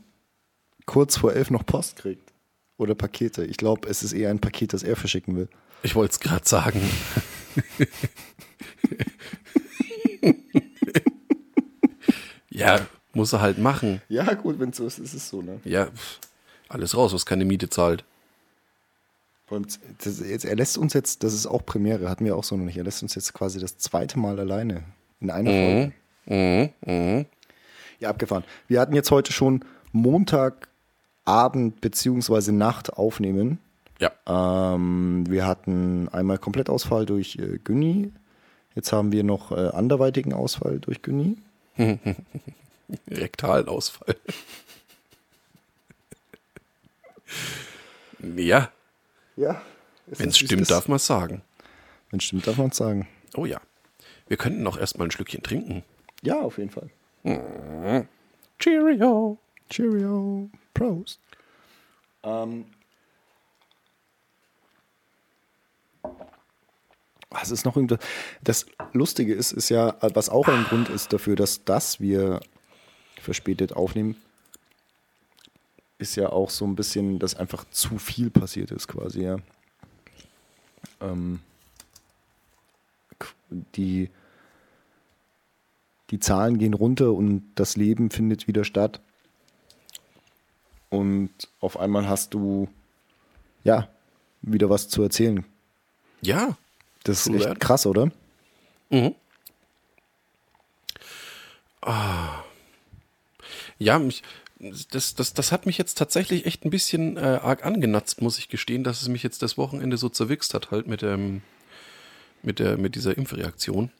kurz 0.86 1.16
vor 1.16 1.32
elf 1.32 1.50
noch 1.50 1.66
Post 1.66 1.96
kriegt. 1.96 2.32
Oder 2.76 2.94
Pakete. 2.94 3.44
Ich 3.44 3.56
glaube, 3.56 3.88
es 3.88 4.04
ist 4.04 4.12
eher 4.12 4.30
ein 4.30 4.40
Paket, 4.40 4.72
das 4.72 4.82
er 4.82 4.96
verschicken 4.96 5.36
will. 5.36 5.46
Ich 5.82 5.94
wollte 5.94 6.12
es 6.12 6.20
gerade 6.20 6.48
sagen. 6.48 6.80
ja, 12.50 12.80
muss 13.12 13.32
er 13.32 13.40
halt 13.40 13.58
machen. 13.58 14.00
Ja, 14.08 14.34
gut, 14.34 14.60
wenn 14.60 14.70
es 14.70 14.76
so 14.76 14.86
ist, 14.86 14.98
ist 14.98 15.14
es 15.14 15.28
so, 15.28 15.42
ne? 15.42 15.60
Ja, 15.64 15.88
alles 16.68 16.96
raus, 16.96 17.12
was 17.12 17.26
keine 17.26 17.44
Miete 17.44 17.68
zahlt. 17.68 18.04
Das, 19.98 20.20
jetzt, 20.20 20.46
er 20.46 20.56
lässt 20.56 20.78
uns 20.78 20.94
jetzt, 20.94 21.22
das 21.24 21.34
ist 21.34 21.46
auch 21.46 21.66
Premiere, 21.66 22.08
hatten 22.08 22.24
wir 22.24 22.36
auch 22.36 22.44
so 22.44 22.56
noch 22.56 22.64
nicht, 22.64 22.78
er 22.78 22.84
lässt 22.84 23.02
uns 23.02 23.14
jetzt 23.14 23.34
quasi 23.34 23.60
das 23.60 23.76
zweite 23.76 24.18
Mal 24.18 24.40
alleine 24.40 24.82
in 25.20 25.30
einer 25.30 25.50
Folge. 25.50 25.92
Mhm, 26.26 26.70
mhm. 26.84 27.26
Ja, 27.98 28.10
abgefahren. 28.10 28.44
Wir 28.68 28.80
hatten 28.80 28.94
jetzt 28.94 29.10
heute 29.10 29.32
schon 29.32 29.64
Montagabend 29.92 31.80
beziehungsweise 31.80 32.52
Nacht 32.52 32.92
aufnehmen. 32.94 33.58
Ja. 34.00 34.10
Ähm, 34.74 35.24
wir 35.28 35.46
hatten 35.46 36.08
einmal 36.08 36.38
Komplettausfall 36.38 37.06
durch 37.06 37.36
äh, 37.36 37.58
Günni. 37.62 38.10
Jetzt 38.74 38.92
haben 38.92 39.12
wir 39.12 39.22
noch 39.22 39.52
äh, 39.52 39.68
anderweitigen 39.68 40.32
Ausfall 40.32 40.80
durch 40.80 41.02
Günni. 41.02 41.36
Rektalausfall. 43.10 44.16
ja, 48.36 48.70
Ja. 49.36 49.62
wenn 50.06 50.28
es 50.28 50.38
stimmt, 50.38 50.70
darf 50.70 50.88
man 50.88 50.96
es 50.96 51.06
sagen. 51.06 51.42
Wenn 52.10 52.18
es 52.18 52.24
stimmt, 52.24 52.46
darf 52.46 52.56
man 52.58 52.68
es 52.68 52.76
sagen. 52.76 53.08
Oh 53.36 53.46
ja. 53.46 53.60
Wir 54.28 54.36
könnten 54.36 54.62
noch 54.62 54.78
erstmal 54.78 55.06
ein 55.08 55.10
Schlückchen 55.10 55.42
trinken. 55.42 55.82
Ja, 56.22 56.40
auf 56.40 56.58
jeden 56.58 56.70
Fall. 56.70 56.90
Cheerio. 58.58 59.38
Cheerio. 59.68 60.50
Prost. 60.72 61.20
Ähm, 62.22 62.64
was 67.30 67.50
ist 67.50 67.64
noch 67.64 67.76
irgendwas? 67.76 67.98
Das 68.42 68.66
Lustige 68.92 69.34
ist, 69.34 69.52
ist 69.52 69.68
ja, 69.68 69.96
was 70.00 70.28
auch 70.28 70.48
ein 70.48 70.64
Grund 70.64 70.88
ist 70.88 71.12
dafür, 71.12 71.36
dass 71.36 71.64
das 71.64 72.00
wir 72.00 72.40
verspätet 73.20 73.72
aufnehmen, 73.72 74.16
ist 75.98 76.16
ja 76.16 76.30
auch 76.30 76.50
so 76.50 76.64
ein 76.66 76.74
bisschen, 76.76 77.18
dass 77.18 77.34
einfach 77.34 77.64
zu 77.70 77.98
viel 77.98 78.30
passiert 78.30 78.70
ist, 78.70 78.88
quasi, 78.88 79.22
ja. 79.22 79.38
Ähm, 81.00 81.40
die, 83.50 84.10
die 86.12 86.20
Zahlen 86.20 86.58
gehen 86.58 86.74
runter 86.74 87.12
und 87.12 87.42
das 87.54 87.76
Leben 87.76 88.10
findet 88.10 88.46
wieder 88.46 88.64
statt. 88.64 89.00
Und 90.90 91.30
auf 91.58 91.80
einmal 91.80 92.06
hast 92.06 92.34
du, 92.34 92.68
ja, 93.64 93.88
wieder 94.42 94.68
was 94.68 94.88
zu 94.88 95.02
erzählen. 95.02 95.44
Ja. 96.20 96.56
Das 97.02 97.26
ist 97.26 97.34
echt 97.34 97.60
krass, 97.60 97.86
oder? 97.86 98.12
Mhm. 98.90 99.14
Ah. 101.80 102.44
Ja, 103.78 103.98
mich, 103.98 104.22
das, 104.60 105.14
das, 105.14 105.32
das 105.32 105.50
hat 105.50 105.64
mich 105.64 105.78
jetzt 105.78 105.96
tatsächlich 105.96 106.44
echt 106.44 106.64
ein 106.66 106.70
bisschen 106.70 107.16
äh, 107.16 107.40
arg 107.42 107.64
angenatzt, 107.64 108.20
muss 108.20 108.38
ich 108.38 108.50
gestehen, 108.50 108.84
dass 108.84 109.00
es 109.00 109.08
mich 109.08 109.22
jetzt 109.22 109.40
das 109.40 109.56
Wochenende 109.56 109.96
so 109.96 110.10
zerwichst 110.10 110.52
hat, 110.52 110.70
halt 110.70 110.86
mit 110.86 111.00
dem, 111.00 111.40
mit 112.42 112.58
der, 112.58 112.76
mit 112.76 112.96
dieser 112.96 113.16
Impfreaktion. 113.16 113.90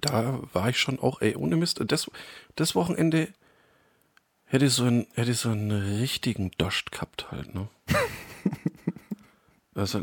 Da 0.00 0.40
war 0.52 0.68
ich 0.68 0.78
schon 0.78 0.98
auch, 1.00 1.20
ey, 1.20 1.34
ohne 1.36 1.56
Mist. 1.56 1.80
Das, 1.86 2.10
das 2.56 2.74
Wochenende 2.74 3.28
hätte 4.44 4.68
so 4.70 4.84
ein, 4.84 5.06
hätte 5.14 5.34
so 5.34 5.50
einen 5.50 5.70
richtigen 6.00 6.50
Dost 6.58 6.92
gehabt 6.92 7.30
halt, 7.30 7.54
ne? 7.54 7.68
Also, 9.74 10.02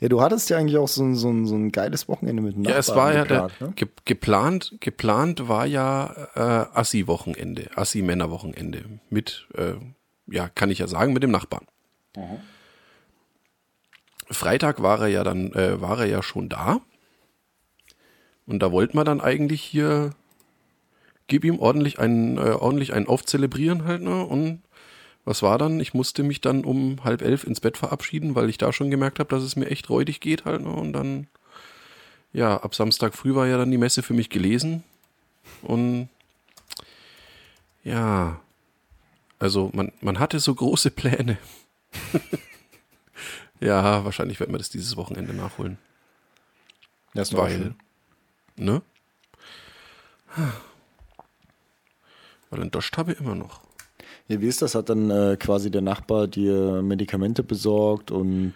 Ja, 0.00 0.08
du 0.08 0.20
hattest 0.20 0.50
ja 0.50 0.58
eigentlich 0.58 0.76
auch 0.78 0.88
so, 0.88 1.02
ein- 1.04 1.14
so, 1.14 1.30
ein- 1.30 1.46
so 1.46 1.54
ein 1.54 1.70
geiles 1.70 2.08
Wochenende 2.08 2.42
mit 2.42 2.56
dem 2.56 2.64
Ja, 2.64 2.76
es 2.76 2.88
Nachbarn 2.88 2.98
war 2.98 3.12
ja 3.14 3.22
geplant, 3.22 3.54
der, 3.60 3.66
ne? 3.68 3.72
ge 3.74 3.88
geplant, 4.04 4.76
geplant 4.80 5.48
war 5.48 5.66
ja 5.66 6.28
äh, 6.34 6.40
Assi-Wochenende, 6.76 7.70
Assi-Männer-Wochenende 7.76 8.84
mit, 9.10 9.46
äh, 9.54 9.74
ja, 10.26 10.48
kann 10.48 10.70
ich 10.70 10.78
ja 10.80 10.88
sagen, 10.88 11.12
mit 11.12 11.22
dem 11.22 11.30
Nachbarn. 11.30 11.66
Freitag 14.30 14.82
war 14.82 15.00
er 15.02 15.08
ja 15.08 15.22
dann, 15.24 15.52
äh, 15.52 15.80
war 15.80 16.00
er 16.00 16.06
ja 16.06 16.22
schon 16.22 16.48
da. 16.48 16.80
Und 18.46 18.60
da 18.60 18.72
wollten 18.72 18.96
wir 18.96 19.04
dann 19.04 19.20
eigentlich 19.20 19.62
hier, 19.62 20.10
gib 21.26 21.44
ihm 21.44 21.58
ordentlich 21.58 21.98
einen, 21.98 22.36
äh, 22.38 22.52
ordentlich 22.52 22.92
einen 22.92 23.06
aufzelebrieren 23.06 23.84
halt, 23.84 24.02
ne? 24.02 24.24
Und 24.24 24.62
was 25.24 25.42
war 25.42 25.56
dann? 25.56 25.80
Ich 25.80 25.94
musste 25.94 26.22
mich 26.22 26.40
dann 26.40 26.64
um 26.64 27.02
halb 27.04 27.22
elf 27.22 27.44
ins 27.44 27.60
Bett 27.60 27.78
verabschieden, 27.78 28.34
weil 28.34 28.50
ich 28.50 28.58
da 28.58 28.72
schon 28.72 28.90
gemerkt 28.90 29.18
habe, 29.18 29.30
dass 29.30 29.42
es 29.42 29.56
mir 29.56 29.70
echt 29.70 29.88
räudig 29.88 30.20
geht 30.20 30.44
halt, 30.44 30.62
ne? 30.62 30.70
Und 30.70 30.92
dann 30.92 31.26
ja, 32.34 32.56
ab 32.56 32.74
Samstag 32.74 33.14
früh 33.14 33.34
war 33.34 33.46
ja 33.46 33.56
dann 33.56 33.70
die 33.70 33.78
Messe 33.78 34.02
für 34.02 34.12
mich 34.12 34.28
gelesen. 34.28 34.82
Und 35.62 36.08
ja, 37.84 38.40
also 39.38 39.70
man, 39.72 39.92
man 40.00 40.18
hatte 40.18 40.40
so 40.40 40.54
große 40.54 40.90
Pläne. 40.90 41.38
ja, 43.60 44.04
wahrscheinlich 44.04 44.40
werden 44.40 44.52
wir 44.52 44.58
das 44.58 44.68
dieses 44.68 44.96
Wochenende 44.96 45.32
nachholen. 45.32 45.78
Das 47.14 47.32
war 47.32 47.44
Weil, 47.44 47.56
schön. 47.56 47.74
Ne? 48.56 48.82
Weil 52.50 52.62
ein 52.62 52.70
Dost 52.70 52.96
habe 52.96 53.12
ich 53.12 53.20
immer 53.20 53.34
noch. 53.34 53.60
Ja, 54.28 54.40
wie 54.40 54.46
ist 54.48 54.62
das? 54.62 54.74
Hat 54.74 54.88
dann 54.88 55.10
äh, 55.10 55.36
quasi 55.38 55.70
der 55.70 55.82
Nachbar 55.82 56.26
dir 56.26 56.82
Medikamente 56.82 57.42
besorgt 57.42 58.10
und 58.10 58.54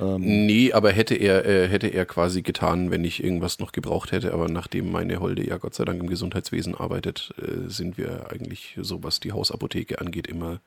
ähm, 0.00 0.46
Nee, 0.46 0.72
aber 0.72 0.92
hätte 0.92 1.14
er, 1.14 1.44
äh, 1.44 1.68
hätte 1.68 1.88
er 1.88 2.06
quasi 2.06 2.42
getan, 2.42 2.90
wenn 2.90 3.04
ich 3.04 3.22
irgendwas 3.22 3.58
noch 3.58 3.72
gebraucht 3.72 4.12
hätte. 4.12 4.32
Aber 4.32 4.48
nachdem 4.48 4.90
meine 4.90 5.20
Holde 5.20 5.46
ja 5.46 5.58
Gott 5.58 5.74
sei 5.74 5.84
Dank 5.84 6.00
im 6.00 6.08
Gesundheitswesen 6.08 6.74
arbeitet, 6.74 7.34
äh, 7.38 7.68
sind 7.68 7.98
wir 7.98 8.30
eigentlich, 8.30 8.78
so 8.80 9.02
was 9.02 9.20
die 9.20 9.32
Hausapotheke 9.32 10.00
angeht, 10.00 10.26
immer 10.26 10.60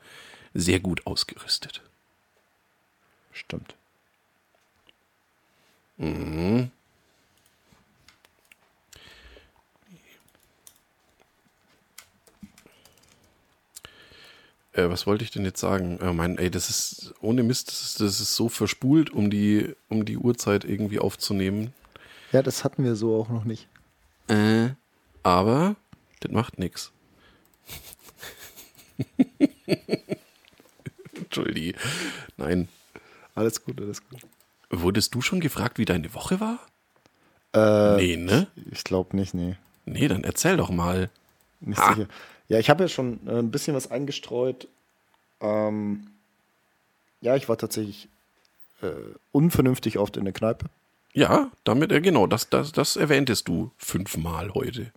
sehr 0.54 0.80
gut 0.80 1.08
ausgerüstet. 1.08 1.82
stimmt. 3.32 3.76
Mhm. 5.98 6.72
Äh, 14.74 14.90
was 14.90 15.06
wollte 15.06 15.24
ich 15.24 15.32
denn 15.32 15.44
jetzt 15.44 15.60
sagen? 15.60 16.00
Äh, 16.00 16.14
mein, 16.14 16.38
ey, 16.38 16.50
das 16.50 16.70
ist 16.70 17.14
ohne 17.22 17.44
Mist, 17.44 17.68
das 17.70 17.82
ist, 17.82 18.02
das 18.02 18.20
ist 18.22 18.36
so 18.36 18.50
verspult, 18.50 19.10
um 19.10 19.30
die, 19.30 19.76
um 19.90 20.06
die 20.06 20.18
Uhrzeit 20.18 20.64
irgendwie 20.64 21.00
aufzunehmen. 21.00 21.74
Ja, 22.32 22.42
das 22.42 22.64
hatten 22.64 22.84
wir 22.84 22.96
so 22.96 23.16
auch 23.20 23.30
noch 23.30 23.44
nicht. 23.44 23.68
Äh, 24.28 24.70
aber 25.24 25.76
das 26.22 26.32
macht 26.32 26.58
nix. 26.58 26.92
Entschuldige. 31.16 31.78
Nein. 32.38 32.70
Alles 33.36 33.64
gut, 33.64 33.80
alles 33.82 34.08
gut. 34.08 34.22
Wurdest 34.70 35.14
du 35.16 35.22
schon 35.22 35.42
gefragt, 35.42 35.78
wie 35.78 35.86
deine 35.86 36.14
Woche 36.14 36.40
war? 36.40 36.60
Äh, 37.54 37.98
nee, 37.98 38.16
ne? 38.16 38.48
Ich 38.72 38.84
glaube 38.84 39.16
nicht, 39.18 39.34
nee. 39.34 39.58
Nee, 39.86 40.08
dann 40.08 40.24
erzähl 40.24 40.56
doch 40.58 40.70
mal. 40.70 41.10
Nicht 41.60 41.80
Ha. 41.80 41.94
sicher. 41.94 42.08
Ja, 42.52 42.60
ich 42.60 42.70
habe 42.70 42.84
ja 42.84 42.90
schon 42.90 43.26
äh, 43.28 43.40
ein 43.40 43.50
bisschen 43.50 43.78
was 43.78 43.90
eingestreut. 43.92 44.68
Ähm, 45.40 46.08
ja, 47.22 47.38
ich 47.38 47.48
war 47.48 47.58
tatsächlich 47.58 48.10
äh, 48.82 48.92
unvernünftig 49.32 49.98
oft 49.98 50.18
in 50.18 50.26
der 50.26 50.34
Kneipe. 50.34 50.66
Ja, 51.14 51.50
damit, 51.64 51.94
äh, 51.94 52.02
genau, 52.02 52.28
das, 52.28 52.50
das, 52.50 52.74
das 52.74 52.98
erwähntest 52.98 53.48
du 53.48 53.72
fünfmal 53.78 54.54
heute. 54.54 54.92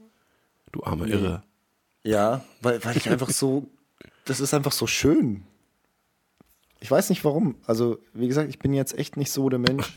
Du 0.73 0.83
armer. 0.83 1.07
Irre. 1.07 1.45
Ja, 2.03 2.45
weil, 2.61 2.85
weil 2.85 2.97
ich 2.97 3.09
einfach 3.09 3.31
so, 3.31 3.69
das 4.25 4.41
ist 4.41 4.53
einfach 4.53 4.73
so 4.73 4.89
schön. 4.89 5.45
Ich 6.81 6.91
weiß 6.91 7.09
nicht 7.09 7.25
warum. 7.25 7.55
Also, 7.69 8.01
wie 8.15 8.27
gesagt, 8.27 8.49
ich 8.49 8.59
bin 8.59 8.75
jetzt 8.75 8.99
echt 8.99 9.17
nicht 9.17 9.31
so 9.31 9.49
der 9.49 9.61
Mensch, 9.61 9.93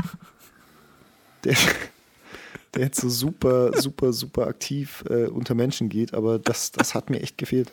der, 1.44 1.58
der 2.78 2.86
jetzt 2.86 3.02
so 3.02 3.10
super, 3.10 3.72
super, 3.74 4.14
super 4.14 4.48
aktiv 4.48 5.04
äh, 5.10 5.26
unter 5.26 5.56
Menschen 5.56 5.90
geht, 5.90 6.14
aber 6.14 6.40
das, 6.40 6.72
das 6.72 6.96
hat 6.96 7.10
mir 7.10 7.22
echt 7.22 7.38
gefehlt. 7.38 7.72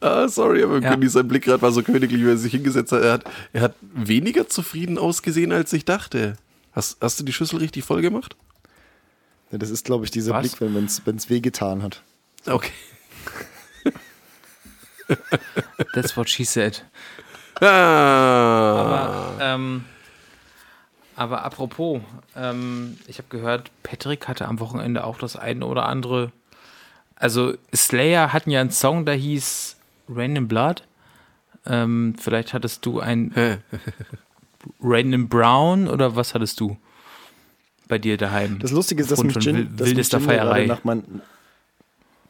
Ah, 0.00 0.28
sorry, 0.28 0.62
aber 0.62 0.80
Ja. 0.80 0.94
Günni, 0.94 1.08
sein 1.08 1.26
Blick 1.26 1.44
gerade 1.44 1.62
war 1.62 1.72
so 1.72 1.82
königlich, 1.82 2.20
wie 2.22 2.28
er 2.28 2.36
sich 2.36 2.52
hingesetzt 2.52 2.92
hat. 2.92 3.02
Er 3.02 3.12
hat, 3.12 3.24
er 3.52 3.60
hat 3.62 3.74
weniger 3.80 4.48
zufrieden 4.48 4.98
ausgesehen, 4.98 5.52
als 5.52 5.72
ich 5.72 5.84
dachte. 5.84 6.36
Hast, 6.72 6.98
hast 7.00 7.18
du 7.18 7.24
die 7.24 7.32
Schüssel 7.32 7.58
richtig 7.58 7.84
voll 7.84 8.02
gemacht? 8.02 8.36
Ja, 9.50 9.58
das 9.58 9.70
ist, 9.70 9.86
glaube 9.86 10.04
ich, 10.04 10.10
dieser 10.10 10.32
Was? 10.32 10.56
Blick, 10.56 10.60
wenn 10.60 11.16
es 11.16 11.30
wehgetan 11.30 11.82
hat. 11.82 12.02
Okay. 12.46 12.72
That's 15.94 16.16
what 16.16 16.28
she 16.28 16.44
said. 16.44 16.84
Ah. 17.60 17.66
Aber, 19.36 19.38
ähm, 19.40 19.84
aber 21.18 21.44
apropos, 21.44 22.00
ähm, 22.36 22.96
ich 23.06 23.18
habe 23.18 23.28
gehört, 23.28 23.70
Patrick 23.82 24.28
hatte 24.28 24.46
am 24.46 24.60
Wochenende 24.60 25.04
auch 25.04 25.18
das 25.18 25.36
eine 25.36 25.66
oder 25.66 25.86
andere. 25.86 26.32
Also 27.16 27.54
Slayer 27.74 28.32
hatten 28.32 28.50
ja 28.50 28.60
einen 28.60 28.70
Song, 28.70 29.04
der 29.04 29.14
hieß 29.16 29.76
Rain 30.08 30.36
in 30.36 30.48
Blood. 30.48 30.84
Ähm, 31.66 32.14
vielleicht 32.18 32.54
hattest 32.54 32.86
du 32.86 33.00
ein 33.00 33.32
in 34.80 35.28
Brown 35.28 35.88
oder 35.88 36.16
was 36.16 36.34
hattest 36.34 36.60
du 36.60 36.76
bei 37.88 37.98
dir 37.98 38.16
daheim? 38.16 38.58
Das 38.60 38.70
Lustige 38.70 39.02
ist, 39.02 39.10
dass 39.10 39.22
mich 39.22 39.38
Gin, 39.38 39.76
dass 39.76 39.86
mich 39.86 39.96
wildester 39.96 40.18
Gin 40.20 40.28
ja 40.28 40.34
gerade 40.36 40.50
Feierei. 40.50 40.66
nach 40.66 40.84
mein, 40.84 41.22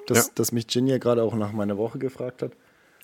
dass, 0.07 0.27
Ja. 0.29 0.33
dass 0.37 0.53
mich 0.53 0.67
Gin 0.67 0.87
ja 0.87 0.99
gerade 0.99 1.23
auch 1.23 1.35
nach 1.35 1.53
meiner 1.53 1.77
Woche 1.77 1.99
gefragt 1.99 2.43
hat. 2.43 2.53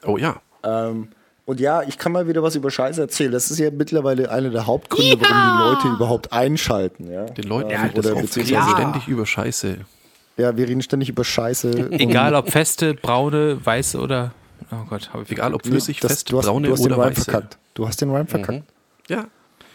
Oh 0.04 0.16
ja. 0.16 0.40
Ähm, 0.62 1.08
und 1.46 1.60
ja, 1.60 1.82
ich 1.82 1.98
kann 1.98 2.12
mal 2.12 2.26
wieder 2.28 2.42
was 2.42 2.54
über 2.54 2.70
Scheiße 2.70 3.00
erzählen. 3.00 3.30
Das 3.32 3.50
ist 3.50 3.58
ja 3.58 3.70
mittlerweile 3.70 4.30
einer 4.30 4.50
der 4.50 4.66
Hauptgründe, 4.66 5.18
warum 5.20 5.58
die 5.58 5.62
Leute 5.88 5.96
überhaupt 5.96 6.32
einschalten. 6.32 7.10
Ja? 7.10 7.24
Den 7.26 7.44
Leuten 7.44 7.70
das 7.70 7.94
oder 8.06 8.14
auf. 8.14 8.22
beziehungsweise, 8.22 8.52
Ja. 8.54 8.68
ständig 8.76 9.08
über 9.08 9.26
Scheiße. 9.26 9.78
ja, 10.36 10.56
wir 10.56 10.68
reden 10.68 10.82
ständig 10.82 11.08
über 11.08 11.24
Scheiße. 11.24 11.90
Egal 11.92 12.34
ob 12.34 12.50
feste, 12.50 12.94
braune, 12.94 13.58
weiße 13.64 13.98
oder. 14.00 14.32
Oh 14.72 14.84
Gott, 14.88 15.10
habe 15.12 15.24
ich 15.24 15.30
Egal 15.30 15.52
ob 15.54 15.66
flüssig, 15.66 16.00
das, 16.00 16.12
fest, 16.12 16.32
du 16.32 16.38
hast, 16.38 16.46
braune 16.46 16.68
du 16.68 16.72
hast 16.72 16.80
den 16.84 16.92
oder 16.92 17.02
Rhyme 17.04 17.10
weiße. 17.16 17.24
verkackt. 17.24 17.58
Du 17.74 17.86
hast 17.86 18.00
den 18.00 18.10
Rhyme 18.10 18.26
verkackt. 18.26 18.62
Ja. 19.08 19.26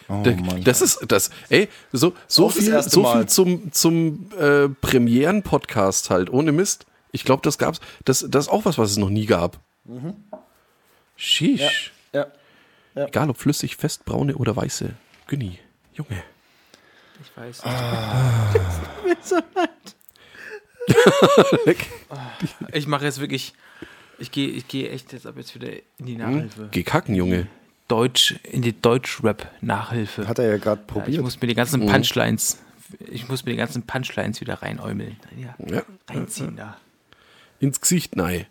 Oh, 0.08 0.22
Da- 0.24 0.32
Mann. 0.32 0.64
Das 0.64 0.82
ist 0.82 0.98
das. 1.06 1.30
Ey, 1.50 1.68
so, 1.92 2.12
so 2.26 2.46
Auch 2.46 2.52
das 2.52 2.64
viel, 2.64 2.82
so 2.82 3.02
Mal. 3.02 3.18
viel 3.18 3.26
zum, 3.26 3.72
zum 3.72 4.26
äh, 4.40 4.68
Premieren-Podcast 4.68 6.10
halt, 6.10 6.32
ohne 6.32 6.50
Mist. 6.50 6.86
Ich 7.12 7.24
glaube, 7.24 7.42
das 7.44 7.58
gab's. 7.58 7.80
Das, 8.04 8.26
das 8.28 8.46
ist 8.46 8.52
auch 8.52 8.64
was, 8.64 8.76
was 8.78 8.90
es 8.90 8.96
noch 8.96 9.10
nie 9.10 9.26
gab. 9.26 9.58
Sheesh. 11.20 11.92
ja. 12.14 12.26
Egal 12.94 13.30
ob 13.30 13.36
flüssig, 13.38 13.76
fest, 13.76 14.04
braune 14.04 14.34
oder 14.36 14.56
weiße. 14.56 14.94
Günni, 15.28 15.58
Junge. 15.94 16.22
Ich 17.22 17.36
weiß. 17.36 17.62
Ich 22.72 22.86
mache 22.86 23.04
jetzt 23.04 23.20
wirklich. 23.20 23.54
Ich 24.18 24.30
gehe 24.32 24.48
ich 24.48 24.68
gehe 24.68 24.90
echt 24.90 25.12
jetzt 25.12 25.26
ab 25.26 25.34
jetzt 25.36 25.54
wieder 25.54 25.70
in 25.98 26.06
die 26.06 26.16
Nachhilfe. 26.16 26.68
Geh 26.70 26.82
kacken, 26.82 27.14
Junge. 27.14 27.46
Deutsch, 27.88 28.34
in 28.44 28.62
die 28.62 28.78
Deutsch-Rap-Nachhilfe. 28.80 30.28
Hat 30.28 30.38
er 30.38 30.46
ja 30.48 30.56
gerade 30.58 30.80
Ja, 30.82 30.86
ich 30.86 30.92
probiert. 30.92 31.22
muss 31.22 31.40
mir 31.40 31.48
die 31.48 31.54
ganzen 31.54 31.86
Punchlines, 31.86 32.58
ich 33.10 33.28
muss 33.28 33.44
mir 33.44 33.52
die 33.52 33.56
ganzen 33.56 33.82
Punchlines 33.84 34.40
wieder 34.40 34.62
reinäumeln. 34.62 35.16
Ja, 35.36 35.54
Ja. 35.66 35.82
reinziehen 36.08 36.56
da. 36.56 36.76
Ins 37.58 37.80
Gesicht, 37.80 38.14
nein. 38.14 38.46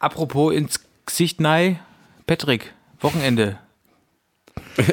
Apropos 0.00 0.52
ins 0.54 0.80
Gesicht 1.06 1.40
nei, 1.40 1.80
Patrick, 2.26 2.72
Wochenende. 3.00 3.58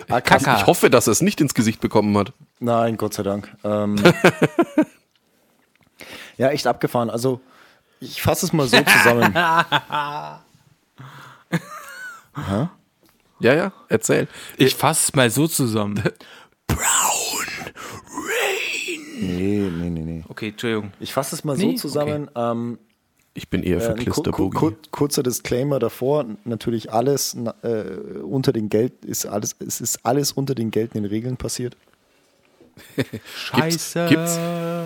Ah, 0.09 0.22
krass. 0.22 0.43
Kaka. 0.43 0.59
Ich 0.59 0.66
hoffe, 0.68 0.89
dass 0.91 1.07
er 1.07 1.12
es 1.12 1.22
nicht 1.22 1.41
ins 1.41 1.53
Gesicht 1.55 1.82
bekommen 1.82 2.16
hat. 2.18 2.34
Nein, 2.59 2.97
Gott 2.97 3.14
sei 3.16 3.24
Dank. 3.24 3.49
Ähm, 3.64 3.95
ja, 6.38 6.49
echt 6.49 6.68
abgefahren. 6.68 7.09
Also, 7.09 7.41
ich 7.99 8.22
fasse 8.22 8.45
es 8.45 8.53
mal 8.53 8.68
so 8.68 8.78
zusammen. 8.82 9.34
Ja, 13.39 13.55
ja, 13.55 13.74
erzähl. 13.89 14.28
Ich 14.57 14.76
fasse 14.76 15.05
es 15.07 15.16
mal 15.16 15.32
so 15.32 15.47
zusammen. 15.47 16.01
Nee, 19.20 19.68
nee, 19.72 19.89
nee, 19.89 20.01
nee. 20.01 20.24
Okay, 20.30 20.49
Entschuldigung. 20.49 20.91
Ich 20.99 21.12
fasse 21.12 21.34
es 21.36 21.43
mal 21.43 21.57
Nee? 21.57 21.72
so 21.78 21.88
zusammen. 21.88 22.30
Ähm, 22.36 22.78
Ich 23.34 23.47
bin 23.47 23.63
eher 23.63 23.79
für 23.79 23.88
Äh, 23.88 23.91
ein 23.91 23.97
ku- 23.97 24.03
ku- 24.03 24.11
Klisterboogie. 24.11 24.57
ku- 24.57 24.75
kurzer 24.91 25.23
Disclaimer 25.23 25.79
davor, 25.79 26.25
natürlich 26.43 26.91
alles 26.91 27.36
äh, 27.63 27.67
unter 28.21 28.51
den 28.51 28.67
Geld 28.69 29.05
ist 29.05 29.25
alles, 29.25 29.55
es 29.65 29.79
ist 29.79 30.05
alles 30.05 30.34
unter 30.34 30.53
den 30.53 30.69
geltenden 30.69 31.05
Regeln 31.09 31.38
passiert. 31.38 31.77
Scheiße. 33.36 34.07
Gibt's, 34.09 34.39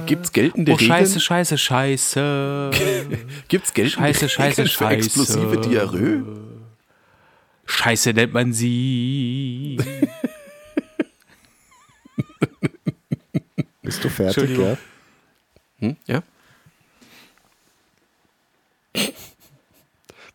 gibt's 0.05 0.31
geltende 0.31 0.71
oh, 0.73 0.75
Regeln? 0.75 0.89
scheiße, 0.91 1.19
scheiße, 1.19 1.57
scheiße. 1.57 2.71
Gibt's 3.47 3.73
geltende 3.73 4.13
Scheiße, 4.13 4.29
scheiße, 4.29 4.49
Regeln 4.61 4.67
für 4.67 4.73
scheiße. 4.73 4.95
explosive 4.95 5.57
Diarrhoe? 5.61 6.25
Scheiße 7.65 8.13
nennt 8.13 8.33
man 8.33 8.53
sie. 8.53 9.77
Bist 13.81 14.03
du 14.03 14.09
fertig, 14.09 14.57
ja? 14.57 14.77
Hm? 15.79 15.95
Ja? 16.07 16.21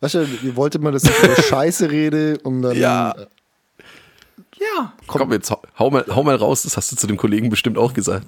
Weißt 0.01 0.15
du, 0.15 0.27
ihr 0.43 0.57
wolltet 0.57 0.83
mal, 0.83 0.93
dass 0.93 1.05
ich 1.05 1.19
über 1.23 1.37
Scheiße 1.43 1.91
rede 1.91 2.39
und 2.43 2.63
dann 2.63 2.77
Ja. 2.77 3.13
äh, 3.13 3.27
Ja. 4.59 4.93
Komm, 5.07 5.33
jetzt 5.33 5.51
hau, 5.79 5.91
mal, 5.91 6.05
hau 6.09 6.23
mal 6.23 6.37
raus, 6.37 6.63
das 6.63 6.77
hast 6.77 6.93
du 6.93 6.97
zu 6.97 7.07
dem 7.07 7.17
Kollegen 7.17 7.49
bestimmt 7.51 7.77
auch 7.79 7.93
gesagt. 7.93 8.27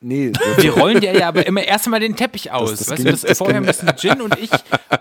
nee, 0.00 0.32
Wir 0.58 0.72
rollen 0.78 1.00
dir 1.00 1.12
ja 1.16 1.28
aber 1.28 1.46
immer 1.46 1.62
erstmal 1.62 2.00
den 2.00 2.14
Teppich 2.16 2.52
aus. 2.52 2.70
das 2.70 2.88
weißt 2.90 2.96
ging- 2.96 3.04
du, 3.06 3.10
das, 3.12 3.22
das 3.22 3.38
vorher 3.38 3.58
ging- 3.60 3.66
müssen 3.66 3.90
Jin 3.98 4.20
und 4.22 4.38
ich 4.38 4.50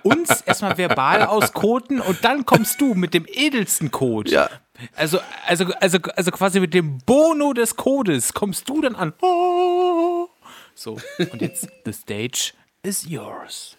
uns 0.04 0.42
erstmal 0.42 0.78
verbal 0.78 1.26
auskoten 1.26 2.02
und 2.02 2.24
dann 2.24 2.46
kommst 2.46 2.82
du 2.82 2.94
mit 2.96 3.14
dem 3.14 3.26
edelsten 3.28 3.92
Code. 3.92 4.32
Ja. 4.32 4.50
Also, 4.96 5.20
also, 5.48 5.66
also, 5.80 5.98
also 6.16 6.32
quasi 6.32 6.60
mit 6.60 6.74
dem 6.74 7.00
Bono 7.00 7.54
des 7.54 7.76
Codes 7.76 8.34
kommst 8.34 8.68
du 8.70 8.82
dann 8.82 8.96
an. 8.96 9.14
Oh. 9.22 10.28
So, 10.76 10.98
und 11.32 11.42
jetzt, 11.42 11.68
the 11.86 11.92
stage 11.94 12.54
is 12.84 13.04
yours. 13.08 13.77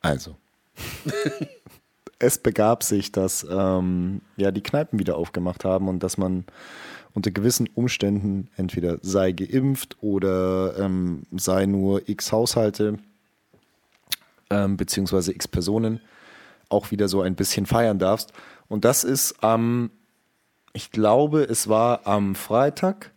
Also. 0.00 0.36
es 2.18 2.38
begab 2.38 2.82
sich, 2.82 3.12
dass 3.12 3.46
ähm, 3.48 4.22
ja, 4.36 4.50
die 4.50 4.62
Kneipen 4.62 4.98
wieder 4.98 5.16
aufgemacht 5.16 5.64
haben 5.64 5.88
und 5.88 6.02
dass 6.02 6.18
man 6.18 6.44
unter 7.14 7.30
gewissen 7.30 7.68
Umständen 7.74 8.50
entweder 8.56 8.98
sei 9.02 9.32
geimpft 9.32 9.96
oder 10.00 10.78
ähm, 10.78 11.22
sei 11.36 11.66
nur 11.66 12.08
x 12.08 12.32
Haushalte 12.32 12.98
ähm, 14.50 14.76
beziehungsweise 14.76 15.32
x 15.32 15.48
Personen 15.48 16.00
auch 16.68 16.90
wieder 16.90 17.08
so 17.08 17.22
ein 17.22 17.34
bisschen 17.34 17.66
feiern 17.66 17.98
darfst. 17.98 18.32
Und 18.68 18.84
das 18.84 19.04
ist 19.04 19.42
am, 19.42 19.90
ich 20.72 20.90
glaube, 20.90 21.42
es 21.42 21.68
war 21.68 22.06
am 22.06 22.34
Freitag 22.34 23.12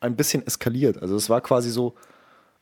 ein 0.00 0.16
bisschen 0.16 0.46
eskaliert. 0.46 1.00
Also 1.00 1.14
es 1.14 1.30
war 1.30 1.40
quasi 1.40 1.70
so, 1.70 1.94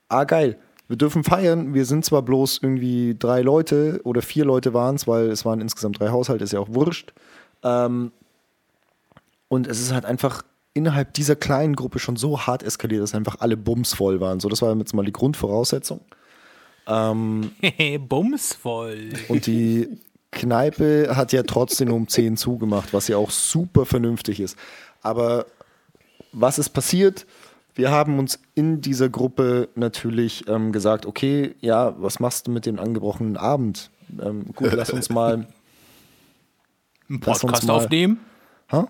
ah 0.08 0.24
geil, 0.24 0.58
wir 0.88 0.96
dürfen 0.96 1.22
feiern. 1.22 1.74
Wir 1.74 1.84
sind 1.84 2.04
zwar 2.04 2.22
bloß 2.22 2.60
irgendwie 2.62 3.14
drei 3.18 3.42
Leute 3.42 4.00
oder 4.04 4.22
vier 4.22 4.44
Leute 4.44 4.74
waren 4.74 4.96
es, 4.96 5.06
weil 5.06 5.30
es 5.30 5.44
waren 5.44 5.60
insgesamt 5.60 6.00
drei 6.00 6.08
Haushalte, 6.08 6.44
ist 6.44 6.52
ja 6.52 6.60
auch 6.60 6.70
wurscht. 6.70 7.12
Ähm, 7.62 8.10
und 9.48 9.66
es 9.66 9.80
ist 9.80 9.92
halt 9.92 10.06
einfach 10.06 10.42
innerhalb 10.74 11.12
dieser 11.14 11.36
kleinen 11.36 11.76
Gruppe 11.76 11.98
schon 11.98 12.16
so 12.16 12.46
hart 12.46 12.62
eskaliert, 12.62 13.02
dass 13.02 13.14
einfach 13.14 13.36
alle 13.40 13.56
bumsvoll 13.56 14.20
waren. 14.20 14.40
So, 14.40 14.48
das 14.48 14.62
war 14.62 14.74
jetzt 14.76 14.94
mal 14.94 15.04
die 15.04 15.12
Grundvoraussetzung. 15.12 16.00
Bumsvoll. 18.08 19.10
Und 19.28 19.46
die 19.46 19.88
Kneipe 20.30 21.16
hat 21.16 21.32
ja 21.32 21.42
trotzdem 21.42 21.92
um 21.92 22.08
10 22.08 22.36
zugemacht, 22.36 22.92
was 22.92 23.08
ja 23.08 23.16
auch 23.18 23.30
super 23.30 23.84
vernünftig 23.84 24.40
ist. 24.40 24.56
Aber 25.02 25.46
was 26.32 26.58
ist 26.58 26.70
passiert? 26.70 27.26
Wir 27.78 27.92
haben 27.92 28.18
uns 28.18 28.40
in 28.56 28.80
dieser 28.80 29.08
Gruppe 29.08 29.68
natürlich 29.76 30.48
ähm, 30.48 30.72
gesagt, 30.72 31.06
okay, 31.06 31.54
ja, 31.60 31.94
was 32.02 32.18
machst 32.18 32.48
du 32.48 32.50
mit 32.50 32.66
dem 32.66 32.80
angebrochenen 32.80 33.36
Abend? 33.36 33.92
Ähm, 34.20 34.46
gut, 34.56 34.72
lass 34.72 34.90
uns 34.90 35.10
mal. 35.10 35.34
Ein 37.08 37.20
Lass 37.24 37.44
uns 37.44 37.52
Podcast 37.52 37.66
mal- 37.68 37.74
aufnehmen? 37.74 38.18
Hä? 38.66 38.82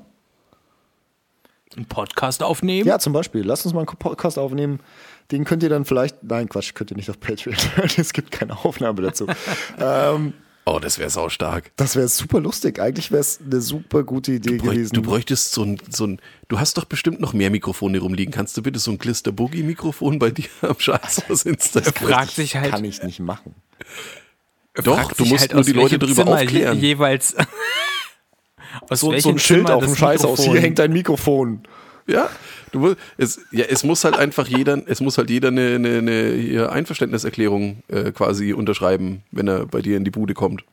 Ein 1.77 1.85
Podcast 1.85 2.43
aufnehmen? 2.43 2.89
Ja, 2.89 2.99
zum 2.99 3.13
Beispiel, 3.13 3.43
lass 3.45 3.67
uns 3.67 3.75
mal 3.75 3.81
einen 3.81 3.99
Podcast 3.99 4.39
aufnehmen. 4.39 4.81
Den 5.33 5.45
könnt 5.45 5.63
ihr 5.63 5.69
dann 5.69 5.85
vielleicht. 5.85 6.25
Nein, 6.25 6.49
Quatsch, 6.49 6.73
könnt 6.73 6.91
ihr 6.91 6.97
nicht 6.97 7.11
auf 7.11 7.21
Patreon. 7.21 7.57
es 7.99 8.15
gibt 8.15 8.31
keine 8.31 8.57
Aufnahme 8.65 9.03
dazu. 9.03 9.27
ähm, 9.79 10.33
Oh, 10.71 10.79
das 10.81 10.99
wäre 10.99 11.09
sau 11.09 11.31
stark. 11.31 11.71
Das 11.77 11.97
wäre 11.97 12.09
super 12.09 12.41
lustig. 12.41 12.79
Eigentlich 12.79 13.11
wäre 13.11 13.21
es 13.21 13.41
eine 13.43 13.61
super 13.63 14.03
gute 14.03 14.33
Idee 14.33 14.59
Du, 14.59 14.65
gewesen. 14.65 14.93
du 14.95 15.01
bräuchtest 15.03 15.53
so 15.53 15.63
ein, 15.63 15.81
so 15.89 16.07
ein, 16.07 16.21
du 16.49 16.61
hast 16.61 16.77
doch 16.77 16.85
bestimmt 16.85 17.21
noch 17.21 17.33
mehr 17.33 17.51
Mikrofone 17.51 17.99
rumliegen. 17.99 18.35
Kannst 18.35 18.55
du 18.57 18.63
bitte 18.63 18.79
so 18.79 18.91
ein 18.91 18.99
Glister 18.99 19.33
Boogie 19.33 19.63
Mikrofon 19.63 20.19
bei 20.19 20.31
dir 20.31 20.45
am 20.61 20.79
Scheißhaus 20.79 21.43
installieren? 21.47 21.95
Fragt 21.95 22.33
sich 22.33 22.57
halt. 22.57 22.73
Kann 22.73 22.85
ich 22.85 23.03
nicht 23.03 23.21
machen. 23.21 23.55
Doch, 24.75 25.13
du 25.13 25.25
musst 25.25 25.41
halt, 25.41 25.55
nur 25.55 25.65
die 25.65 25.73
Leute 25.73 25.99
darüber 25.99 26.25
Zimmer 26.25 26.37
aufklären. 26.41 26.79
Je, 26.79 26.89
jeweils. 26.89 27.35
aus 28.91 29.01
So, 29.01 29.19
so 29.19 29.31
ein 29.31 29.39
Schild 29.39 29.67
Zimmer 29.67 29.77
auf 29.77 29.85
dem 29.85 29.97
Scheißhaus. 29.97 30.43
Hier 30.43 30.61
hängt 30.61 30.79
ein 30.81 30.93
Mikrofon. 30.93 31.63
Ja, 32.07 32.29
du 32.73 32.95
es, 33.17 33.41
ja, 33.51 33.65
es 33.69 33.85
muss 33.85 34.05
halt 34.05 34.17
einfach 34.17 34.47
jeder, 34.49 34.81
es 34.87 35.01
muss 35.01 35.19
halt 35.19 35.31
jeder 35.31 35.49
eine, 35.49 35.75
eine, 35.77 35.99
eine 35.99 36.33
hier 36.35 36.73
Einverständniserklärung 36.73 37.83
äh, 37.89 38.13
quasi 38.13 38.53
unterschreiben, 38.53 39.23
wenn 39.31 39.49
er 39.49 39.67
bei 39.67 39.81
dir 39.83 39.97
in 39.97 40.05
die 40.05 40.11
Bude 40.11 40.35
kommt. 40.35 40.65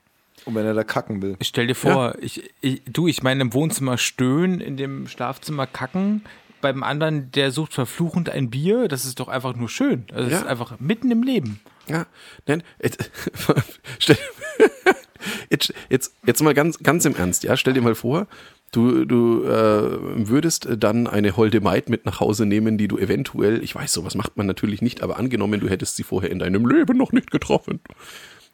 Und 0.45 0.53
wenn 0.55 0.65
er 0.65 0.73
da 0.75 0.83
kacken 0.83 1.21
will. 1.23 1.37
Stell 1.41 1.65
dir 1.67 1.73
vor, 1.75 2.15
ich, 2.21 2.51
ich, 2.61 2.81
du, 2.85 3.07
ich 3.07 3.23
meine 3.23 3.41
im 3.41 3.53
Wohnzimmer 3.53 3.97
stöhnen, 3.97 4.61
in 4.61 4.77
dem 4.77 5.07
Schlafzimmer 5.07 5.65
kacken, 5.65 6.23
beim 6.61 6.83
anderen, 6.83 7.31
der 7.31 7.51
sucht 7.51 7.73
verfluchend 7.73 8.29
ein 8.29 8.49
Bier, 8.49 8.87
das 8.87 9.05
ist 9.05 9.19
doch 9.19 9.27
einfach 9.27 9.55
nur 9.55 9.69
schön. 9.69 10.05
Das 10.07 10.31
Ja. 10.31 10.37
ist 10.39 10.45
einfach 10.47 10.79
mitten 10.79 11.09
im 11.11 11.23
Leben. 11.23 11.59
Ja, 11.87 12.05
nein, 12.47 12.63
jetzt, 12.81 13.11
stell, 13.99 14.17
jetzt, 15.49 15.73
jetzt, 15.89 16.13
jetzt 16.25 16.41
mal 16.41 16.53
ganz, 16.53 16.79
ganz 16.79 17.05
im 17.05 17.15
Ernst, 17.15 17.43
ja, 17.43 17.57
stell 17.57 17.73
dir 17.73 17.81
mal 17.81 17.95
vor, 17.95 18.27
du, 18.72 19.05
du 19.05 19.43
äh, 19.43 20.28
würdest 20.28 20.68
dann 20.78 21.07
eine 21.07 21.38
holde 21.38 21.61
Maid 21.61 21.89
mit 21.89 22.05
nach 22.05 22.20
Hause 22.20 22.45
nehmen, 22.45 22.78
die 22.78 22.88
du 22.88 22.97
eventuell, 22.97 23.63
ich 23.63 23.74
weiß, 23.76 23.93
sowas 23.93 24.16
macht 24.16 24.38
man 24.38 24.47
natürlich 24.47 24.82
nicht, 24.82 25.01
aber 25.01 25.18
angenommen, 25.18 25.59
du 25.59 25.70
hättest 25.70 25.95
sie 25.95 26.03
vorher 26.03 26.32
in 26.32 26.39
deinem 26.39 26.66
Leben 26.68 26.97
noch 26.97 27.11
nicht 27.11 27.32
getroffen 27.32 27.80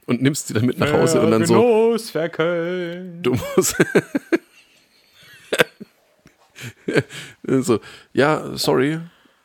und 0.06 0.22
nimmst 0.22 0.48
sie 0.48 0.54
dann 0.54 0.66
mit 0.66 0.78
nach 0.80 0.92
Hause 0.94 1.22
und 1.22 1.32
dann 1.32 1.46
so, 1.46 1.56
du 3.22 3.36
musst, 3.56 3.76
so, 7.66 7.80
ja, 8.14 8.56
sorry, 8.56 9.00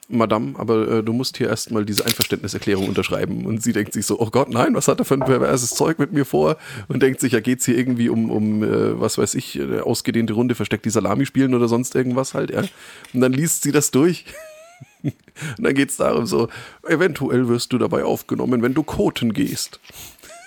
Madame, 0.09 0.55
aber 0.57 0.89
äh, 0.89 1.03
du 1.03 1.13
musst 1.13 1.37
hier 1.37 1.49
erstmal 1.49 1.85
diese 1.85 2.05
Einverständniserklärung 2.05 2.89
unterschreiben. 2.89 3.45
Und 3.45 3.63
sie 3.63 3.73
denkt 3.73 3.93
sich 3.93 4.07
so, 4.07 4.21
oh 4.21 4.31
Gott, 4.31 4.51
nein, 4.51 4.75
was 4.75 4.89
hat 4.89 5.01
er 5.01 5.05
für 5.05 5.15
ein 5.15 5.21
perverses 5.21 5.71
Zeug 5.71 5.99
mit 5.99 6.13
mir 6.13 6.25
vor? 6.25 6.57
Und 6.89 7.03
denkt 7.03 7.21
sich, 7.21 7.33
ja, 7.33 7.41
geht's 7.41 7.65
hier 7.65 7.77
irgendwie 7.77 8.09
um, 8.09 8.31
um 8.31 8.63
äh, 8.63 9.01
was 9.01 9.19
weiß 9.19 9.35
ich, 9.35 9.59
äh, 9.59 9.81
ausgedehnte 9.81 10.35
Runde, 10.35 10.55
versteckt 10.55 10.85
die 10.85 10.91
Salami 10.91 11.27
spielen 11.27 11.55
oder 11.55 11.69
sonst 11.69 11.95
irgendwas 11.95 12.35
halt, 12.35 12.51
ja. 12.51 12.63
Und 13.13 13.21
dann 13.21 13.33
liest 13.33 13.63
sie 13.63 13.73
das 13.73 13.91
durch. 13.91 14.25
Und 15.03 15.65
dann 15.65 15.75
geht's 15.75 15.97
darum 15.97 16.27
so, 16.27 16.49
eventuell 16.89 17.49
wirst 17.49 17.73
du 17.73 17.79
dabei 17.79 18.05
aufgenommen, 18.05 18.63
wenn 18.63 18.75
du 18.75 18.83
koten 18.83 19.33
gehst. 19.33 19.81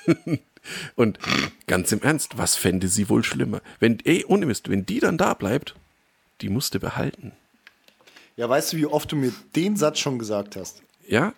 Und 0.95 1.19
ganz 1.67 1.91
im 1.91 2.01
Ernst, 2.01 2.37
was 2.37 2.55
fände 2.55 2.87
sie 2.87 3.09
wohl 3.09 3.23
schlimmer? 3.23 3.61
Wenn, 3.79 3.99
ey, 4.03 4.25
ohne 4.27 4.45
Mist, 4.45 4.69
wenn 4.69 4.85
die 4.85 4.99
dann 4.99 5.17
da 5.17 5.33
bleibt, 5.33 5.75
die 6.41 6.49
musste 6.49 6.79
behalten. 6.79 7.33
Ja, 8.39 8.47
weißt 8.47 8.71
du, 8.71 8.77
wie 8.77 8.85
oft 8.85 9.11
du 9.11 9.17
mir 9.17 9.33
den 9.57 9.75
Satz 9.75 9.99
schon 9.99 10.17
gesagt 10.17 10.55
hast? 10.55 10.81
Ja? 11.05 11.33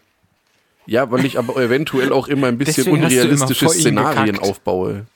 Ja, 0.86 1.10
weil 1.10 1.26
ich 1.26 1.40
aber 1.40 1.56
eventuell 1.58 2.14
auch 2.14 2.28
immer 2.28 2.46
ein 2.46 2.60
bisschen 2.60 2.84
Deswegen 2.86 3.04
unrealistische 3.04 3.70
Szenarien 3.70 4.38
aufbaue. 4.38 5.08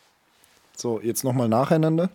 So, 0.76 1.00
jetzt 1.00 1.24
nochmal 1.24 1.48
nacheinander. 1.48 2.10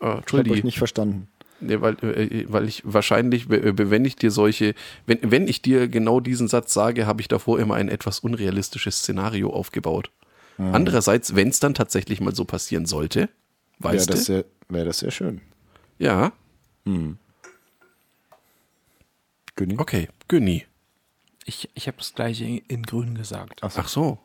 Ah, 0.00 0.22
Ich 0.26 0.32
habe 0.32 0.50
euch 0.50 0.64
nicht 0.64 0.78
verstanden. 0.78 1.28
Nee, 1.60 1.82
weil, 1.82 1.92
äh, 2.02 2.46
weil 2.48 2.66
ich 2.66 2.84
wahrscheinlich, 2.86 3.50
wenn 3.50 4.04
ich 4.06 4.16
dir 4.16 4.30
solche, 4.30 4.74
wenn, 5.04 5.18
wenn 5.22 5.46
ich 5.46 5.60
dir 5.60 5.88
genau 5.88 6.20
diesen 6.20 6.48
Satz 6.48 6.72
sage, 6.72 7.06
habe 7.06 7.20
ich 7.20 7.28
davor 7.28 7.60
immer 7.60 7.74
ein 7.74 7.90
etwas 7.90 8.20
unrealistisches 8.20 9.00
Szenario 9.00 9.50
aufgebaut. 9.52 10.10
Mhm. 10.56 10.74
Andererseits, 10.74 11.36
wenn 11.36 11.48
es 11.48 11.60
dann 11.60 11.74
tatsächlich 11.74 12.22
mal 12.22 12.34
so 12.34 12.46
passieren 12.46 12.86
sollte, 12.86 13.28
Wäre 13.78 13.92
weißt 13.94 14.08
das, 14.08 14.20
du? 14.20 14.24
sehr, 14.24 14.44
wär 14.70 14.86
das 14.86 15.00
sehr 15.00 15.10
schön. 15.10 15.42
Ja, 15.98 16.32
Günni? 19.56 19.76
okay, 19.78 20.08
Günni. 20.28 20.66
Ich, 21.44 21.68
ich 21.74 21.86
habe 21.86 21.98
das 21.98 22.14
gleiche 22.14 22.44
in, 22.44 22.82
Grün 22.84 23.16
gesagt. 23.16 23.60
Ach 23.62 23.88
so. 23.88 24.18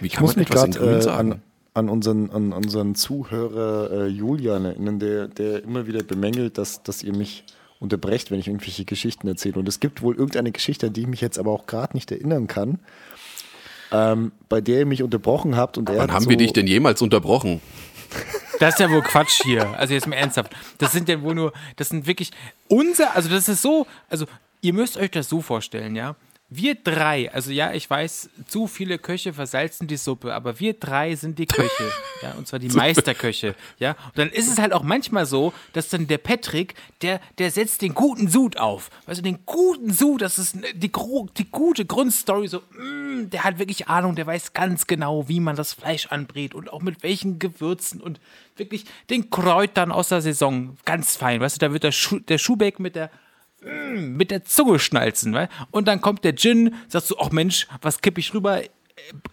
Wie 0.00 0.06
Ich 0.06 0.12
kann 0.14 0.22
muss 0.22 0.36
man 0.36 0.40
mich 0.40 0.50
etwas 0.50 0.64
in 0.64 0.70
gerade 0.72 0.84
Grün 0.86 0.98
äh, 0.98 1.02
sagen? 1.02 1.32
an, 1.32 1.42
an, 1.74 1.88
unseren, 1.88 2.30
an 2.30 2.52
unseren 2.52 2.94
Zuhörer 2.94 3.90
äh, 3.90 4.06
Julian 4.08 4.64
erinnern, 4.64 4.98
der, 4.98 5.28
der 5.28 5.64
immer 5.64 5.86
wieder 5.86 6.02
bemängelt, 6.02 6.58
dass, 6.58 6.82
dass 6.82 7.02
ihr 7.02 7.14
mich 7.14 7.44
unterbrecht, 7.80 8.30
wenn 8.30 8.38
ich 8.38 8.48
irgendwelche 8.48 8.84
Geschichten 8.84 9.26
erzähle. 9.26 9.58
Und 9.58 9.68
es 9.68 9.80
gibt 9.80 10.02
wohl 10.02 10.14
irgendeine 10.14 10.52
Geschichte, 10.52 10.88
an 10.88 10.92
die 10.92 11.02
ich 11.02 11.06
mich 11.06 11.22
jetzt 11.22 11.38
aber 11.38 11.50
auch 11.50 11.66
gerade 11.66 11.96
nicht 11.96 12.12
erinnern 12.12 12.46
kann, 12.46 12.78
ähm, 13.90 14.32
bei 14.48 14.60
der 14.60 14.80
ihr 14.80 14.86
mich 14.86 15.02
unterbrochen 15.02 15.56
habt. 15.56 15.78
Und 15.78 15.88
er 15.88 15.96
Wann 15.96 16.02
hat 16.02 16.12
haben 16.12 16.24
so, 16.24 16.30
wir 16.30 16.36
dich 16.36 16.52
denn 16.52 16.66
jemals 16.66 17.00
unterbrochen? 17.00 17.60
Das 18.60 18.74
ist 18.74 18.80
ja 18.80 18.90
wohl 18.90 19.00
Quatsch 19.00 19.40
hier. 19.42 19.66
Also 19.78 19.94
jetzt 19.94 20.06
mal 20.06 20.16
ernsthaft. 20.16 20.52
Das 20.76 20.92
sind 20.92 21.08
ja 21.08 21.20
wohl 21.22 21.34
nur, 21.34 21.52
das 21.76 21.88
sind 21.88 22.06
wirklich 22.06 22.30
unser, 22.68 23.16
also 23.16 23.30
das 23.30 23.48
ist 23.48 23.62
so, 23.62 23.86
also 24.10 24.26
ihr 24.60 24.74
müsst 24.74 24.98
euch 24.98 25.10
das 25.10 25.30
so 25.30 25.40
vorstellen, 25.40 25.96
ja. 25.96 26.14
Wir 26.52 26.74
drei, 26.74 27.32
also 27.32 27.52
ja, 27.52 27.72
ich 27.72 27.88
weiß, 27.88 28.28
zu 28.48 28.66
viele 28.66 28.98
Köche 28.98 29.32
versalzen 29.32 29.86
die 29.86 29.96
Suppe, 29.96 30.34
aber 30.34 30.58
wir 30.58 30.74
drei 30.74 31.14
sind 31.14 31.38
die 31.38 31.46
Köche, 31.46 31.92
ja, 32.22 32.32
und 32.32 32.48
zwar 32.48 32.58
die 32.58 32.68
Meisterköche, 32.76 33.54
ja. 33.78 33.92
Und 34.06 34.18
dann 34.18 34.30
ist 34.30 34.50
es 34.50 34.58
halt 34.58 34.72
auch 34.72 34.82
manchmal 34.82 35.26
so, 35.26 35.52
dass 35.74 35.90
dann 35.90 36.08
der 36.08 36.18
Patrick, 36.18 36.74
der, 37.02 37.20
der 37.38 37.52
setzt 37.52 37.82
den 37.82 37.94
guten 37.94 38.28
Sud 38.28 38.56
auf, 38.56 38.90
weißt 39.06 39.20
du, 39.20 39.22
den 39.22 39.46
guten 39.46 39.92
Sud, 39.92 40.22
das 40.22 40.38
ist 40.38 40.56
die, 40.74 40.90
die 40.90 41.50
gute 41.50 41.84
Grundstory, 41.84 42.48
so, 42.48 42.62
mm, 42.72 43.30
der 43.30 43.44
hat 43.44 43.60
wirklich 43.60 43.86
Ahnung, 43.86 44.16
der 44.16 44.26
weiß 44.26 44.52
ganz 44.52 44.88
genau, 44.88 45.28
wie 45.28 45.38
man 45.38 45.54
das 45.54 45.74
Fleisch 45.74 46.08
anbrät 46.08 46.56
und 46.56 46.72
auch 46.72 46.82
mit 46.82 47.04
welchen 47.04 47.38
Gewürzen 47.38 48.00
und 48.00 48.18
wirklich 48.56 48.86
den 49.08 49.30
Kräutern 49.30 49.92
aus 49.92 50.08
der 50.08 50.20
Saison, 50.20 50.76
ganz 50.84 51.14
fein, 51.14 51.40
weißt 51.40 51.62
du, 51.62 51.66
da 51.66 51.72
wird 51.72 51.84
der, 51.84 51.92
Schu 51.92 52.18
der 52.18 52.38
Schubeck 52.38 52.80
mit 52.80 52.96
der 52.96 53.08
mit 53.94 54.30
der 54.30 54.44
Zunge 54.44 54.78
schnalzen, 54.78 55.32
weil? 55.34 55.48
Und 55.70 55.86
dann 55.88 56.00
kommt 56.00 56.24
der 56.24 56.34
Gin, 56.34 56.74
sagst 56.88 57.10
du, 57.10 57.16
ach 57.20 57.30
Mensch, 57.30 57.66
was 57.82 58.00
kipp 58.00 58.16
ich 58.18 58.32
rüber? 58.32 58.62
Äh, 58.62 58.68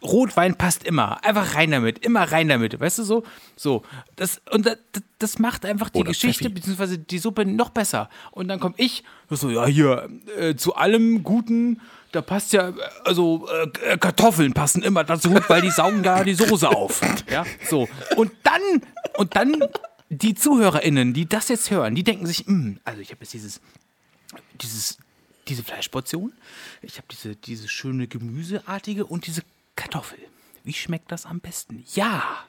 Rotwein 0.01 0.55
passt 0.55 0.83
immer. 0.85 1.23
Einfach 1.25 1.55
rein 1.55 1.71
damit, 1.71 1.99
immer 1.99 2.23
rein 2.31 2.47
damit, 2.47 2.79
weißt 2.79 2.99
du 2.99 3.03
so? 3.03 3.23
So, 3.55 3.83
das 4.15 4.41
und 4.51 4.65
das, 4.65 4.77
das 5.19 5.39
macht 5.39 5.65
einfach 5.65 5.89
die 5.89 5.99
Oder 5.99 6.09
Geschichte 6.09 6.45
Pfeffi. 6.45 6.53
beziehungsweise 6.55 6.97
die 6.97 7.19
Suppe 7.19 7.45
noch 7.45 7.69
besser. 7.69 8.09
Und 8.31 8.47
dann 8.47 8.59
komme 8.59 8.75
ich 8.77 9.03
so, 9.29 9.49
ja 9.49 9.65
hier 9.65 10.09
äh, 10.37 10.55
zu 10.55 10.75
allem 10.75 11.23
Guten, 11.23 11.81
da 12.13 12.21
passt 12.21 12.53
ja, 12.53 12.71
also 13.03 13.47
äh, 13.83 13.97
Kartoffeln 13.97 14.53
passen 14.53 14.81
immer 14.83 15.03
dazu 15.03 15.29
gut, 15.29 15.49
weil 15.49 15.61
die 15.61 15.71
saugen 15.71 16.01
da 16.03 16.23
die 16.23 16.33
Soße 16.33 16.69
auf. 16.69 17.01
Ja, 17.29 17.45
so. 17.69 17.87
Und 18.15 18.31
dann 18.43 18.61
und 19.17 19.35
dann 19.35 19.55
die 20.09 20.33
ZuhörerInnen, 20.33 21.13
die 21.13 21.27
das 21.27 21.49
jetzt 21.49 21.69
hören, 21.69 21.93
die 21.95 22.03
denken 22.03 22.25
sich, 22.25 22.45
"Hm, 22.47 22.79
also 22.85 23.01
ich 23.01 23.09
habe 23.11 23.19
jetzt 23.21 23.33
dieses 23.33 23.59
dieses, 24.61 24.97
diese 25.47 25.63
Fleischportion, 25.63 26.33
ich 26.81 26.97
habe 26.97 27.07
diese, 27.11 27.35
diese 27.35 27.67
schöne 27.67 28.07
Gemüseartige 28.07 29.05
und 29.05 29.27
diese 29.27 29.43
Kartoffel. 29.75 30.19
Wie 30.63 30.73
schmeckt 30.73 31.11
das 31.11 31.25
am 31.25 31.39
besten? 31.39 31.85
Ja, 31.93 32.45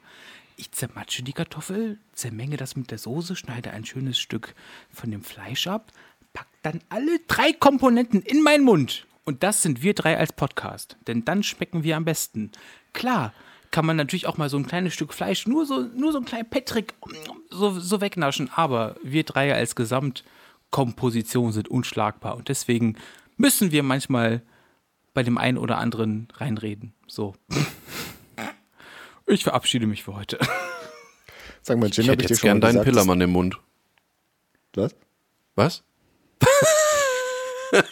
ich 0.57 0.71
zermatsche 0.73 1.23
die 1.23 1.33
Kartoffel, 1.33 1.97
zermenge 2.13 2.57
das 2.57 2.75
mit 2.75 2.91
der 2.91 2.97
Soße, 2.97 3.35
schneide 3.35 3.71
ein 3.71 3.85
schönes 3.85 4.19
Stück 4.19 4.53
von 4.91 5.09
dem 5.09 5.23
Fleisch 5.23 5.67
ab, 5.67 5.91
pack 6.33 6.47
dann 6.63 6.81
alle 6.89 7.19
drei 7.27 7.53
Komponenten 7.53 8.21
in 8.21 8.43
meinen 8.43 8.65
Mund. 8.65 9.05
Und 9.23 9.43
das 9.43 9.61
sind 9.61 9.83
wir 9.83 9.93
drei 9.93 10.17
als 10.17 10.33
Podcast. 10.33 10.97
Denn 11.07 11.23
dann 11.23 11.43
schmecken 11.43 11.83
wir 11.83 11.95
am 11.95 12.03
besten. 12.03 12.51
Klar, 12.93 13.33
kann 13.71 13.85
man 13.85 13.95
natürlich 13.95 14.25
auch 14.25 14.37
mal 14.37 14.49
so 14.49 14.57
ein 14.57 14.65
kleines 14.65 14.93
Stück 14.93 15.13
Fleisch, 15.13 15.47
nur 15.47 15.65
so, 15.65 15.81
nur 15.95 16.11
so 16.11 16.17
ein 16.17 16.25
kleiner 16.25 16.45
Patrick, 16.45 16.93
so, 17.49 17.79
so 17.79 18.01
wegnaschen. 18.01 18.49
Aber 18.53 18.95
wir 19.03 19.23
drei 19.23 19.53
als 19.53 19.75
Gesamtkomposition 20.71 21.51
sind 21.51 21.67
unschlagbar. 21.67 22.35
Und 22.37 22.49
deswegen 22.49 22.95
müssen 23.37 23.71
wir 23.71 23.83
manchmal 23.83 24.41
bei 25.13 25.23
dem 25.23 25.37
einen 25.37 25.57
oder 25.57 25.77
anderen 25.77 26.27
reinreden. 26.35 26.93
So. 27.07 27.35
Ich 29.25 29.43
verabschiede 29.43 29.87
mich 29.87 30.03
für 30.03 30.15
heute. 30.15 30.39
Sag 31.61 31.77
mal, 31.79 31.89
Gin, 31.91 32.03
Ich 32.03 32.09
hab 32.09 32.13
hätte 32.13 32.25
dir 32.25 32.29
jetzt 32.29 32.39
schon 32.39 32.47
gern 32.47 32.59
mal 32.59 32.73
deinen 32.73 32.83
Pillermann 32.83 33.21
im 33.21 33.31
Mund. 33.31 33.59
Was? 34.75 34.95
Was? 35.55 35.83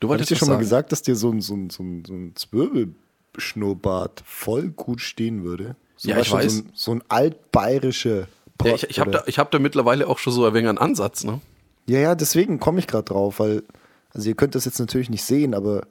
Du 0.00 0.06
Hab 0.06 0.10
ich 0.14 0.20
wolltest 0.20 0.30
dir 0.30 0.36
schon 0.36 0.46
mal 0.46 0.54
sagen. 0.54 0.60
gesagt, 0.62 0.92
dass 0.92 1.02
dir 1.02 1.16
so 1.16 1.28
ein, 1.32 1.40
so 1.40 1.54
ein, 1.56 1.70
so 1.70 1.82
ein, 1.82 2.04
so 2.04 2.12
ein 2.12 2.36
Zwirbelschnurrbart 2.36 4.22
voll 4.24 4.68
gut 4.68 5.00
stehen 5.00 5.42
würde? 5.42 5.74
So, 5.96 6.10
Ja, 6.10 6.20
ich 6.20 6.30
weiß. 6.30 6.52
So 6.52 6.62
ein, 6.62 6.70
so 6.72 6.92
ein 6.92 7.02
altbayerische 7.08 8.28
Ja, 8.64 8.74
ich 8.74 8.84
ich 8.90 8.98
habe 9.00 9.10
da, 9.10 9.22
ich 9.26 9.38
hab 9.38 9.50
da 9.50 9.58
mittlerweile 9.58 10.08
auch 10.08 10.18
schon 10.18 10.32
so 10.32 10.44
ein 10.44 10.54
wenig 10.54 10.68
einen 10.68 10.78
Ansatz, 10.78 11.24
ne? 11.24 11.40
Ja, 11.86 12.00
ja, 12.00 12.14
deswegen 12.14 12.58
komme 12.58 12.80
ich 12.80 12.86
gerade 12.86 13.04
drauf, 13.04 13.38
weil, 13.40 13.62
also 14.10 14.28
ihr 14.28 14.34
könnt 14.34 14.54
das 14.54 14.64
jetzt 14.64 14.78
natürlich 14.78 15.10
nicht 15.10 15.24
sehen, 15.24 15.54
aber 15.54 15.86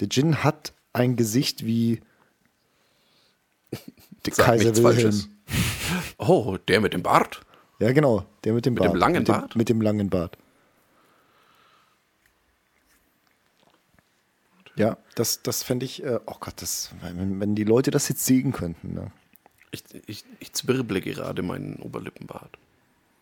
der 0.00 0.08
Gin 0.08 0.42
hat 0.42 0.72
ein 0.92 1.16
Gesicht 1.16 1.64
wie 1.64 2.00
Kaiser 4.24 4.76
Wilhelm. 4.76 4.82
Falsches. 4.82 5.28
Oh, 6.18 6.58
der 6.68 6.80
mit 6.80 6.92
dem 6.92 7.02
Bart? 7.02 7.40
Ja, 7.80 7.92
genau, 7.92 8.26
der 8.44 8.52
mit 8.52 8.66
dem 8.66 8.74
Mit 8.74 8.82
Bart. 8.82 8.92
dem 8.92 8.98
langen 8.98 9.18
mit 9.20 9.28
dem, 9.28 9.32
Bart? 9.32 9.56
Mit 9.56 9.68
dem 9.68 9.80
langen 9.80 10.10
Bart. 10.10 10.36
Ja, 14.76 14.96
das, 15.14 15.42
das 15.42 15.62
fände 15.62 15.86
ich, 15.86 16.04
äh, 16.04 16.20
oh 16.26 16.36
Gott, 16.38 16.54
das, 16.62 16.90
wenn, 17.00 17.40
wenn 17.40 17.54
die 17.54 17.64
Leute 17.64 17.90
das 17.90 18.08
jetzt 18.08 18.24
sehen 18.24 18.52
könnten. 18.52 18.94
Ne? 18.94 19.10
Ich, 19.70 19.82
ich, 20.06 20.24
ich 20.40 20.52
zwirble 20.52 21.00
gerade 21.00 21.42
meinen 21.42 21.76
Oberlippenbart 21.76 22.58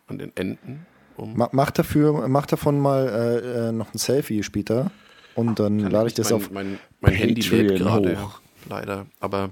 an 0.07 0.19
den 0.19 0.37
Enden. 0.37 0.87
Um 1.17 1.37
Ma, 1.37 1.49
mach, 1.53 1.71
dafür, 1.71 2.29
mach 2.29 2.47
davon 2.47 2.79
mal 2.79 3.09
äh, 3.09 3.69
äh, 3.69 3.73
noch 3.73 3.93
ein 3.95 3.99
Selfie 3.99 4.43
später 4.43 4.91
und 5.35 5.59
dann 5.59 5.83
Kann 5.83 5.91
lade 5.91 6.09
ich 6.09 6.15
das 6.15 6.31
mein, 6.31 6.37
auf 6.41 6.51
Mein, 6.51 6.79
mein 7.01 7.13
Handy 7.15 7.41
lädt 7.41 7.79
gerade, 7.79 8.23
hoch. 8.23 8.41
leider. 8.69 9.07
Aber 9.19 9.51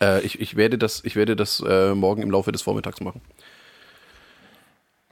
äh, 0.00 0.20
ich, 0.22 0.40
ich 0.40 0.56
werde 0.56 0.78
das, 0.78 1.02
ich 1.04 1.16
werde 1.16 1.36
das 1.36 1.62
äh, 1.66 1.94
morgen 1.94 2.22
im 2.22 2.30
Laufe 2.30 2.52
des 2.52 2.62
Vormittags 2.62 3.00
machen. 3.00 3.20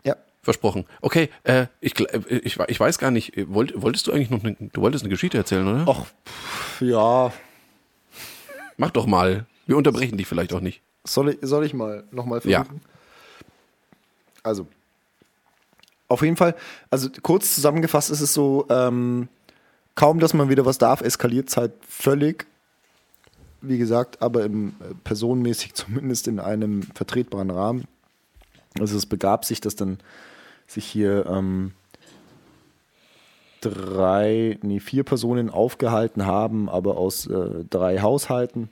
Ja, 0.04 0.16
Versprochen. 0.42 0.84
Okay, 1.00 1.30
äh, 1.44 1.66
ich, 1.80 1.98
äh, 2.00 2.20
ich, 2.42 2.58
ich 2.60 2.80
weiß 2.80 2.98
gar 2.98 3.10
nicht, 3.10 3.36
äh, 3.36 3.52
wollt, 3.52 3.80
wolltest 3.80 4.06
du 4.06 4.12
eigentlich 4.12 4.30
noch 4.30 4.44
eine, 4.44 4.56
du 4.72 4.80
wolltest 4.82 5.04
eine 5.04 5.10
Geschichte 5.10 5.38
erzählen, 5.38 5.66
oder? 5.66 5.84
ach, 5.90 6.04
pff, 6.26 6.82
ja, 6.82 7.32
Mach 8.76 8.90
doch 8.90 9.04
mal. 9.04 9.44
Wir 9.70 9.76
unterbrechen 9.76 10.18
dich 10.18 10.26
vielleicht 10.26 10.52
auch 10.52 10.58
nicht. 10.60 10.82
soll 11.04 11.28
ich, 11.28 11.38
soll 11.42 11.64
ich 11.64 11.74
mal 11.74 12.02
nochmal 12.10 12.40
Ja. 12.44 12.64
versuchen? 12.64 12.80
Also, 14.42 14.66
auf 16.08 16.22
jeden 16.22 16.36
Fall, 16.36 16.56
also 16.90 17.08
kurz 17.22 17.54
zusammengefasst 17.54 18.10
ist 18.10 18.20
es 18.20 18.34
so, 18.34 18.66
ähm, 18.68 19.28
kaum, 19.94 20.18
dass 20.18 20.34
man 20.34 20.48
wieder 20.48 20.66
was 20.66 20.78
darf, 20.78 21.02
eskaliert 21.02 21.50
es 21.50 21.56
halt 21.56 21.72
völlig. 21.88 22.46
Wie 23.60 23.78
gesagt, 23.78 24.20
aber 24.20 24.42
im 24.44 24.70
äh, 24.80 24.92
personenmäßig 25.04 25.74
zumindest 25.74 26.26
in 26.26 26.40
einem 26.40 26.82
vertretbaren 26.82 27.52
Rahmen. 27.52 27.84
Also 28.80 28.96
es 28.96 29.06
begab 29.06 29.44
sich, 29.44 29.60
dass 29.60 29.76
dann 29.76 29.98
sich 30.66 30.84
hier 30.84 31.26
ähm, 31.26 31.74
drei, 33.60 34.58
nee, 34.62 34.80
vier 34.80 35.04
Personen 35.04 35.48
aufgehalten 35.48 36.26
haben, 36.26 36.68
aber 36.68 36.96
aus 36.96 37.28
äh, 37.28 37.64
drei 37.70 38.00
Haushalten 38.00 38.68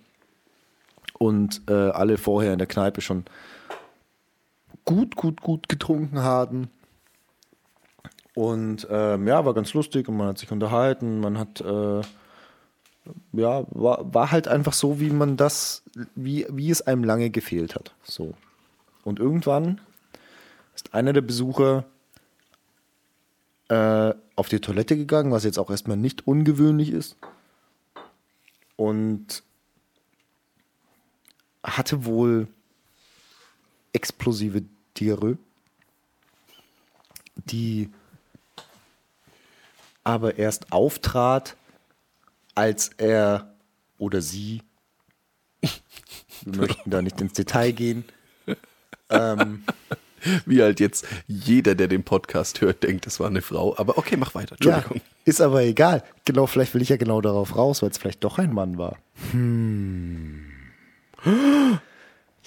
und 1.18 1.62
äh, 1.68 1.72
alle 1.72 2.16
vorher 2.16 2.52
in 2.52 2.58
der 2.58 2.68
Kneipe 2.68 3.00
schon 3.00 3.24
gut, 4.84 5.16
gut, 5.16 5.40
gut 5.40 5.68
getrunken 5.68 6.22
hatten. 6.22 6.70
Und 8.34 8.86
ähm, 8.88 9.26
ja, 9.26 9.44
war 9.44 9.52
ganz 9.52 9.74
lustig 9.74 10.08
und 10.08 10.16
man 10.16 10.28
hat 10.28 10.38
sich 10.38 10.50
unterhalten, 10.52 11.20
man 11.20 11.38
hat, 11.38 11.60
äh, 11.60 12.02
ja, 13.32 13.64
war, 13.70 14.14
war 14.14 14.30
halt 14.30 14.46
einfach 14.46 14.72
so, 14.72 15.00
wie 15.00 15.10
man 15.10 15.36
das, 15.36 15.82
wie, 16.14 16.46
wie 16.48 16.70
es 16.70 16.82
einem 16.82 17.02
lange 17.02 17.30
gefehlt 17.30 17.74
hat. 17.74 17.94
So. 18.04 18.34
Und 19.02 19.18
irgendwann 19.18 19.80
ist 20.74 20.94
einer 20.94 21.12
der 21.12 21.22
Besucher 21.22 21.84
äh, 23.68 24.14
auf 24.36 24.48
die 24.48 24.60
Toilette 24.60 24.96
gegangen, 24.96 25.32
was 25.32 25.44
jetzt 25.44 25.58
auch 25.58 25.70
erstmal 25.70 25.96
nicht 25.96 26.26
ungewöhnlich 26.26 26.92
ist. 26.92 27.16
Und 28.76 29.42
hatte 31.76 32.04
wohl 32.04 32.48
explosive 33.92 34.62
Diarrhoe, 34.96 35.38
die 37.36 37.90
aber 40.04 40.38
erst 40.38 40.72
auftrat, 40.72 41.56
als 42.54 42.90
er 42.96 43.54
oder 43.98 44.22
sie, 44.22 44.62
wir 45.60 46.56
möchten 46.56 46.90
da 46.90 47.02
nicht 47.02 47.20
ins 47.20 47.32
Detail 47.34 47.72
gehen, 47.72 48.04
ähm, 49.10 49.64
Wie 50.46 50.62
halt 50.62 50.80
jetzt 50.80 51.06
jeder, 51.26 51.74
der 51.74 51.88
den 51.88 52.02
Podcast 52.02 52.60
hört, 52.60 52.82
denkt, 52.82 53.06
das 53.06 53.20
war 53.20 53.28
eine 53.28 53.42
Frau. 53.42 53.76
Aber 53.76 53.98
okay, 53.98 54.16
mach 54.16 54.34
weiter. 54.34 54.56
ja, 54.60 54.76
Entschuldigung. 54.76 55.00
ist 55.24 55.40
aber 55.40 55.62
egal. 55.62 56.02
Genau, 56.24 56.46
vielleicht 56.46 56.74
will 56.74 56.82
ich 56.82 56.88
ja 56.88 56.96
genau 56.96 57.20
darauf 57.20 57.56
raus, 57.56 57.82
weil 57.82 57.90
es 57.90 57.98
vielleicht 57.98 58.24
doch 58.24 58.38
ein 58.38 58.52
Mann 58.52 58.78
war. 58.78 58.98
Hm. 59.32 60.17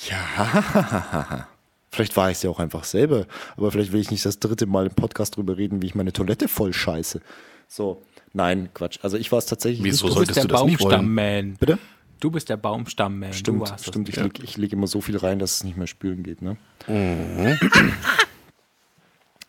Ja. 0.09 1.47
Vielleicht 1.91 2.15
war 2.15 2.31
ich 2.31 2.37
es 2.37 2.43
ja 2.43 2.49
auch 2.49 2.59
einfach 2.59 2.85
selber. 2.85 3.27
Aber 3.57 3.69
vielleicht 3.69 3.91
will 3.91 3.99
ich 3.99 4.11
nicht 4.11 4.25
das 4.25 4.39
dritte 4.39 4.65
Mal 4.65 4.87
im 4.87 4.93
Podcast 4.93 5.35
drüber 5.35 5.57
reden, 5.57 5.81
wie 5.81 5.87
ich 5.87 5.95
meine 5.95 6.13
Toilette 6.13 6.47
voll 6.47 6.71
scheiße. 6.73 7.21
So, 7.67 8.01
nein, 8.31 8.69
Quatsch. 8.73 8.99
Also 9.01 9.17
ich 9.17 9.29
war 9.31 9.39
es 9.39 9.45
tatsächlich 9.45 9.83
Wieso 9.83 10.07
nicht. 10.07 10.15
Du 10.15 10.19
bist 10.21 10.33
solltest 10.33 10.37
der 10.37 10.43
du 10.43 10.47
das? 10.47 10.61
Baumstammman. 10.61 11.57
Bitte? 11.59 11.77
Du 12.21 12.31
bist 12.31 12.47
der 12.47 12.55
Baumstammman. 12.55 13.33
Stimmt, 13.33 13.73
stimmt. 13.81 14.07
Ich 14.07 14.15
nicht. 14.15 14.37
leg, 14.37 14.43
ich 14.43 14.57
leg 14.57 14.71
immer 14.71 14.87
so 14.87 15.01
viel 15.01 15.17
rein, 15.17 15.39
dass 15.39 15.55
es 15.55 15.63
nicht 15.65 15.75
mehr 15.75 15.87
spülen 15.87 16.23
geht. 16.23 16.41
Ne? 16.41 16.55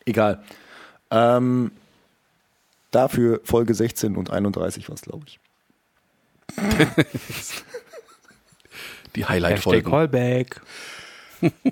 Egal. 0.04 0.42
Ähm, 1.12 1.70
dafür 2.90 3.40
Folge 3.44 3.74
16 3.74 4.16
und 4.16 4.30
31 4.30 4.88
war 4.88 4.96
es, 4.96 5.02
glaube 5.02 5.26
ich. 5.28 5.38
Die 9.14 9.24
Highlight-Folgen. 9.24 9.90
Callback. 9.90 10.60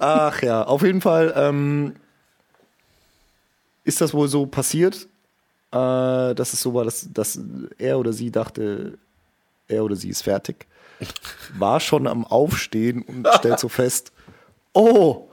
Ach 0.01 0.43
ja, 0.43 0.65
auf 0.65 0.83
jeden 0.83 1.01
Fall 1.01 1.33
ähm, 1.37 1.95
ist 3.85 4.01
das 4.01 4.13
wohl 4.13 4.29
so 4.29 4.47
passiert, 4.47 5.07
äh, 5.73 6.35
dass 6.35 6.53
es 6.53 6.61
so 6.61 6.75
war, 6.75 6.85
dass, 6.85 7.09
dass 7.13 7.39
er 7.79 7.99
oder 7.99 8.13
sie 8.13 8.31
dachte, 8.31 8.99
er 9.69 9.85
oder 9.85 9.97
sie 9.97 10.09
ist 10.09 10.23
fertig. 10.23 10.67
War 11.57 11.81
schon 11.81 12.07
am 12.07 12.25
Aufstehen 12.25 13.03
und 13.03 13.27
stellt 13.39 13.59
so 13.59 13.69
fest, 13.69 14.13
oh, 14.73 15.31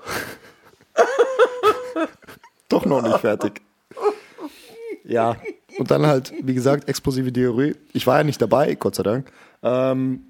doch 2.69 2.85
noch 2.85 3.01
nicht 3.01 3.19
fertig. 3.19 3.61
Ja, 5.03 5.37
und 5.77 5.91
dann 5.91 6.05
halt, 6.05 6.33
wie 6.41 6.53
gesagt, 6.53 6.87
explosive 6.87 7.31
Diarrhoe. 7.31 7.75
Ich 7.93 8.07
war 8.07 8.17
ja 8.17 8.23
nicht 8.23 8.41
dabei, 8.41 8.75
Gott 8.75 8.95
sei 8.95 9.03
Dank. 9.03 9.31
Ähm, 9.63 10.21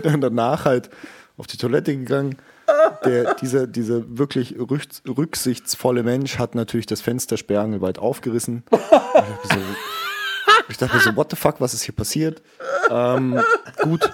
bin 0.02 0.12
dann 0.12 0.20
danach 0.20 0.64
halt 0.64 0.90
auf 1.36 1.46
die 1.46 1.56
Toilette 1.56 1.96
gegangen. 1.96 2.36
Der, 3.04 3.34
dieser, 3.34 3.66
dieser 3.66 4.16
wirklich 4.18 4.54
rücks- 4.56 5.02
rücksichtsvolle 5.08 6.02
Mensch 6.04 6.38
hat 6.38 6.54
natürlich 6.54 6.86
das 6.86 7.00
Fenster 7.00 7.36
sperrangelweit 7.36 7.98
aufgerissen. 7.98 8.62
Ich 8.70 8.78
dachte, 8.78 9.48
so, 9.48 9.60
ich 10.68 10.76
dachte 10.76 10.96
mir 10.96 11.02
so, 11.02 11.16
what 11.16 11.30
the 11.30 11.36
fuck, 11.36 11.60
was 11.60 11.74
ist 11.74 11.82
hier 11.82 11.94
passiert? 11.94 12.42
Ähm, 12.88 13.40
gut, 13.82 14.08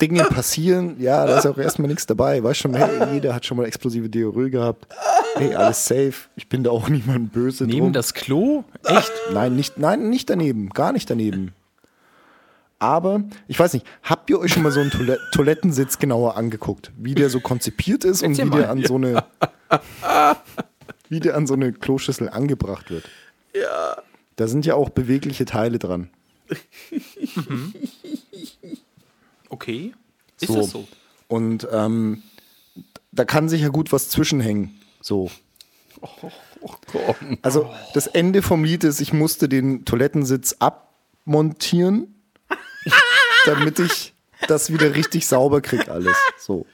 Dinge 0.00 0.22
passieren, 0.24 0.94
ja, 1.00 1.26
da 1.26 1.38
ist 1.38 1.46
auch 1.46 1.58
erstmal 1.58 1.88
nichts 1.88 2.06
dabei. 2.06 2.40
Weißt 2.42 2.60
schon, 2.60 2.74
hey, 2.74 3.14
jeder 3.14 3.34
hat 3.34 3.44
schon 3.46 3.56
mal 3.56 3.66
explosive 3.66 4.08
Diarrhoe 4.08 4.48
gehabt. 4.50 4.86
Hey, 5.34 5.54
alles 5.56 5.84
safe. 5.84 6.12
Ich 6.36 6.48
bin 6.48 6.62
da 6.62 6.70
auch 6.70 6.88
niemand 6.88 7.32
böse 7.32 7.64
Neben 7.64 7.78
drum. 7.80 7.92
das 7.92 8.14
Klo? 8.14 8.62
Echt? 8.84 9.10
Nein, 9.32 9.56
nicht, 9.56 9.78
nein, 9.78 10.08
nicht 10.08 10.30
daneben. 10.30 10.68
Gar 10.70 10.92
nicht 10.92 11.10
daneben. 11.10 11.52
Aber, 12.82 13.22
ich 13.46 13.56
weiß 13.58 13.74
nicht, 13.74 13.86
habt 14.02 14.28
ihr 14.28 14.40
euch 14.40 14.52
schon 14.52 14.64
mal 14.64 14.72
so 14.72 14.80
einen 14.80 14.90
Toilett 14.90 15.20
Toilettensitz 15.32 16.00
genauer 16.00 16.36
angeguckt? 16.36 16.90
Wie 16.96 17.14
der 17.14 17.30
so 17.30 17.38
konzipiert 17.38 18.04
ist 18.04 18.22
und 18.24 18.36
wie 18.36 18.44
mal. 18.44 18.58
der 18.58 18.70
an 18.70 18.84
so 18.84 18.96
eine 18.96 19.24
wie 21.08 21.20
der 21.20 21.36
an 21.36 21.46
so 21.46 21.54
eine 21.54 21.72
Kloschüssel 21.72 22.28
angebracht 22.28 22.90
wird? 22.90 23.08
Ja. 23.54 23.98
Da 24.34 24.48
sind 24.48 24.66
ja 24.66 24.74
auch 24.74 24.88
bewegliche 24.88 25.44
Teile 25.44 25.78
dran. 25.78 26.10
Okay. 29.48 29.92
Ist 30.40 30.48
So. 30.48 30.56
das 30.56 30.70
so? 30.70 30.88
Und 31.28 31.68
ähm, 31.70 32.22
da 33.12 33.24
kann 33.24 33.48
sich 33.48 33.60
ja 33.62 33.68
gut 33.68 33.92
was 33.92 34.08
zwischenhängen. 34.08 34.80
So. 35.00 35.30
Also 37.42 37.70
das 37.94 38.08
Ende 38.08 38.42
vom 38.42 38.64
Lied 38.64 38.82
ist, 38.82 39.00
ich 39.00 39.12
musste 39.12 39.48
den 39.48 39.84
Toilettensitz 39.84 40.56
abmontieren, 40.58 42.14
damit 43.46 43.78
ich 43.78 44.14
das 44.48 44.72
wieder 44.72 44.94
richtig 44.94 45.26
sauber 45.26 45.60
krieg 45.60 45.88
alles. 45.88 46.16
So. 46.38 46.66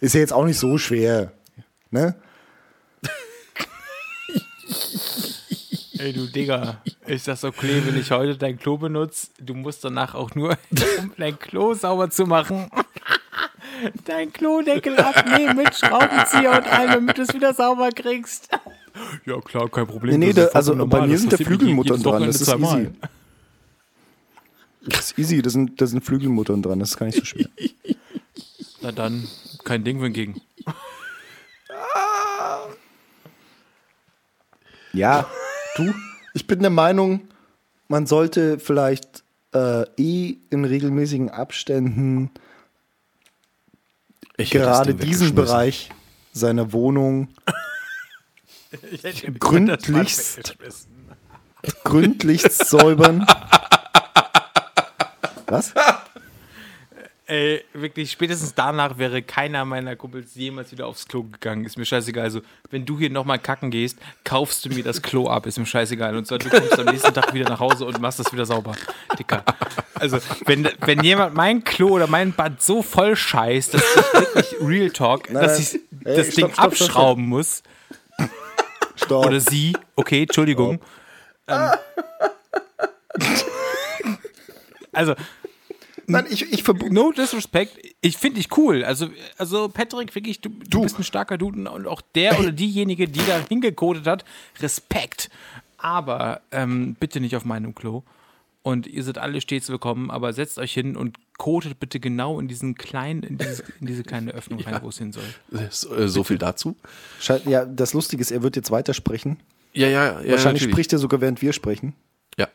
Ist 0.00 0.14
ja 0.14 0.20
jetzt 0.20 0.32
auch 0.32 0.44
nicht 0.44 0.58
so 0.58 0.78
schwer. 0.78 1.32
Ne? 1.90 2.16
Ey, 5.98 6.12
du 6.12 6.26
Digga, 6.26 6.82
ist 7.06 7.28
das 7.28 7.44
okay, 7.44 7.80
wenn 7.84 7.96
ich 7.96 8.10
heute 8.10 8.36
dein 8.36 8.58
Klo 8.58 8.76
benutze? 8.76 9.28
Du 9.38 9.54
musst 9.54 9.84
danach 9.84 10.16
auch 10.16 10.34
nur, 10.34 10.58
um 10.98 11.12
dein 11.16 11.38
Klo 11.38 11.74
sauber 11.74 12.10
zu 12.10 12.26
machen, 12.26 12.68
dein 14.04 14.32
Klodeckel 14.32 14.98
abnehmen 14.98 15.56
mit 15.56 15.76
Schraubenzieher 15.76 16.50
und 16.50 16.66
allem, 16.66 16.90
damit 16.92 17.18
du 17.18 17.22
es 17.22 17.32
wieder 17.32 17.54
sauber 17.54 17.90
kriegst. 17.90 18.48
Ja, 19.24 19.40
klar, 19.40 19.68
kein 19.68 19.86
Problem. 19.86 20.18
Nee, 20.18 20.26
nee, 20.26 20.32
da, 20.32 20.46
also 20.46 20.72
vollkommen 20.72 20.90
bei 20.90 20.96
normal, 20.98 21.08
mir 21.08 21.12
das 21.14 21.20
sind 21.22 21.32
da 21.32 21.36
Flügelmuttern 21.38 22.02
dran. 22.02 22.26
Das 22.26 22.40
ist 22.40 22.48
easy. 22.48 22.90
Das 24.84 25.04
ist 25.06 25.18
easy, 25.18 25.42
da 25.42 25.50
sind, 25.50 25.80
da 25.80 25.86
sind 25.86 26.04
Flügelmuttern 26.04 26.62
dran, 26.62 26.78
das 26.80 26.90
ist 26.90 26.96
gar 26.96 27.06
nicht 27.06 27.18
so 27.18 27.24
schwer. 27.24 27.46
Na 28.82 28.92
dann, 28.92 29.28
kein 29.64 29.84
Ding 29.84 30.00
hingegen. 30.00 30.40
Ja, 34.94 35.26
du, 35.76 35.94
ich 36.34 36.46
bin 36.46 36.60
der 36.60 36.68
Meinung, 36.68 37.22
man 37.88 38.06
sollte 38.06 38.58
vielleicht 38.58 39.22
äh, 39.54 39.84
eh 39.96 40.36
in 40.50 40.66
regelmäßigen 40.66 41.30
Abständen 41.30 42.30
Ich 44.36 44.50
gerade 44.50 44.94
diesen. 44.94 45.34
Bereich 45.34 45.90
seiner 46.32 46.72
Wohnung 46.72 47.28
Gründlichst. 49.38 50.56
gründlichst 51.84 52.66
säubern. 52.68 53.26
Was? 55.46 55.74
Ey, 57.26 57.64
wirklich, 57.72 58.10
spätestens 58.10 58.54
danach 58.54 58.98
wäre 58.98 59.22
keiner 59.22 59.64
meiner 59.64 59.96
Kumpels 59.96 60.34
jemals 60.34 60.72
wieder 60.72 60.86
aufs 60.86 61.06
Klo 61.06 61.22
gegangen. 61.22 61.64
Ist 61.64 61.78
mir 61.78 61.84
scheißegal. 61.84 62.24
Also, 62.24 62.42
wenn 62.70 62.84
du 62.84 62.98
hier 62.98 63.10
nochmal 63.10 63.38
kacken 63.38 63.70
gehst, 63.70 63.98
kaufst 64.24 64.64
du 64.64 64.68
mir 64.68 64.82
das 64.82 65.00
Klo 65.00 65.28
ab. 65.28 65.46
Ist 65.46 65.58
mir 65.58 65.64
scheißegal. 65.64 66.16
Und 66.16 66.26
zwar, 66.26 66.38
du 66.38 66.50
kommst 66.50 66.78
am 66.78 66.86
nächsten 66.86 67.14
Tag 67.14 67.32
wieder 67.32 67.48
nach 67.48 67.60
Hause 67.60 67.86
und 67.86 68.00
machst 68.00 68.18
das 68.18 68.32
wieder 68.32 68.44
sauber. 68.44 68.74
Dicker. 69.18 69.44
Also, 69.94 70.18
wenn, 70.46 70.68
wenn 70.80 71.02
jemand 71.02 71.34
mein 71.34 71.64
Klo 71.64 71.90
oder 71.90 72.06
mein 72.06 72.32
Bad 72.34 72.60
so 72.60 72.82
voll 72.82 73.14
scheißt, 73.16 73.74
dass 73.74 73.82
ich 73.82 74.12
wirklich 74.14 74.54
Real 74.60 74.90
Talk, 74.90 75.30
Nein, 75.30 75.42
dass 75.42 75.58
ich 75.58 75.80
Ey, 76.04 76.16
das 76.16 76.26
stopp, 76.26 76.34
Ding 76.34 76.52
stopp, 76.52 76.74
stopp, 76.74 76.88
abschrauben 76.88 77.26
muss. 77.26 77.62
Stopp. 78.96 79.26
Oder 79.26 79.40
sie. 79.40 79.76
Okay, 79.96 80.22
Entschuldigung. 80.22 80.80
Ähm, 81.48 81.70
also, 84.92 85.14
Nein, 86.06 86.26
ich, 86.30 86.52
ich 86.52 86.66
No 86.90 87.12
disrespect, 87.12 87.78
ich 88.00 88.16
finde 88.16 88.38
dich 88.38 88.56
cool. 88.56 88.84
Also, 88.84 89.08
also 89.38 89.68
Patrick, 89.68 90.14
wirklich, 90.14 90.40
du, 90.40 90.50
du 90.68 90.82
bist 90.82 90.98
ein 90.98 91.04
starker 91.04 91.38
Dude 91.38 91.70
und 91.70 91.86
auch 91.86 92.02
der 92.14 92.38
oder 92.38 92.52
diejenige, 92.52 93.08
die 93.08 93.24
da 93.26 93.40
hingekodet 93.48 94.06
hat, 94.06 94.24
Respekt. 94.60 95.30
Aber 95.78 96.40
ähm, 96.50 96.96
bitte 96.98 97.20
nicht 97.20 97.36
auf 97.36 97.44
meinem 97.44 97.74
Klo. 97.74 98.02
Und 98.62 98.86
ihr 98.86 99.02
seid 99.02 99.18
alle 99.18 99.40
stets 99.40 99.68
willkommen, 99.68 100.10
aber 100.10 100.32
setzt 100.32 100.58
euch 100.58 100.72
hin 100.72 100.96
und 100.96 101.18
kotet 101.36 101.80
bitte 101.80 101.98
genau 101.98 102.38
in 102.38 102.46
diesen 102.46 102.76
kleinen, 102.76 103.24
in, 103.24 103.36
dieses, 103.36 103.60
in 103.80 103.86
diese 103.86 104.04
kleine 104.04 104.30
Öffnung 104.32 104.60
rein, 104.60 104.80
wo 104.82 104.88
es 104.88 104.98
hin 104.98 105.12
soll. 105.12 105.24
So, 105.70 105.92
äh, 105.96 106.08
so 106.08 106.22
viel 106.22 106.38
dazu. 106.38 106.76
Ja, 107.44 107.64
das 107.64 107.92
Lustige 107.92 108.20
ist, 108.20 108.30
er 108.30 108.42
wird 108.42 108.54
jetzt 108.54 108.70
weitersprechen. 108.70 109.40
Ja, 109.72 109.88
ja, 109.88 110.04
ja. 110.04 110.14
Wahrscheinlich 110.14 110.42
natürlich. 110.42 110.74
spricht 110.74 110.92
er 110.92 110.98
sogar, 111.00 111.20
während 111.20 111.42
wir 111.42 111.52
sprechen. 111.52 111.94
Ja. 112.38 112.46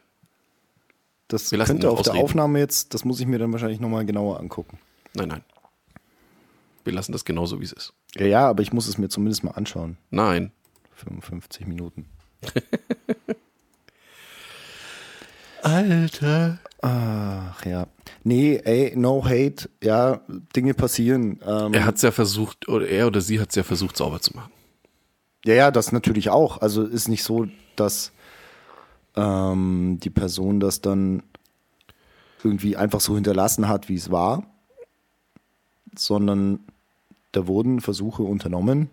Das 1.27 1.51
Wir 1.51 1.57
lassen 1.57 1.73
könnte 1.73 1.89
auf 1.89 2.03
der 2.03 2.13
ausreden. 2.13 2.23
Aufnahme 2.23 2.59
jetzt, 2.59 2.93
das 2.93 3.03
muss 3.03 3.19
ich 3.19 3.27
mir 3.27 3.39
dann 3.39 3.51
wahrscheinlich 3.51 3.81
nochmal 3.81 4.05
genauer 4.05 4.39
angucken. 4.39 4.79
Nein, 5.13 5.27
nein. 5.27 5.43
Wir 6.85 6.93
lassen 6.93 7.11
das 7.11 7.25
genauso, 7.25 7.59
wie 7.59 7.65
es 7.65 7.73
ist. 7.73 7.91
Ja, 8.15 8.25
ja, 8.25 8.47
aber 8.47 8.63
ich 8.63 8.71
muss 8.71 8.87
es 8.87 8.97
mir 8.97 9.09
zumindest 9.09 9.43
mal 9.43 9.51
anschauen. 9.51 9.97
Nein. 10.09 10.53
55 10.95 11.67
Minuten. 11.67 12.05
Alter. 15.67 16.59
Ach 16.81 17.65
ja. 17.65 17.87
Nee, 18.23 18.61
ey, 18.63 18.93
no 18.95 19.23
hate. 19.25 19.69
Ja, 19.83 20.21
Dinge 20.55 20.73
passieren. 20.73 21.39
Ähm, 21.45 21.73
Er 21.73 21.85
hat 21.85 21.95
es 21.95 22.01
ja 22.01 22.11
versucht, 22.11 22.67
oder 22.67 22.87
er 22.87 23.07
oder 23.07 23.21
sie 23.21 23.39
hat 23.39 23.49
es 23.49 23.55
ja 23.55 23.63
versucht, 23.63 23.97
sauber 23.97 24.19
zu 24.21 24.35
machen. 24.35 24.51
Ja, 25.45 25.53
ja, 25.53 25.71
das 25.71 25.91
natürlich 25.91 26.29
auch. 26.29 26.61
Also 26.61 26.83
ist 26.83 27.07
nicht 27.07 27.23
so, 27.23 27.47
dass 27.75 28.11
ähm, 29.15 29.99
die 30.01 30.09
Person 30.09 30.59
das 30.59 30.81
dann 30.81 31.23
irgendwie 32.43 32.75
einfach 32.75 32.99
so 33.01 33.15
hinterlassen 33.15 33.67
hat, 33.67 33.89
wie 33.89 33.95
es 33.95 34.11
war, 34.11 34.43
sondern 35.95 36.59
da 37.31 37.47
wurden 37.47 37.81
Versuche 37.81 38.23
unternommen. 38.23 38.89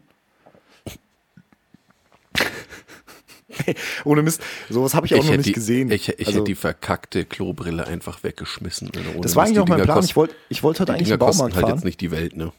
Ohne 4.04 4.22
Mist, 4.22 4.42
sowas 4.70 4.94
habe 4.94 5.06
ich 5.06 5.14
auch 5.14 5.18
noch 5.18 5.24
hätte 5.26 5.36
nicht 5.38 5.46
die, 5.48 5.52
gesehen. 5.52 5.90
Ich, 5.90 6.08
ich 6.08 6.18
Also, 6.26 6.32
hätte 6.32 6.44
die 6.44 6.54
verkackte 6.54 7.24
Klobrille 7.24 7.86
einfach 7.86 8.22
weggeschmissen. 8.24 8.90
Ohne 8.94 9.20
das 9.20 9.36
war 9.36 9.44
eigentlich 9.44 9.58
auch 9.60 9.66
mein 9.68 9.76
Dinger 9.78 9.84
Plan. 9.86 9.96
kosten- 9.96 10.10
Ich 10.10 10.16
wollte 10.16 10.34
ich 10.48 10.62
wollte 10.62 10.80
heute 10.80 10.92
eigentlich 10.92 11.08
Dinger 11.08 11.14
im 11.14 11.18
Baumarkt 11.20 11.54
halt 11.54 11.64
fahren. 11.66 11.74
jetzt 11.76 11.84
nicht 11.84 12.00
die 12.00 12.10
Welt, 12.10 12.36
ne? 12.36 12.52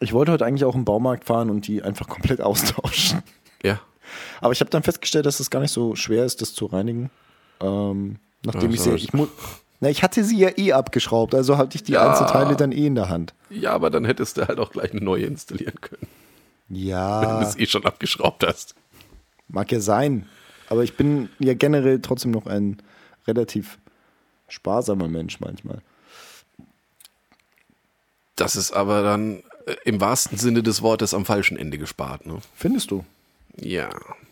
Ich 0.00 0.12
wollte 0.12 0.32
heute 0.32 0.44
eigentlich 0.44 0.64
auch 0.64 0.74
im 0.74 0.84
Baumarkt 0.84 1.24
fahren 1.24 1.50
und 1.50 1.66
die 1.66 1.82
einfach 1.82 2.08
komplett 2.08 2.40
austauschen. 2.42 3.22
Ja. 3.62 3.80
Aber 4.40 4.52
ich 4.52 4.60
habe 4.60 4.70
dann 4.70 4.82
festgestellt, 4.82 5.26
dass 5.26 5.40
es 5.40 5.48
gar 5.50 5.60
nicht 5.60 5.72
so 5.72 5.94
schwer 5.96 6.24
ist, 6.24 6.42
das 6.42 6.54
zu 6.54 6.66
reinigen. 6.66 7.10
Ähm, 7.60 8.16
nachdem 8.44 8.70
Ja, 8.70 8.74
ich 8.74 8.80
sie, 8.82 8.90
ich 8.94 9.12
mu- 9.12 9.28
na, 9.80 9.88
ich 9.88 10.02
hatte 10.02 10.22
sie 10.24 10.38
ja 10.38 10.50
eh 10.56 10.72
abgeschraubt, 10.72 11.34
also 11.34 11.56
hatte 11.58 11.76
ich 11.76 11.82
die 11.82 11.92
Ja. 11.92 12.08
Einzelteile 12.10 12.56
dann 12.56 12.72
eh 12.72 12.86
in 12.86 12.94
der 12.94 13.08
Hand. 13.08 13.34
Ja, 13.50 13.72
aber 13.72 13.90
dann 13.90 14.04
hättest 14.04 14.36
du 14.36 14.46
halt 14.46 14.58
auch 14.58 14.70
gleich 14.70 14.92
eine 14.92 15.00
neue 15.00 15.24
installieren 15.26 15.80
können, 15.80 16.06
wenn 16.68 16.78
du 16.80 16.84
Ja, 16.88 17.42
es 17.42 17.56
eh 17.58 17.66
schon 17.66 17.84
abgeschraubt 17.84 18.44
hast. 18.46 18.74
Mag 19.52 19.70
ja 19.70 19.80
sein. 19.80 20.28
Aber 20.68 20.82
ich 20.82 20.96
bin 20.96 21.28
ja 21.38 21.54
generell 21.54 22.00
trotzdem 22.00 22.30
noch 22.30 22.46
ein 22.46 22.78
relativ 23.26 23.78
sparsamer 24.48 25.08
Mensch 25.08 25.40
manchmal. 25.40 25.80
Das 28.36 28.56
ist 28.56 28.72
aber 28.72 29.02
dann 29.02 29.42
äh, 29.66 29.76
im 29.84 30.00
wahrsten 30.00 30.38
Sinne 30.38 30.62
des 30.62 30.82
Wortes 30.82 31.14
am 31.14 31.24
falschen 31.24 31.56
Ende 31.56 31.78
gespart, 31.78 32.26
ne? 32.26 32.38
Findest 32.54 32.90
du? 32.90 33.04
Ja. 33.56 33.90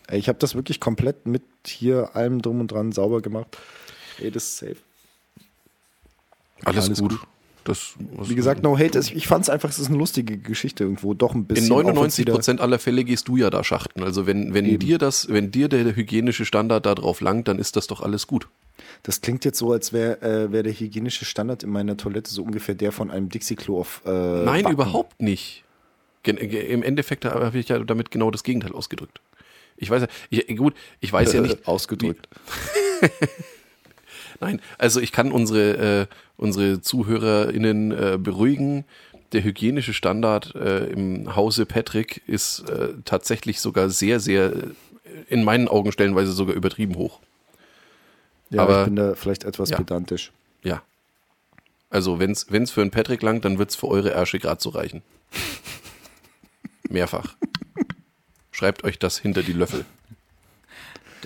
Ich 0.09 0.27
habe 0.27 0.39
das 0.39 0.55
wirklich 0.55 0.79
komplett 0.79 1.25
mit 1.25 1.43
hier 1.65 2.15
allem 2.15 2.41
drum 2.41 2.59
und 2.59 2.71
dran 2.71 2.91
sauber 2.91 3.21
gemacht. 3.21 3.57
Ey, 4.17 4.31
das 4.31 4.43
ist 4.43 4.57
safe. 4.57 4.77
Alles, 6.65 6.87
Alles 6.87 6.99
gut. 6.99 7.11
gut. 7.11 7.19
Das, 7.63 7.93
Wie 8.23 8.33
gesagt, 8.35 8.63
no 8.63 8.77
hate. 8.77 8.99
Ich 9.13 9.27
fand 9.27 9.43
es 9.43 9.49
einfach, 9.49 9.69
es 9.69 9.77
ist 9.77 9.87
eine 9.89 9.97
lustige 9.97 10.37
Geschichte 10.37 10.83
irgendwo. 10.83 11.13
Doch 11.13 11.35
ein 11.35 11.45
bisschen. 11.45 11.67
in 11.67 11.71
auch 11.73 11.77
wenn's 11.77 11.85
99 11.87 12.25
wieder- 12.25 12.33
Prozent 12.33 12.59
aller 12.61 12.79
Fälle 12.79 13.03
gehst 13.03 13.27
du 13.27 13.37
ja 13.37 13.49
da 13.51 13.63
schachten. 13.63 14.01
Also 14.03 14.25
wenn, 14.25 14.53
wenn 14.55 14.79
dir 14.79 14.97
das, 14.97 15.29
wenn 15.29 15.51
dir 15.51 15.67
der 15.69 15.95
hygienische 15.95 16.45
Standard 16.45 16.85
da 16.85 16.95
drauf 16.95 17.21
langt, 17.21 17.47
dann 17.47 17.59
ist 17.59 17.75
das 17.75 17.85
doch 17.87 18.01
alles 18.01 18.25
gut. 18.25 18.47
Das 19.03 19.21
klingt 19.21 19.45
jetzt 19.45 19.59
so, 19.59 19.71
als 19.71 19.93
wäre 19.93 20.21
äh, 20.21 20.51
wär 20.51 20.63
der 20.63 20.73
hygienische 20.73 21.25
Standard 21.25 21.61
in 21.63 21.69
meiner 21.69 21.97
Toilette 21.97 22.31
so 22.31 22.41
ungefähr 22.43 22.73
der 22.75 22.91
von 22.91 23.11
einem 23.11 23.29
Dixie-Klo 23.29 23.79
auf. 23.79 24.01
Äh, 24.05 24.09
Nein, 24.09 24.63
Backen. 24.63 24.73
überhaupt 24.73 25.21
nicht. 25.21 25.63
Ge- 26.23 26.35
Im 26.71 26.81
Endeffekt 26.83 27.25
habe 27.25 27.57
ich 27.59 27.69
ja 27.69 27.77
damit 27.79 28.09
genau 28.11 28.31
das 28.31 28.43
Gegenteil 28.43 28.71
ausgedrückt. 28.73 29.21
Ich 29.77 29.89
weiß 29.89 30.03
ja, 30.03 30.07
ich, 30.29 30.55
gut, 30.57 30.73
ich 30.99 31.11
weiß 31.13 31.33
ja 31.33 31.41
nicht. 31.41 31.67
Ausgedrückt. 31.67 32.27
Nein, 34.39 34.61
also 34.77 34.99
ich 34.99 35.11
kann 35.11 35.31
unsere, 35.31 36.01
äh, 36.01 36.15
unsere 36.37 36.81
ZuhörerInnen 36.81 37.91
äh, 37.91 38.17
beruhigen. 38.17 38.85
Der 39.33 39.43
hygienische 39.43 39.93
Standard 39.93 40.55
äh, 40.55 40.85
im 40.87 41.35
Hause 41.35 41.65
Patrick 41.65 42.21
ist 42.27 42.67
äh, 42.69 42.89
tatsächlich 43.05 43.59
sogar 43.61 43.89
sehr, 43.89 44.19
sehr, 44.19 44.53
äh, 44.53 44.63
in 45.29 45.43
meinen 45.43 45.67
Augen 45.67 45.91
stellenweise 45.91 46.31
sogar 46.31 46.55
übertrieben 46.55 46.95
hoch. 46.95 47.19
Ja, 48.49 48.63
Aber- 48.63 48.79
ich 48.81 48.85
bin 48.85 48.95
da 48.97 49.15
vielleicht 49.15 49.43
etwas 49.45 49.69
Ja. 49.69 49.77
pedantisch. 49.77 50.31
Ja. 50.63 50.81
Also 51.89 52.19
wenn 52.19 52.31
es 52.31 52.71
für 52.71 52.81
einen 52.81 52.91
Patrick 52.91 53.21
langt, 53.21 53.45
dann 53.45 53.57
wird 53.57 53.69
es 53.69 53.75
für 53.75 53.87
eure 53.87 54.11
Ärsche 54.11 54.39
gerade 54.39 54.61
so 54.61 54.69
reichen. 54.69 55.01
Mehrfach. 56.89 57.35
Schreibt 58.51 58.83
euch 58.83 58.99
das 58.99 59.17
hinter 59.17 59.43
die 59.43 59.53
Löffel. 59.53 59.85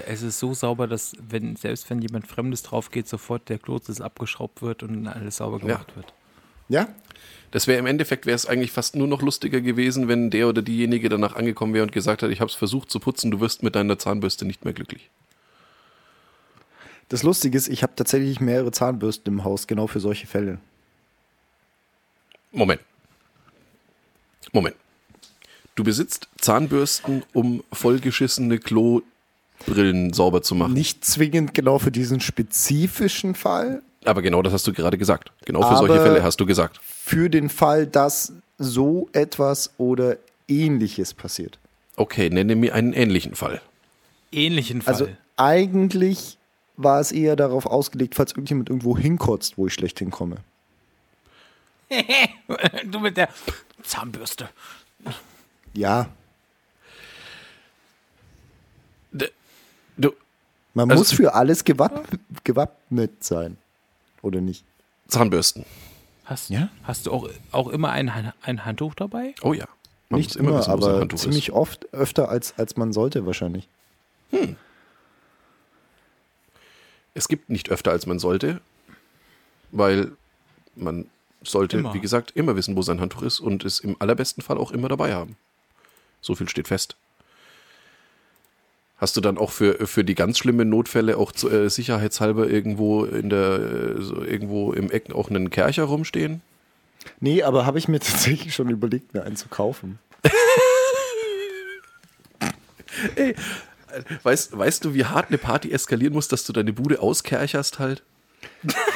Es 0.07 0.21
ist 0.21 0.39
so 0.39 0.53
sauber, 0.53 0.87
dass 0.87 1.13
wenn, 1.19 1.55
selbst 1.55 1.89
wenn 1.89 2.01
jemand 2.01 2.27
Fremdes 2.27 2.63
drauf 2.63 2.91
geht, 2.91 3.07
sofort 3.07 3.49
der 3.49 3.59
Klositz 3.59 4.01
abgeschraubt 4.01 4.61
wird 4.61 4.83
und 4.83 5.07
alles 5.07 5.37
sauber 5.37 5.59
gemacht 5.59 5.95
wird. 5.95 6.13
Ja? 6.69 6.87
Das 7.51 7.67
wäre 7.67 7.79
im 7.79 7.85
Endeffekt 7.85 8.25
wäre 8.25 8.35
es 8.35 8.45
eigentlich 8.45 8.71
fast 8.71 8.95
nur 8.95 9.07
noch 9.07 9.21
lustiger 9.21 9.61
gewesen, 9.61 10.07
wenn 10.07 10.29
der 10.29 10.49
oder 10.49 10.61
diejenige 10.61 11.09
danach 11.09 11.35
angekommen 11.35 11.73
wäre 11.73 11.83
und 11.83 11.91
gesagt 11.91 12.23
hat, 12.23 12.31
ich 12.31 12.41
habe 12.41 12.49
es 12.49 12.55
versucht 12.55 12.91
zu 12.91 12.99
putzen, 12.99 13.31
du 13.31 13.39
wirst 13.39 13.63
mit 13.63 13.75
deiner 13.75 13.97
Zahnbürste 13.97 14.45
nicht 14.45 14.65
mehr 14.65 14.73
glücklich. 14.73 15.09
Das 17.09 17.23
Lustige 17.23 17.57
ist, 17.57 17.67
ich 17.67 17.83
habe 17.83 17.93
tatsächlich 17.95 18.39
mehrere 18.39 18.71
Zahnbürsten 18.71 19.31
im 19.31 19.43
Haus, 19.43 19.67
genau 19.67 19.87
für 19.87 19.99
solche 19.99 20.27
Fälle. 20.27 20.57
Moment. 22.51 22.81
Moment. 24.51 24.75
Du 25.75 25.83
besitzt 25.83 26.29
Zahnbürsten, 26.39 27.23
um 27.33 27.63
vollgeschissene 27.71 28.59
Klobrillen 29.66 30.13
sauber 30.13 30.41
zu 30.41 30.55
machen. 30.55 30.74
Nicht 30.74 31.03
zwingend 31.03 31.53
genau 31.53 31.80
für 31.80 31.91
diesen 31.91 32.20
spezifischen 32.20 33.36
Fall, 33.36 33.82
Aber 34.05 34.22
genau 34.22 34.41
das 34.41 34.53
hast 34.53 34.68
du 34.68 34.74
gerade 34.74 34.97
gesagt. 34.97 35.32
Genau 35.45 35.61
für 35.68 35.78
solche 35.78 36.01
Fälle 36.01 36.24
hast 36.24 36.39
du 36.39 36.45
gesagt. 36.45 36.80
für 36.84 37.30
den 37.30 37.49
Fall, 37.49 37.88
dass 37.88 38.34
so 38.57 39.09
etwas 39.13 39.72
oder 39.78 40.18
ähnliches 40.47 41.13
passiert. 41.13 41.57
Okay, 41.97 42.30
nenne 42.30 42.55
mir 42.55 42.74
einen 42.74 42.93
ähnlichen 42.93 43.36
Fall. 43.36 43.61
Ähnlichen 44.32 44.82
Fall. 44.82 44.93
Also 44.93 45.07
eigentlich 45.38 46.38
war 46.78 46.99
es 46.99 47.11
eher 47.11 47.36
darauf 47.36 47.66
ausgelegt, 47.66 48.16
falls 48.16 48.32
irgendjemand 48.32 48.70
irgendwo 48.70 48.97
hinkotzt, 48.97 49.57
wo 49.57 49.68
ich 49.68 49.74
schlecht 49.74 49.99
hinkomme. 49.99 50.38
du 52.91 52.99
mit 52.99 53.18
der 53.18 53.30
Zahnbürste. 53.84 54.49
Ja, 55.74 56.09
man 60.76 60.89
Also- 60.91 61.01
muss 61.01 61.11
für 61.13 61.34
alles 61.34 61.63
gewapp 61.63 62.07
gewappnet 62.43 63.23
sein. 63.23 63.57
Oder 64.21 64.41
nicht? 64.41 64.63
Zahnbürsten. 65.07 65.65
Hast, 66.26 66.49
Ja? 66.49 66.69
hast 66.84 67.05
du 67.07 67.11
auch, 67.11 67.30
auch 67.51 67.67
immer 67.69 67.89
ein, 67.91 68.11
ein 68.41 68.65
Handtuch 68.65 68.93
dabei? 68.95 69.34
Oh 69.41 69.53
ja. 69.53 69.65
Man 70.09 70.19
nicht 70.19 70.30
muss 70.30 70.36
immer 70.36 70.57
wissen, 70.59 70.73
wo 70.73 70.82
sein 70.82 70.89
aber 70.91 70.99
Handtuch 71.01 71.19
ziemlich 71.19 71.47
ist. 71.49 71.53
oft, 71.53 71.91
öfter 71.93 72.30
als, 72.30 72.57
als 72.57 72.78
man 72.78 72.93
sollte 72.93 73.26
wahrscheinlich. 73.26 73.67
Es 77.13 77.28
gibt 77.28 77.49
nicht 77.49 77.69
öfter, 77.69 77.91
als 77.91 78.05
man 78.05 78.19
sollte, 78.19 78.59
weil 79.71 80.11
man 80.76 81.05
sollte, 81.43 81.78
Immer. 81.78 81.93
wie 81.93 81.99
gesagt, 82.01 82.32
immer 82.36 82.55
wissen, 82.55 82.76
wo 82.76 82.82
sein 82.82 82.99
Handtuch 82.99 83.21
ist 83.21 83.39
und 83.39 83.63
es 83.63 83.80
im 83.80 83.95
allerbesten 83.99 84.43
Fall 84.43 84.57
auch 84.57 84.71
immer 84.71 84.89
dabei 84.89 85.13
haben. 85.13 85.38
So 86.21 86.36
viel 86.36 86.49
steht 86.49 86.67
fest. 86.67 86.95
Hast 89.05 89.15
du 89.15 89.21
dann 89.21 89.37
auch 89.37 89.51
für, 89.51 89.85
für 89.85 90.03
die 90.03 90.15
ganz 90.15 90.39
schlimmen 90.39 90.67
Notfälle 90.67 91.17
auch 91.17 91.31
zu, 91.31 91.47
äh, 91.47 91.69
sicherheitshalber 91.69 92.49
irgendwo 92.49 93.05
in 93.05 93.29
der, 93.29 93.59
äh, 93.59 94.01
so 94.01 94.23
irgendwo 94.23 94.73
im 94.73 94.89
Eck 94.89 95.13
auch 95.13 95.29
einen 95.29 95.51
Kercher 95.51 95.83
rumstehen? 95.83 96.41
Nee, 97.19 97.43
aber 97.43 97.67
habe 97.67 97.77
ich 97.77 97.87
mir 97.87 97.99
tatsächlich 98.03 98.55
schon 98.55 98.71
überlegt, 98.71 99.13
mir 99.13 99.21
einen 99.21 99.35
zu 99.35 99.47
kaufen. 99.47 99.99
Weißt, 104.23 104.57
weißt 104.57 104.83
du, 104.83 104.95
wie 104.95 105.05
hart 105.05 105.27
eine 105.27 105.37
Party 105.37 105.71
eskalieren 105.71 106.13
muss, 106.13 106.27
dass 106.27 106.43
du 106.43 106.51
deine 106.51 106.73
Bude 106.73 106.99
auskercherst 106.99 107.77
halt? 107.77 108.01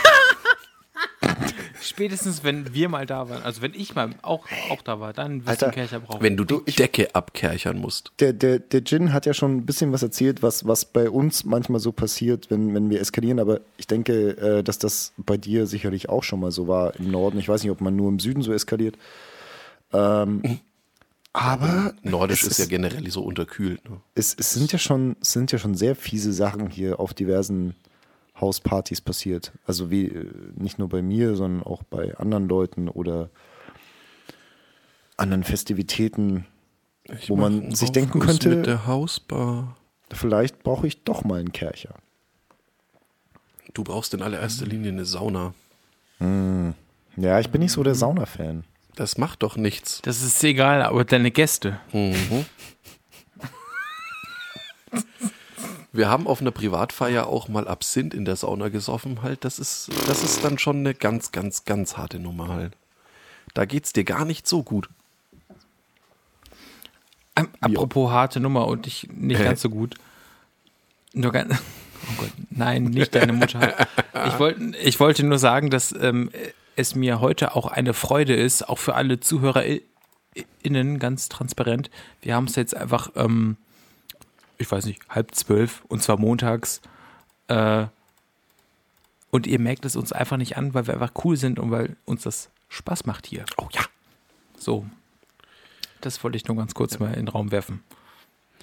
Spätestens, 1.90 2.44
wenn 2.44 2.72
wir 2.72 2.88
mal 2.88 3.08
da 3.08 3.30
waren, 3.30 3.42
also 3.42 3.64
wenn 3.64 3.74
ich 3.74 3.96
mal 3.96 4.12
auch, 4.22 4.46
auch 4.70 4.84
da 4.84 5.00
war, 5.00 5.12
dann 5.12 5.40
wirst 5.40 5.50
Alter, 5.50 5.66
du 5.68 5.72
Kercher 5.72 6.00
brauchen. 6.00 6.22
Wenn 6.22 6.38
du 6.38 6.46
die 6.46 6.72
Decke 6.72 7.16
abkerchern 7.16 7.80
musst. 7.80 8.12
Der, 8.20 8.32
der, 8.32 8.60
der 8.60 8.82
Jin 8.82 9.12
hat 9.12 9.26
ja 9.26 9.34
schon 9.34 9.58
ein 9.58 9.66
bisschen 9.66 9.92
was 9.92 10.04
erzählt, 10.04 10.44
was, 10.44 10.68
was 10.68 10.86
bei 10.86 11.10
uns 11.10 11.46
manchmal 11.46 11.80
so 11.80 11.92
passiert, 11.92 12.52
wenn, 12.52 12.76
wenn 12.76 12.92
wir 12.92 13.02
eskalieren. 13.02 13.40
Aber 13.40 13.62
ich 13.78 13.88
denke, 13.88 14.38
äh, 14.38 14.64
dass 14.64 14.78
das 14.78 15.14
bei 15.18 15.36
dir 15.36 15.66
sicherlich 15.66 16.10
auch 16.10 16.22
schon 16.22 16.42
mal 16.42 16.52
so 16.52 16.68
war 16.68 16.96
im 17.00 17.10
Norden. 17.10 17.40
Ich 17.40 17.50
weiß 17.50 17.64
nicht, 17.64 17.72
ob 17.72 17.82
man 17.82 17.96
nur 17.96 18.10
im 18.10 18.20
Süden 18.20 18.44
so 18.44 18.54
eskaliert. 18.54 18.96
Ähm, 19.92 20.60
aber 21.34 21.96
Nordisch 22.04 22.44
es 22.44 22.50
ist 22.50 22.60
ja 22.60 22.66
generell 22.66 23.10
so 23.10 23.24
unterkühlt. 23.24 23.84
Ne? 23.90 24.00
es, 24.14 24.36
es 24.38 24.54
sind 24.54 24.72
ja 24.72 24.78
schon, 24.78 25.16
es 25.22 25.32
sind 25.32 25.52
ja 25.52 25.58
schon 25.58 25.74
sehr 25.74 25.96
fiese 25.96 26.34
Sachen 26.34 26.70
hier 26.70 27.00
auf 27.00 27.16
diversen 27.16 27.74
Hauspartys 28.42 29.02
passiert. 29.02 29.52
Also 29.66 29.90
wie 29.92 30.06
äh, 30.08 30.26
nicht 30.56 30.80
nur 30.80 30.90
bei 30.90 31.02
mir, 31.02 31.36
sondern 31.36 31.64
auch 31.64 31.84
bei 31.84 32.16
anderen 32.18 32.48
Leuten 32.48 32.88
oder 32.90 33.30
anderen 35.18 35.44
Festivitäten, 35.44 36.46
wo 37.28 37.36
mach 37.36 37.50
man 37.50 37.76
sich 37.76 37.92
denken 37.92 38.20
könnte, 38.20 38.50
Mit 38.50 38.66
der 38.68 38.88
Hausbar. 38.88 39.76
vielleicht 40.12 40.64
brauche 40.64 40.88
ich 40.88 41.04
doch 41.04 41.24
mal 41.24 41.40
einen 41.40 41.52
Kercher. 41.52 41.96
Du 43.74 43.84
brauchst 43.84 44.14
in 44.14 44.22
allererster 44.22 44.66
Linie 44.66 44.92
eine 44.92 45.06
Sauna. 45.06 45.54
Ja, 46.22 47.40
ich 47.40 47.50
bin 47.50 47.62
nicht 47.62 47.72
so 47.72 47.84
der 47.84 47.96
Sauna-Fan. 47.96 48.64
Das 48.96 49.18
macht 49.18 49.44
doch 49.44 49.56
nichts. 49.58 50.02
das 50.02 50.22
ist 50.22 50.44
egal, 50.44 50.82
aber 50.82 51.06
deine 51.06 51.32
Gäste. 51.32 51.80
Mhm. 51.94 52.46
Wir 56.00 56.10
haben 56.10 56.28
auf 56.28 56.40
einer 56.40 56.52
Privatfeier 56.52 57.28
auch 57.28 57.50
mal 57.50 57.68
Absinth 57.68 58.14
in 58.14 58.24
der 58.24 58.38
Sauna 58.38 58.70
gesoffen, 58.70 59.22
halt. 59.22 59.44
Das 59.44 59.60
ist, 59.60 59.90
das 60.08 60.24
ist 60.24 60.46
dann 60.46 60.58
schon 60.58 60.78
eine 60.78 60.94
ganz, 60.94 61.34
ganz, 61.34 61.66
ganz 61.66 61.98
harte 61.98 62.20
Nummer 62.20 62.48
halt. 62.48 62.72
Da 63.54 63.66
geht's 63.66 63.92
dir 63.92 64.06
gar 64.06 64.24
nicht 64.24 64.48
so 64.48 64.64
gut. 64.64 64.88
Ähm, 67.36 67.50
apropos 67.60 68.12
harte 68.12 68.40
Nummer 68.40 68.68
und 68.68 68.88
ich 68.88 69.10
nicht 69.12 69.42
Hä? 69.42 69.44
ganz 69.44 69.62
so 69.62 69.70
gut. 69.70 69.96
Nur 71.12 71.34
ganz, 71.34 71.54
oh 71.54 72.14
Gott, 72.22 72.32
nein, 72.50 72.86
nicht 72.86 73.14
deine 73.14 73.34
Mutter. 73.34 73.76
Ich, 74.26 74.40
wollt, 74.40 74.58
ich 74.82 75.02
wollte 75.02 75.26
nur 75.26 75.38
sagen, 75.38 75.70
dass 75.70 75.94
ähm, 76.00 76.32
es 76.78 76.96
mir 76.96 77.20
heute 77.20 77.56
auch 77.58 77.66
eine 77.66 77.94
Freude 77.94 78.36
ist, 78.36 78.70
auch 78.70 78.78
für 78.78 78.96
alle 78.96 79.20
ZuhörerInnen, 79.20 79.84
ganz 81.00 81.28
transparent. 81.28 81.90
Wir 82.22 82.36
haben 82.36 82.46
es 82.46 82.56
jetzt 82.56 82.74
einfach, 82.74 83.12
ähm, 83.18 83.58
ich 84.60 84.70
weiß 84.72 84.86
nicht, 84.86 85.02
halb 85.10 85.34
zwölf 85.34 85.84
und 85.88 86.04
zwar 86.04 86.20
montags. 86.20 86.82
Äh, 87.48 87.88
und 89.32 89.48
ihr 89.48 89.60
merkt 89.60 89.86
es 89.86 89.96
uns 89.96 90.12
einfach 90.12 90.38
nicht 90.38 90.58
an, 90.58 90.74
weil 90.76 90.86
wir 90.86 90.94
einfach 90.94 91.14
cool 91.24 91.38
sind 91.38 91.58
und 91.60 91.72
weil 91.72 91.96
uns 92.06 92.24
das 92.24 92.50
Spaß 92.68 93.06
macht 93.06 93.26
hier. 93.26 93.46
Oh 93.58 93.68
ja. 93.72 93.82
So. 94.58 94.86
Das 96.02 96.24
wollte 96.24 96.38
ich 96.38 96.46
nur 96.48 96.58
ganz 96.58 96.74
kurz 96.74 97.00
mal 97.00 97.08
in 97.10 97.26
den 97.26 97.28
Raum 97.30 97.52
werfen. 97.52 97.84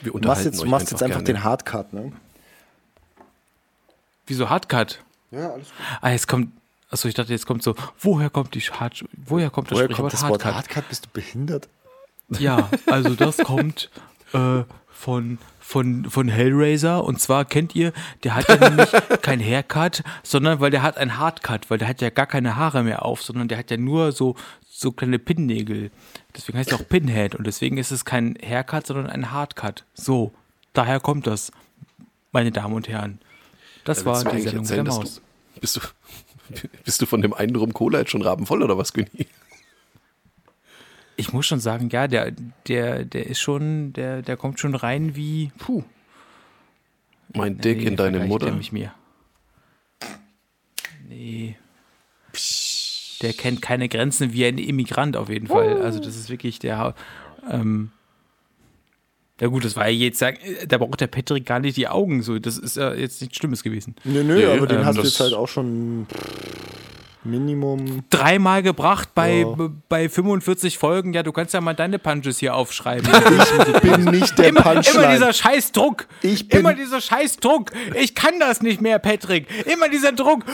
Wir 0.03 0.13
Du 0.13 0.19
machst 0.29 0.45
jetzt, 0.45 0.59
du 0.59 0.65
euch 0.65 0.69
machst 0.71 0.91
jetzt 0.91 1.03
einfach 1.03 1.25
gerne. 1.25 1.39
den 1.41 1.45
Hardcut, 1.45 1.93
ne? 1.93 2.13
Wieso 4.27 4.51
Hardcut? 4.51 5.03
Ja, 5.31 5.51
alles 5.53 5.69
gut. 5.69 5.77
Ah, 6.01 6.11
jetzt 6.11 6.29
kommt. 6.29 6.53
Achso, 6.91 7.09
ich 7.09 7.15
dachte, 7.15 7.33
jetzt 7.33 7.47
kommt 7.47 7.63
so, 7.63 7.75
woher 8.01 8.31
kommt 8.31 8.55
die 8.55 8.61
Hard, 8.61 9.05
woher 9.13 9.51
kommt 9.51 9.71
das 9.71 9.77
Woher 9.77 9.87
Sprichwort 9.87 10.13
kommt 10.13 10.13
das 10.13 10.29
Wort 10.29 10.45
Hardcut? 10.45 10.55
Hardcut? 10.77 10.89
Bist 10.89 11.07
du 11.07 11.09
behindert? 11.13 11.69
Ja, 12.29 12.71
also 12.87 13.15
das 13.15 13.39
kommt 13.39 13.91
äh, 14.33 14.65
von, 14.89 15.39
von, 15.61 16.09
von 16.09 16.29
Hellraiser. 16.29 17.05
Und 17.05 17.21
zwar 17.21 17.45
kennt 17.45 17.75
ihr, 17.75 17.93
der 18.25 18.35
hat 18.35 18.49
ja 18.49 18.57
nämlich 18.71 18.91
kein 19.23 19.41
Haircut, 19.41 20.03
sondern 20.23 20.61
weil 20.61 20.71
der 20.71 20.83
hat 20.83 20.97
ein 20.97 21.19
Hardcut, 21.19 21.71
weil 21.71 21.79
der 21.79 21.89
hat 21.89 22.01
ja 22.01 22.11
gar 22.11 22.27
keine 22.27 22.57
Haare 22.57 22.83
mehr 22.83 23.05
auf, 23.05 23.23
sondern 23.23 23.49
der 23.49 23.59
hat 23.59 23.71
ja 23.71 23.77
nur 23.77 24.13
so, 24.13 24.37
so 24.69 24.93
kleine 24.93 25.19
Pinnägel. 25.19 25.91
Deswegen 26.35 26.59
heißt 26.59 26.73
er 26.73 26.81
auch 26.81 26.89
Pinhead 26.89 27.35
und 27.35 27.47
deswegen 27.47 27.79
ist 27.79 27.91
es 27.91 28.05
kein 28.05 28.37
Haircut, 28.43 28.87
sondern 28.87 29.07
ein 29.07 29.31
Hardcut. 29.33 29.85
So, 29.95 30.33
daher 30.73 31.01
kommt 31.01 31.27
das, 31.27 31.53
meine 32.33 32.53
Damen 32.53 32.75
und 32.75 32.89
Herren. 32.89 33.21
Das 33.85 34.01
Da 34.01 34.07
war 34.07 34.25
die 34.25 34.43
Sendung 34.43 34.67
der 34.67 34.79
erzählen, 34.79 34.85
dass 34.85 34.97
Maus. 34.97 35.23
Du, 35.55 35.61
bist, 35.61 35.77
du, 35.77 36.69
bist 36.85 37.01
du 37.01 37.07
von 37.07 37.23
dem 37.23 37.33
einen 37.33 37.57
Rum 37.57 37.73
Cola 37.73 38.01
jetzt 38.01 38.11
schon 38.11 38.23
rabenvoll 38.23 38.63
oder 38.63 38.77
was, 38.77 38.93
Günni? 38.93 39.27
Ich 41.17 41.33
muss 41.33 41.47
schon 41.47 41.61
sagen, 41.61 41.89
ja, 41.91 42.09
der, 42.09 42.33
der, 42.69 43.05
der 43.05 43.27
ist 43.27 43.41
schon, 43.41 43.93
der, 43.95 44.23
der 44.23 44.37
kommt 44.37 44.61
schon 44.61 44.75
rein 44.75 45.17
wie, 45.17 45.51
puh. 45.59 45.83
Mein 47.35 47.59
Dick 47.59 47.79
Nee, 47.79 47.87
in 47.87 47.97
deine 47.97 48.21
Mutter. 48.21 48.47
Der 48.47 48.55
mich 48.55 48.73
mir. 48.73 48.93
Nee. 51.09 51.57
Der 53.23 53.33
kennt 53.33 53.63
keine 53.63 53.89
Grenzen 53.89 54.33
wie 54.33 54.45
ein 54.45 54.59
Immigrant 54.59 55.17
auf 55.17 55.29
jeden 55.31 55.47
Fall. 55.47 55.81
Also 55.83 56.01
das 56.01 56.17
ist 56.17 56.29
wirklich 56.29 56.59
der. 56.59 56.95
Ähm, 57.51 57.91
ja 59.41 59.49
gut, 59.49 59.65
das 59.65 59.77
war 59.77 59.89
ja 59.89 59.93
jetzt, 59.93 60.19
sagen, 60.19 60.39
da 60.67 60.79
braucht 60.79 61.01
der 61.01 61.09
Patrick 61.09 61.45
gar 61.45 61.61
nicht 61.61 61.77
die 61.77 61.89
Augen 61.89 62.23
so. 62.23 62.39
Das 62.39 62.57
ist 62.57 62.77
ja 62.77 62.95
jetzt 62.95 63.21
nichts 63.21 63.37
Schlimmes 63.37 63.63
gewesen. 63.63 63.95
Nö, 64.05 64.25
nö, 64.25 64.37
Nee, 64.37 64.47
aber 64.47 64.67
den 64.67 64.79
ähm, 64.81 64.87
hast 64.87 64.99
du 64.99 65.03
jetzt 65.03 65.21
halt 65.21 65.35
auch 65.35 65.49
schon 65.49 66.07
Minimum. 67.31 68.05
Dreimal 68.11 68.63
gebracht 68.63 69.11
bei, 69.15 69.41
Ja. 69.41 69.69
bei 69.89 70.09
45 70.09 70.79
Folgen. 70.79 71.13
Ja, 71.13 71.23
du 71.23 71.33
kannst 71.33 71.55
ja 71.55 71.61
mal 71.61 71.75
deine 71.75 71.99
Punches 71.99 72.39
hier 72.39 72.55
aufschreiben. 72.55 73.07
Ich 73.77 73.81
bin 73.83 74.05
nicht 74.05 74.39
der 74.39 74.49
immer, 74.49 74.65
immer 74.67 75.13
dieser 75.13 75.33
scheiß 75.33 75.73
Druck. 75.73 76.07
Ich 76.23 76.49
bin- 76.49 76.61
immer 76.61 76.75
dieser 76.75 77.01
scheiß 77.01 77.39
Druck. 77.39 77.71
Ich 77.95 78.15
kann 78.15 78.39
das 78.41 78.63
nicht 78.63 78.81
mehr, 78.81 78.99
Patrick. 78.99 79.47
Immer 79.71 79.89
dieser 79.89 80.13
Druck. 80.13 80.45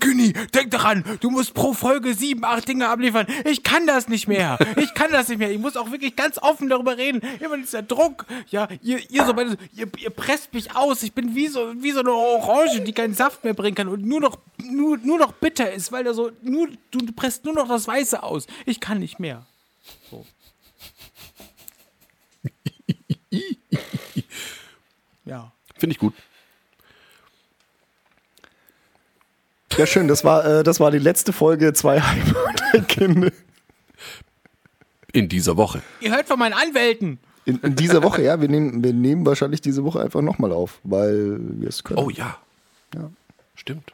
Günni, 0.00 0.32
denk 0.54 0.70
daran, 0.70 1.04
du 1.20 1.30
musst 1.30 1.54
pro 1.54 1.72
Folge 1.72 2.14
sieben, 2.14 2.44
acht 2.44 2.66
Dinge 2.68 2.88
abliefern. 2.88 3.26
Ich 3.44 3.62
kann 3.62 3.86
das 3.86 4.08
nicht 4.08 4.28
mehr. 4.28 4.58
Ich 4.76 4.94
kann 4.94 5.10
das 5.12 5.28
nicht 5.28 5.38
mehr. 5.38 5.50
Ich 5.50 5.58
muss 5.58 5.76
auch 5.76 5.90
wirklich 5.90 6.16
ganz 6.16 6.38
offen 6.38 6.68
darüber 6.68 6.96
reden. 6.96 7.20
Immer 7.40 7.56
dieser 7.58 7.82
Druck. 7.82 8.26
Ja, 8.50 8.68
ihr, 8.82 8.98
ihr, 9.10 9.24
so 9.24 9.32
ihr, 9.74 9.86
ihr 9.98 10.10
presst 10.10 10.52
mich 10.54 10.74
aus. 10.76 11.02
Ich 11.02 11.12
bin 11.12 11.34
wie 11.34 11.48
so, 11.48 11.72
wie 11.78 11.92
so 11.92 12.00
eine 12.00 12.12
Orange, 12.12 12.80
die 12.80 12.92
keinen 12.92 13.14
Saft 13.14 13.44
mehr 13.44 13.54
bringen 13.54 13.74
kann 13.74 13.88
und 13.88 14.04
nur 14.04 14.20
noch, 14.20 14.38
nur, 14.62 14.98
nur 14.98 15.18
noch 15.18 15.32
bitter 15.32 15.72
ist, 15.72 15.92
weil 15.92 16.04
da 16.04 16.14
so, 16.14 16.21
nur, 16.42 16.68
du 16.90 17.12
presst 17.12 17.44
nur 17.44 17.54
noch 17.54 17.68
das 17.68 17.88
Weiße 17.88 18.22
aus. 18.22 18.46
Ich 18.66 18.80
kann 18.80 18.98
nicht 18.98 19.18
mehr. 19.18 19.44
So. 20.10 20.24
ja. 25.24 25.52
Finde 25.76 25.94
ich 25.94 25.98
gut. 25.98 26.14
Ja, 29.76 29.86
schön, 29.86 30.06
das 30.06 30.22
war, 30.22 30.44
äh, 30.44 30.62
das 30.62 30.80
war 30.80 30.90
die 30.90 30.98
letzte 30.98 31.32
Folge 31.32 31.72
zwei 31.72 32.00
Heimatkinder. 32.00 33.32
In 35.12 35.28
dieser 35.28 35.56
Woche. 35.56 35.82
Ihr 36.00 36.14
hört 36.14 36.28
von 36.28 36.38
meinen 36.38 36.54
Anwälten. 36.54 37.18
In, 37.44 37.58
in 37.58 37.74
dieser 37.74 38.02
Woche, 38.02 38.22
ja, 38.22 38.40
wir 38.40 38.48
nehmen, 38.48 38.84
wir 38.84 38.92
nehmen 38.92 39.26
wahrscheinlich 39.26 39.60
diese 39.60 39.82
Woche 39.84 40.00
einfach 40.00 40.20
nochmal 40.20 40.52
auf, 40.52 40.78
weil 40.84 41.38
wir 41.40 41.68
es 41.68 41.82
können. 41.82 41.98
Oh 41.98 42.10
ja. 42.10 42.38
Ja. 42.94 43.10
Stimmt. 43.54 43.92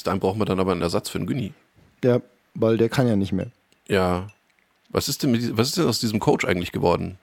Bis 0.00 0.04
dahin 0.04 0.20
brauchen 0.20 0.40
wir 0.40 0.46
dann 0.46 0.58
aber 0.58 0.72
einen 0.72 0.80
Ersatz 0.80 1.10
für 1.10 1.18
einen 1.18 1.26
Günni. 1.26 1.52
Ja, 2.02 2.22
weil 2.54 2.78
der 2.78 2.88
kann 2.88 3.06
ja 3.06 3.16
nicht 3.16 3.32
mehr. 3.32 3.48
Ja. 3.86 4.28
Was 4.88 5.10
ist 5.10 5.22
denn, 5.22 5.30
mit, 5.30 5.58
was 5.58 5.68
ist 5.68 5.76
denn 5.76 5.86
aus 5.86 6.00
diesem 6.00 6.20
Coach 6.20 6.46
eigentlich 6.46 6.72
geworden? 6.72 7.18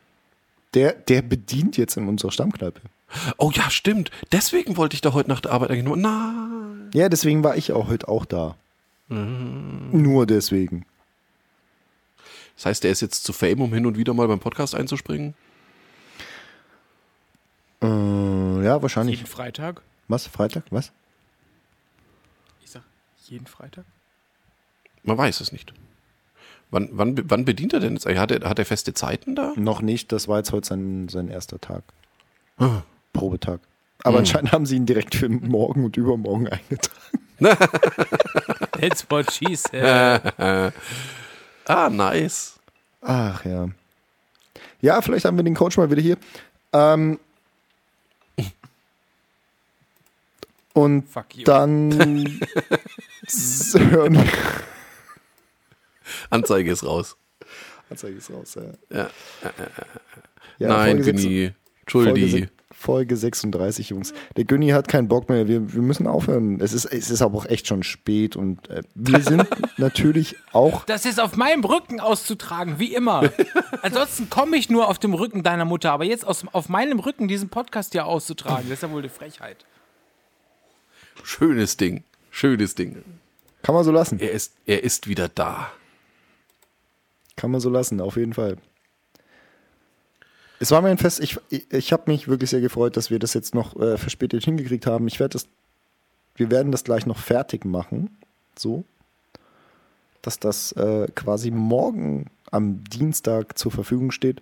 Der, 0.75 0.93
der 0.93 1.23
bedient 1.23 1.75
jetzt 1.77 1.97
in 1.97 2.07
unserer 2.07 2.31
Stammkneipe. 2.31 2.81
Oh 3.39 3.49
ja, 3.51 3.71
stimmt. 3.71 4.11
Deswegen 4.31 4.77
wollte 4.77 4.93
ich 4.93 5.01
da 5.01 5.13
heute 5.13 5.27
nach 5.27 5.41
der 5.41 5.53
Arbeit 5.53 5.71
eigentlich 5.71 5.85
nur. 5.85 5.97
Nein. 5.97 6.91
Ja, 6.93 7.09
deswegen 7.09 7.43
war 7.43 7.57
ich 7.57 7.71
auch 7.71 7.87
heute 7.87 8.07
auch 8.09 8.25
da. 8.25 8.55
Nur 9.09 10.27
deswegen. 10.27 10.85
Das 12.57 12.67
heißt, 12.67 12.83
der 12.83 12.91
ist 12.91 13.01
jetzt 13.01 13.23
zu 13.23 13.33
Fame, 13.33 13.61
um 13.61 13.73
hin 13.73 13.87
und 13.87 13.97
wieder 13.97 14.13
mal 14.13 14.27
beim 14.27 14.39
Podcast 14.39 14.75
einzuspringen? 14.75 15.33
Äh, 17.81 17.87
ja, 18.63 18.79
wahrscheinlich. 18.83 19.17
Jeden 19.17 19.31
Freitag? 19.31 19.81
Was? 20.07 20.27
Freitag? 20.27 20.65
Was? 20.69 20.91
Jeden 23.29 23.47
Freitag? 23.47 23.85
Man 25.03 25.17
weiß 25.17 25.41
es 25.41 25.51
nicht. 25.51 25.73
Wann, 26.69 26.89
wann, 26.91 27.17
wann 27.29 27.45
bedient 27.45 27.73
er 27.73 27.79
denn 27.79 27.93
jetzt? 27.93 28.05
Hat 28.05 28.31
er, 28.31 28.49
hat 28.49 28.59
er 28.59 28.65
feste 28.65 28.93
Zeiten 28.93 29.35
da? 29.35 29.53
Noch 29.55 29.81
nicht, 29.81 30.11
das 30.11 30.27
war 30.27 30.37
jetzt 30.37 30.51
heute 30.51 30.67
sein, 30.67 31.07
sein 31.09 31.29
erster 31.29 31.59
Tag. 31.61 31.83
Ah. 32.57 32.81
Probetag. 33.13 33.61
Aber 34.03 34.19
anscheinend 34.19 34.51
haben 34.51 34.65
sie 34.65 34.75
ihn 34.75 34.85
direkt 34.85 35.15
für 35.15 35.29
morgen 35.29 35.85
und 35.85 35.97
übermorgen 35.97 36.47
eingetragen. 36.49 37.19
That's 38.79 39.05
what 39.09 39.31
she 39.31 39.55
said. 39.55 40.33
Ah, 41.69 41.89
nice. 41.89 42.57
Ach 43.01 43.43
ja. 43.43 43.67
Ja, 44.79 45.01
vielleicht 45.01 45.25
haben 45.25 45.35
wir 45.35 45.43
den 45.43 45.53
Coach 45.53 45.75
mal 45.75 45.91
wieder 45.91 46.01
hier. 46.01 46.17
Ähm, 46.71 47.19
Und 50.73 51.09
Fuck 51.09 51.35
you. 51.35 51.43
dann 51.43 52.39
hören 53.77 54.15
wir. 54.15 54.25
Anzeige 56.29 56.71
ist 56.71 56.83
raus. 56.85 57.17
Anzeige 57.89 58.17
ist 58.17 58.31
raus, 58.31 58.55
ja. 58.55 58.97
Ja. 58.97 59.09
Ja, 60.59 60.67
Nein, 60.69 60.97
Folge 61.03 61.13
Günni. 61.13 61.53
Folge, 61.85 62.09
Entschuldi. 62.09 62.29
se- 62.29 62.49
Folge 62.79 63.17
36, 63.17 63.89
Jungs. 63.89 64.13
Der 64.35 64.43
Günni 64.45 64.69
hat 64.69 64.87
keinen 64.87 65.07
Bock 65.07 65.29
mehr. 65.29 65.47
Wir, 65.47 65.73
wir 65.73 65.81
müssen 65.81 66.05
aufhören. 66.05 66.59
Es 66.61 66.73
ist, 66.73 66.85
es 66.85 67.09
ist 67.09 67.21
aber 67.23 67.37
auch 67.39 67.45
echt 67.47 67.67
schon 67.67 67.81
spät 67.83 68.35
und 68.35 68.69
äh, 68.69 68.83
wir 68.93 69.21
sind 69.21 69.47
natürlich 69.77 70.35
auch. 70.51 70.85
Das 70.85 71.05
ist 71.05 71.19
auf 71.19 71.35
meinem 71.37 71.63
Rücken 71.63 71.99
auszutragen, 71.99 72.77
wie 72.77 72.93
immer. 72.93 73.31
Ansonsten 73.81 74.29
komme 74.29 74.57
ich 74.57 74.69
nur 74.69 74.89
auf 74.89 74.99
dem 74.99 75.13
Rücken 75.15 75.41
deiner 75.43 75.65
Mutter, 75.65 75.91
aber 75.91 76.03
jetzt 76.05 76.25
aus, 76.25 76.45
auf 76.53 76.69
meinem 76.69 76.99
Rücken 76.99 77.27
diesen 77.27 77.49
Podcast 77.49 77.93
hier 77.93 78.05
auszutragen, 78.05 78.65
das 78.69 78.77
ist 78.77 78.83
ja 78.83 78.91
wohl 78.91 78.99
eine 79.01 79.09
Frechheit. 79.09 79.65
Schönes 81.23 81.77
Ding. 81.77 82.03
Schönes 82.29 82.75
Ding. 82.75 83.03
Kann 83.67 83.75
man 83.75 83.83
so 83.83 83.91
lassen. 83.91 84.17
Er 84.21 84.31
ist, 84.31 84.53
er 84.65 84.81
ist 84.81 85.09
wieder 85.09 85.27
da. 85.27 85.69
Kann 87.35 87.51
man 87.51 87.59
so 87.59 87.69
lassen, 87.69 87.99
auf 87.99 88.15
jeden 88.15 88.33
Fall. 88.33 88.55
Es 90.61 90.71
war 90.71 90.81
mir 90.81 90.87
ein 90.87 90.97
Fest. 90.97 91.19
Ich, 91.19 91.37
ich, 91.49 91.69
ich 91.73 91.91
habe 91.91 92.09
mich 92.09 92.29
wirklich 92.29 92.49
sehr 92.49 92.61
gefreut, 92.61 92.95
dass 92.95 93.11
wir 93.11 93.19
das 93.19 93.33
jetzt 93.33 93.53
noch 93.53 93.75
äh, 93.75 93.97
verspätet 93.97 94.45
hingekriegt 94.45 94.87
haben. 94.87 95.05
Ich 95.09 95.19
werde 95.19 95.33
das. 95.33 95.49
Wir 96.35 96.49
werden 96.49 96.71
das 96.71 96.85
gleich 96.85 97.05
noch 97.05 97.17
fertig 97.17 97.65
machen. 97.65 98.17
So. 98.57 98.85
Dass 100.21 100.39
das 100.39 100.71
äh, 100.71 101.09
quasi 101.13 101.51
morgen 101.51 102.27
am 102.49 102.85
Dienstag 102.85 103.57
zur 103.57 103.73
Verfügung 103.73 104.11
steht. 104.11 104.41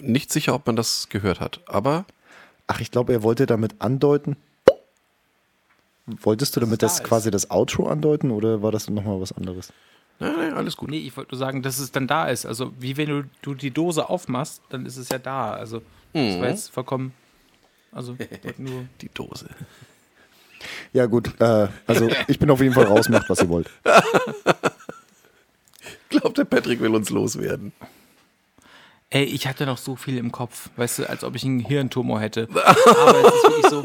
Nicht 0.00 0.32
sicher, 0.32 0.56
ob 0.56 0.66
man 0.66 0.74
das 0.74 1.08
gehört 1.08 1.38
hat, 1.38 1.60
aber 1.66 2.04
Ach, 2.66 2.80
ich 2.80 2.90
glaube, 2.90 3.12
er 3.12 3.22
wollte 3.22 3.46
damit 3.46 3.80
andeuten. 3.80 4.36
Wolltest 6.06 6.54
du 6.56 6.60
damit 6.60 6.82
da 6.82 6.86
das 6.86 7.00
ist. 7.00 7.04
quasi 7.04 7.30
das 7.30 7.50
Outro 7.50 7.88
andeuten 7.88 8.30
oder 8.30 8.62
war 8.62 8.72
das 8.72 8.88
nochmal 8.88 9.20
was 9.20 9.32
anderes? 9.32 9.72
nein, 10.18 10.34
nein, 10.36 10.54
alles 10.54 10.76
gut. 10.76 10.90
Nee, 10.90 10.98
ich 11.00 11.16
wollte 11.16 11.32
nur 11.34 11.38
sagen, 11.38 11.62
dass 11.62 11.78
es 11.78 11.92
dann 11.92 12.06
da 12.06 12.28
ist. 12.28 12.46
Also, 12.46 12.72
wie 12.78 12.96
wenn 12.96 13.08
du, 13.08 13.24
du 13.42 13.54
die 13.54 13.70
Dose 13.70 14.08
aufmachst, 14.08 14.62
dann 14.70 14.86
ist 14.86 14.96
es 14.96 15.08
ja 15.08 15.18
da. 15.18 15.52
Also, 15.52 15.82
das 16.12 16.38
war 16.40 16.48
jetzt 16.48 16.70
vollkommen. 16.70 17.12
Also, 17.92 18.16
nur. 18.58 18.86
Die 19.00 19.08
Dose. 19.12 19.48
Ja, 20.92 21.06
gut. 21.06 21.38
Äh, 21.40 21.68
also, 21.86 22.08
ich 22.28 22.38
bin 22.38 22.50
auf 22.50 22.60
jeden 22.60 22.74
Fall 22.74 22.84
raus, 22.84 23.08
macht 23.08 23.28
was 23.28 23.40
ihr 23.40 23.48
wollt. 23.48 23.70
Ich 26.08 26.20
glaube, 26.20 26.34
der 26.34 26.44
Patrick 26.44 26.80
will 26.80 26.94
uns 26.94 27.10
loswerden. 27.10 27.72
Ey, 29.10 29.24
ich 29.24 29.46
hatte 29.46 29.66
noch 29.66 29.76
so 29.76 29.96
viel 29.96 30.16
im 30.18 30.30
Kopf, 30.32 30.70
weißt 30.76 31.00
du, 31.00 31.10
als 31.10 31.24
ob 31.24 31.34
ich 31.34 31.44
einen 31.44 31.60
Hirntumor 31.60 32.20
hätte. 32.20 32.48
Aber 32.48 33.20
es 33.26 33.34
ist 33.34 33.42
wirklich 33.42 33.66
so. 33.66 33.82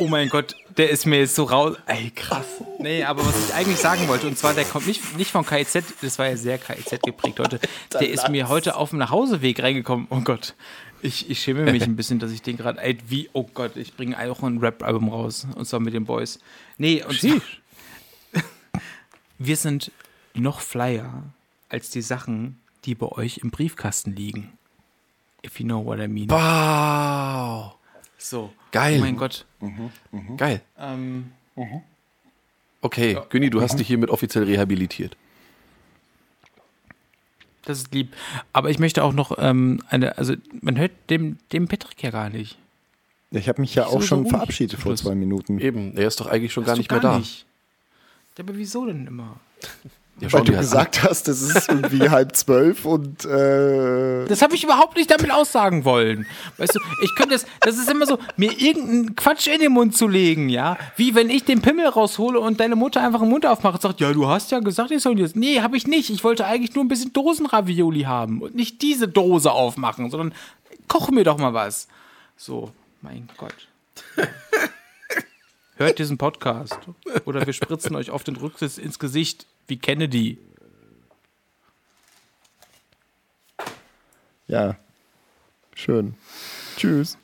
Oh 0.00 0.06
mein 0.06 0.28
Gott, 0.28 0.54
der 0.76 0.90
ist 0.90 1.06
mir 1.06 1.18
jetzt 1.18 1.34
so 1.34 1.42
raus. 1.44 1.76
Ey, 1.86 2.10
krass. 2.10 2.46
Nee, 2.78 3.02
aber 3.02 3.26
was 3.26 3.48
ich 3.48 3.54
eigentlich 3.54 3.78
sagen 3.78 4.06
wollte, 4.06 4.28
und 4.28 4.38
zwar, 4.38 4.54
der 4.54 4.64
kommt 4.64 4.86
nicht, 4.86 5.16
nicht 5.16 5.32
von 5.32 5.44
KIZ, 5.44 5.82
das 6.00 6.18
war 6.20 6.28
ja 6.28 6.36
sehr 6.36 6.56
KIZ 6.56 7.02
geprägt 7.02 7.40
heute. 7.40 7.58
Der 7.92 8.08
ist 8.08 8.28
mir 8.28 8.48
heute 8.48 8.76
auf 8.76 8.90
dem 8.90 9.00
Nachhauseweg 9.00 9.60
reingekommen. 9.60 10.06
Oh 10.10 10.20
Gott. 10.20 10.54
Ich, 11.02 11.28
ich 11.28 11.40
schäme 11.40 11.70
mich 11.70 11.82
ein 11.84 11.96
bisschen, 11.96 12.20
dass 12.20 12.30
ich 12.30 12.42
den 12.42 12.56
gerade, 12.56 12.80
ey, 12.80 12.98
wie, 13.08 13.28
oh 13.32 13.42
Gott, 13.42 13.76
ich 13.76 13.94
bringe 13.94 14.16
auch 14.18 14.42
ein 14.42 14.58
Rap-Album 14.58 15.08
raus. 15.08 15.48
Und 15.56 15.66
zwar 15.66 15.80
mit 15.80 15.94
den 15.94 16.04
Boys. 16.04 16.38
Nee, 16.76 17.02
und 17.02 17.20
zwar, 17.20 17.40
wir 19.38 19.56
sind 19.56 19.90
noch 20.34 20.60
flyer 20.60 21.24
als 21.68 21.90
die 21.90 22.02
Sachen, 22.02 22.60
die 22.84 22.94
bei 22.94 23.06
euch 23.06 23.38
im 23.38 23.50
Briefkasten 23.50 24.14
liegen. 24.14 24.52
If 25.44 25.58
you 25.58 25.66
know 25.66 25.84
what 25.84 25.98
I 25.98 26.06
mean. 26.06 26.30
Wow. 26.30 27.77
So. 28.18 28.52
Geil. 28.72 28.96
Oh 28.98 29.00
mein 29.00 29.16
Gott. 29.16 29.46
Geil. 30.36 30.60
Ähm, 30.78 31.32
Okay, 32.80 33.18
Günni, 33.30 33.50
du 33.50 33.60
hast 33.60 33.78
dich 33.78 33.86
hiermit 33.88 34.10
offiziell 34.10 34.44
rehabilitiert. 34.44 35.16
das 37.64 37.78
ist 37.78 37.92
lieb. 37.92 38.14
Aber 38.52 38.70
ich 38.70 38.78
möchte 38.78 39.02
auch 39.04 39.12
noch 39.12 39.36
ähm, 39.38 39.82
eine, 39.88 40.16
also 40.16 40.34
man 40.60 40.78
hört 40.78 40.92
dem, 41.10 41.38
dem 41.52 41.68
Patrick 41.68 42.02
ja 42.02 42.10
gar 42.10 42.30
nicht. 42.30 42.56
Ich 43.30 43.48
habe 43.48 43.60
mich 43.60 43.74
ja 43.74 43.82
Ich 43.82 43.88
auch 43.90 44.00
schon 44.02 44.26
verabschiedet 44.26 44.78
vor 44.80 44.96
zwei 44.96 45.14
Minuten. 45.14 45.58
Eben, 45.58 45.96
er 45.96 46.06
ist 46.08 46.18
doch 46.20 46.26
eigentlich 46.26 46.52
schon 46.52 46.64
gar 46.64 46.72
Hast 46.72 46.78
du 46.78 46.80
nicht 46.80 46.90
mehr 46.90 47.00
da. 47.00 47.18
Nicht. 47.18 47.44
Ja, 48.38 48.44
aber 48.44 48.56
wieso 48.56 48.86
denn 48.86 49.06
immer? 49.06 49.38
Ja, 50.20 50.32
Weil 50.32 50.42
du 50.42 50.52
gesagt 50.52 51.04
hast, 51.04 51.28
es 51.28 51.42
ist 51.42 51.68
irgendwie 51.68 52.10
halb 52.10 52.34
zwölf 52.34 52.84
und 52.84 53.24
äh, 53.24 54.26
Das 54.26 54.42
habe 54.42 54.56
ich 54.56 54.64
überhaupt 54.64 54.96
nicht 54.96 55.10
damit 55.10 55.30
aussagen 55.30 55.84
wollen. 55.84 56.26
Weißt 56.56 56.74
du, 56.74 56.80
ich 57.04 57.14
könnte 57.14 57.34
das, 57.34 57.46
das 57.60 57.78
ist 57.78 57.88
immer 57.88 58.04
so, 58.04 58.18
mir 58.36 58.50
irgendeinen 58.50 59.14
Quatsch 59.14 59.46
in 59.46 59.60
den 59.60 59.72
Mund 59.72 59.96
zu 59.96 60.08
legen, 60.08 60.48
ja. 60.48 60.76
Wie 60.96 61.14
wenn 61.14 61.30
ich 61.30 61.44
den 61.44 61.62
Pimmel 61.62 61.86
raushole 61.86 62.40
und 62.40 62.58
deine 62.58 62.74
Mutter 62.74 63.00
einfach 63.00 63.20
den 63.20 63.28
Mund 63.28 63.46
aufmacht 63.46 63.74
und 63.74 63.82
sagt, 63.82 64.00
ja, 64.00 64.12
du 64.12 64.26
hast 64.26 64.50
ja 64.50 64.58
gesagt, 64.58 64.90
ich 64.90 65.02
soll 65.02 65.20
jetzt. 65.20 65.36
Nee, 65.36 65.60
habe 65.60 65.76
ich 65.76 65.86
nicht. 65.86 66.10
Ich 66.10 66.24
wollte 66.24 66.46
eigentlich 66.46 66.74
nur 66.74 66.84
ein 66.84 66.88
bisschen 66.88 67.12
Dosenravioli 67.12 68.02
haben 68.02 68.42
und 68.42 68.56
nicht 68.56 68.82
diese 68.82 69.06
Dose 69.06 69.52
aufmachen, 69.52 70.10
sondern 70.10 70.34
koch 70.88 71.10
mir 71.10 71.22
doch 71.22 71.38
mal 71.38 71.54
was. 71.54 71.86
So, 72.36 72.72
mein 73.02 73.28
Gott. 73.36 73.54
Hört 75.78 76.00
diesen 76.00 76.18
Podcast. 76.18 76.76
Oder 77.24 77.46
wir 77.46 77.52
spritzen 77.52 77.94
euch 77.94 78.10
auf 78.10 78.24
den 78.24 78.34
Rücksitz 78.34 78.78
ins 78.78 78.98
Gesicht 78.98 79.46
wie 79.68 79.78
Kennedy. 79.78 80.38
ja, 84.48 84.76
schön. 85.74 86.14
Tschüss. 86.76 87.16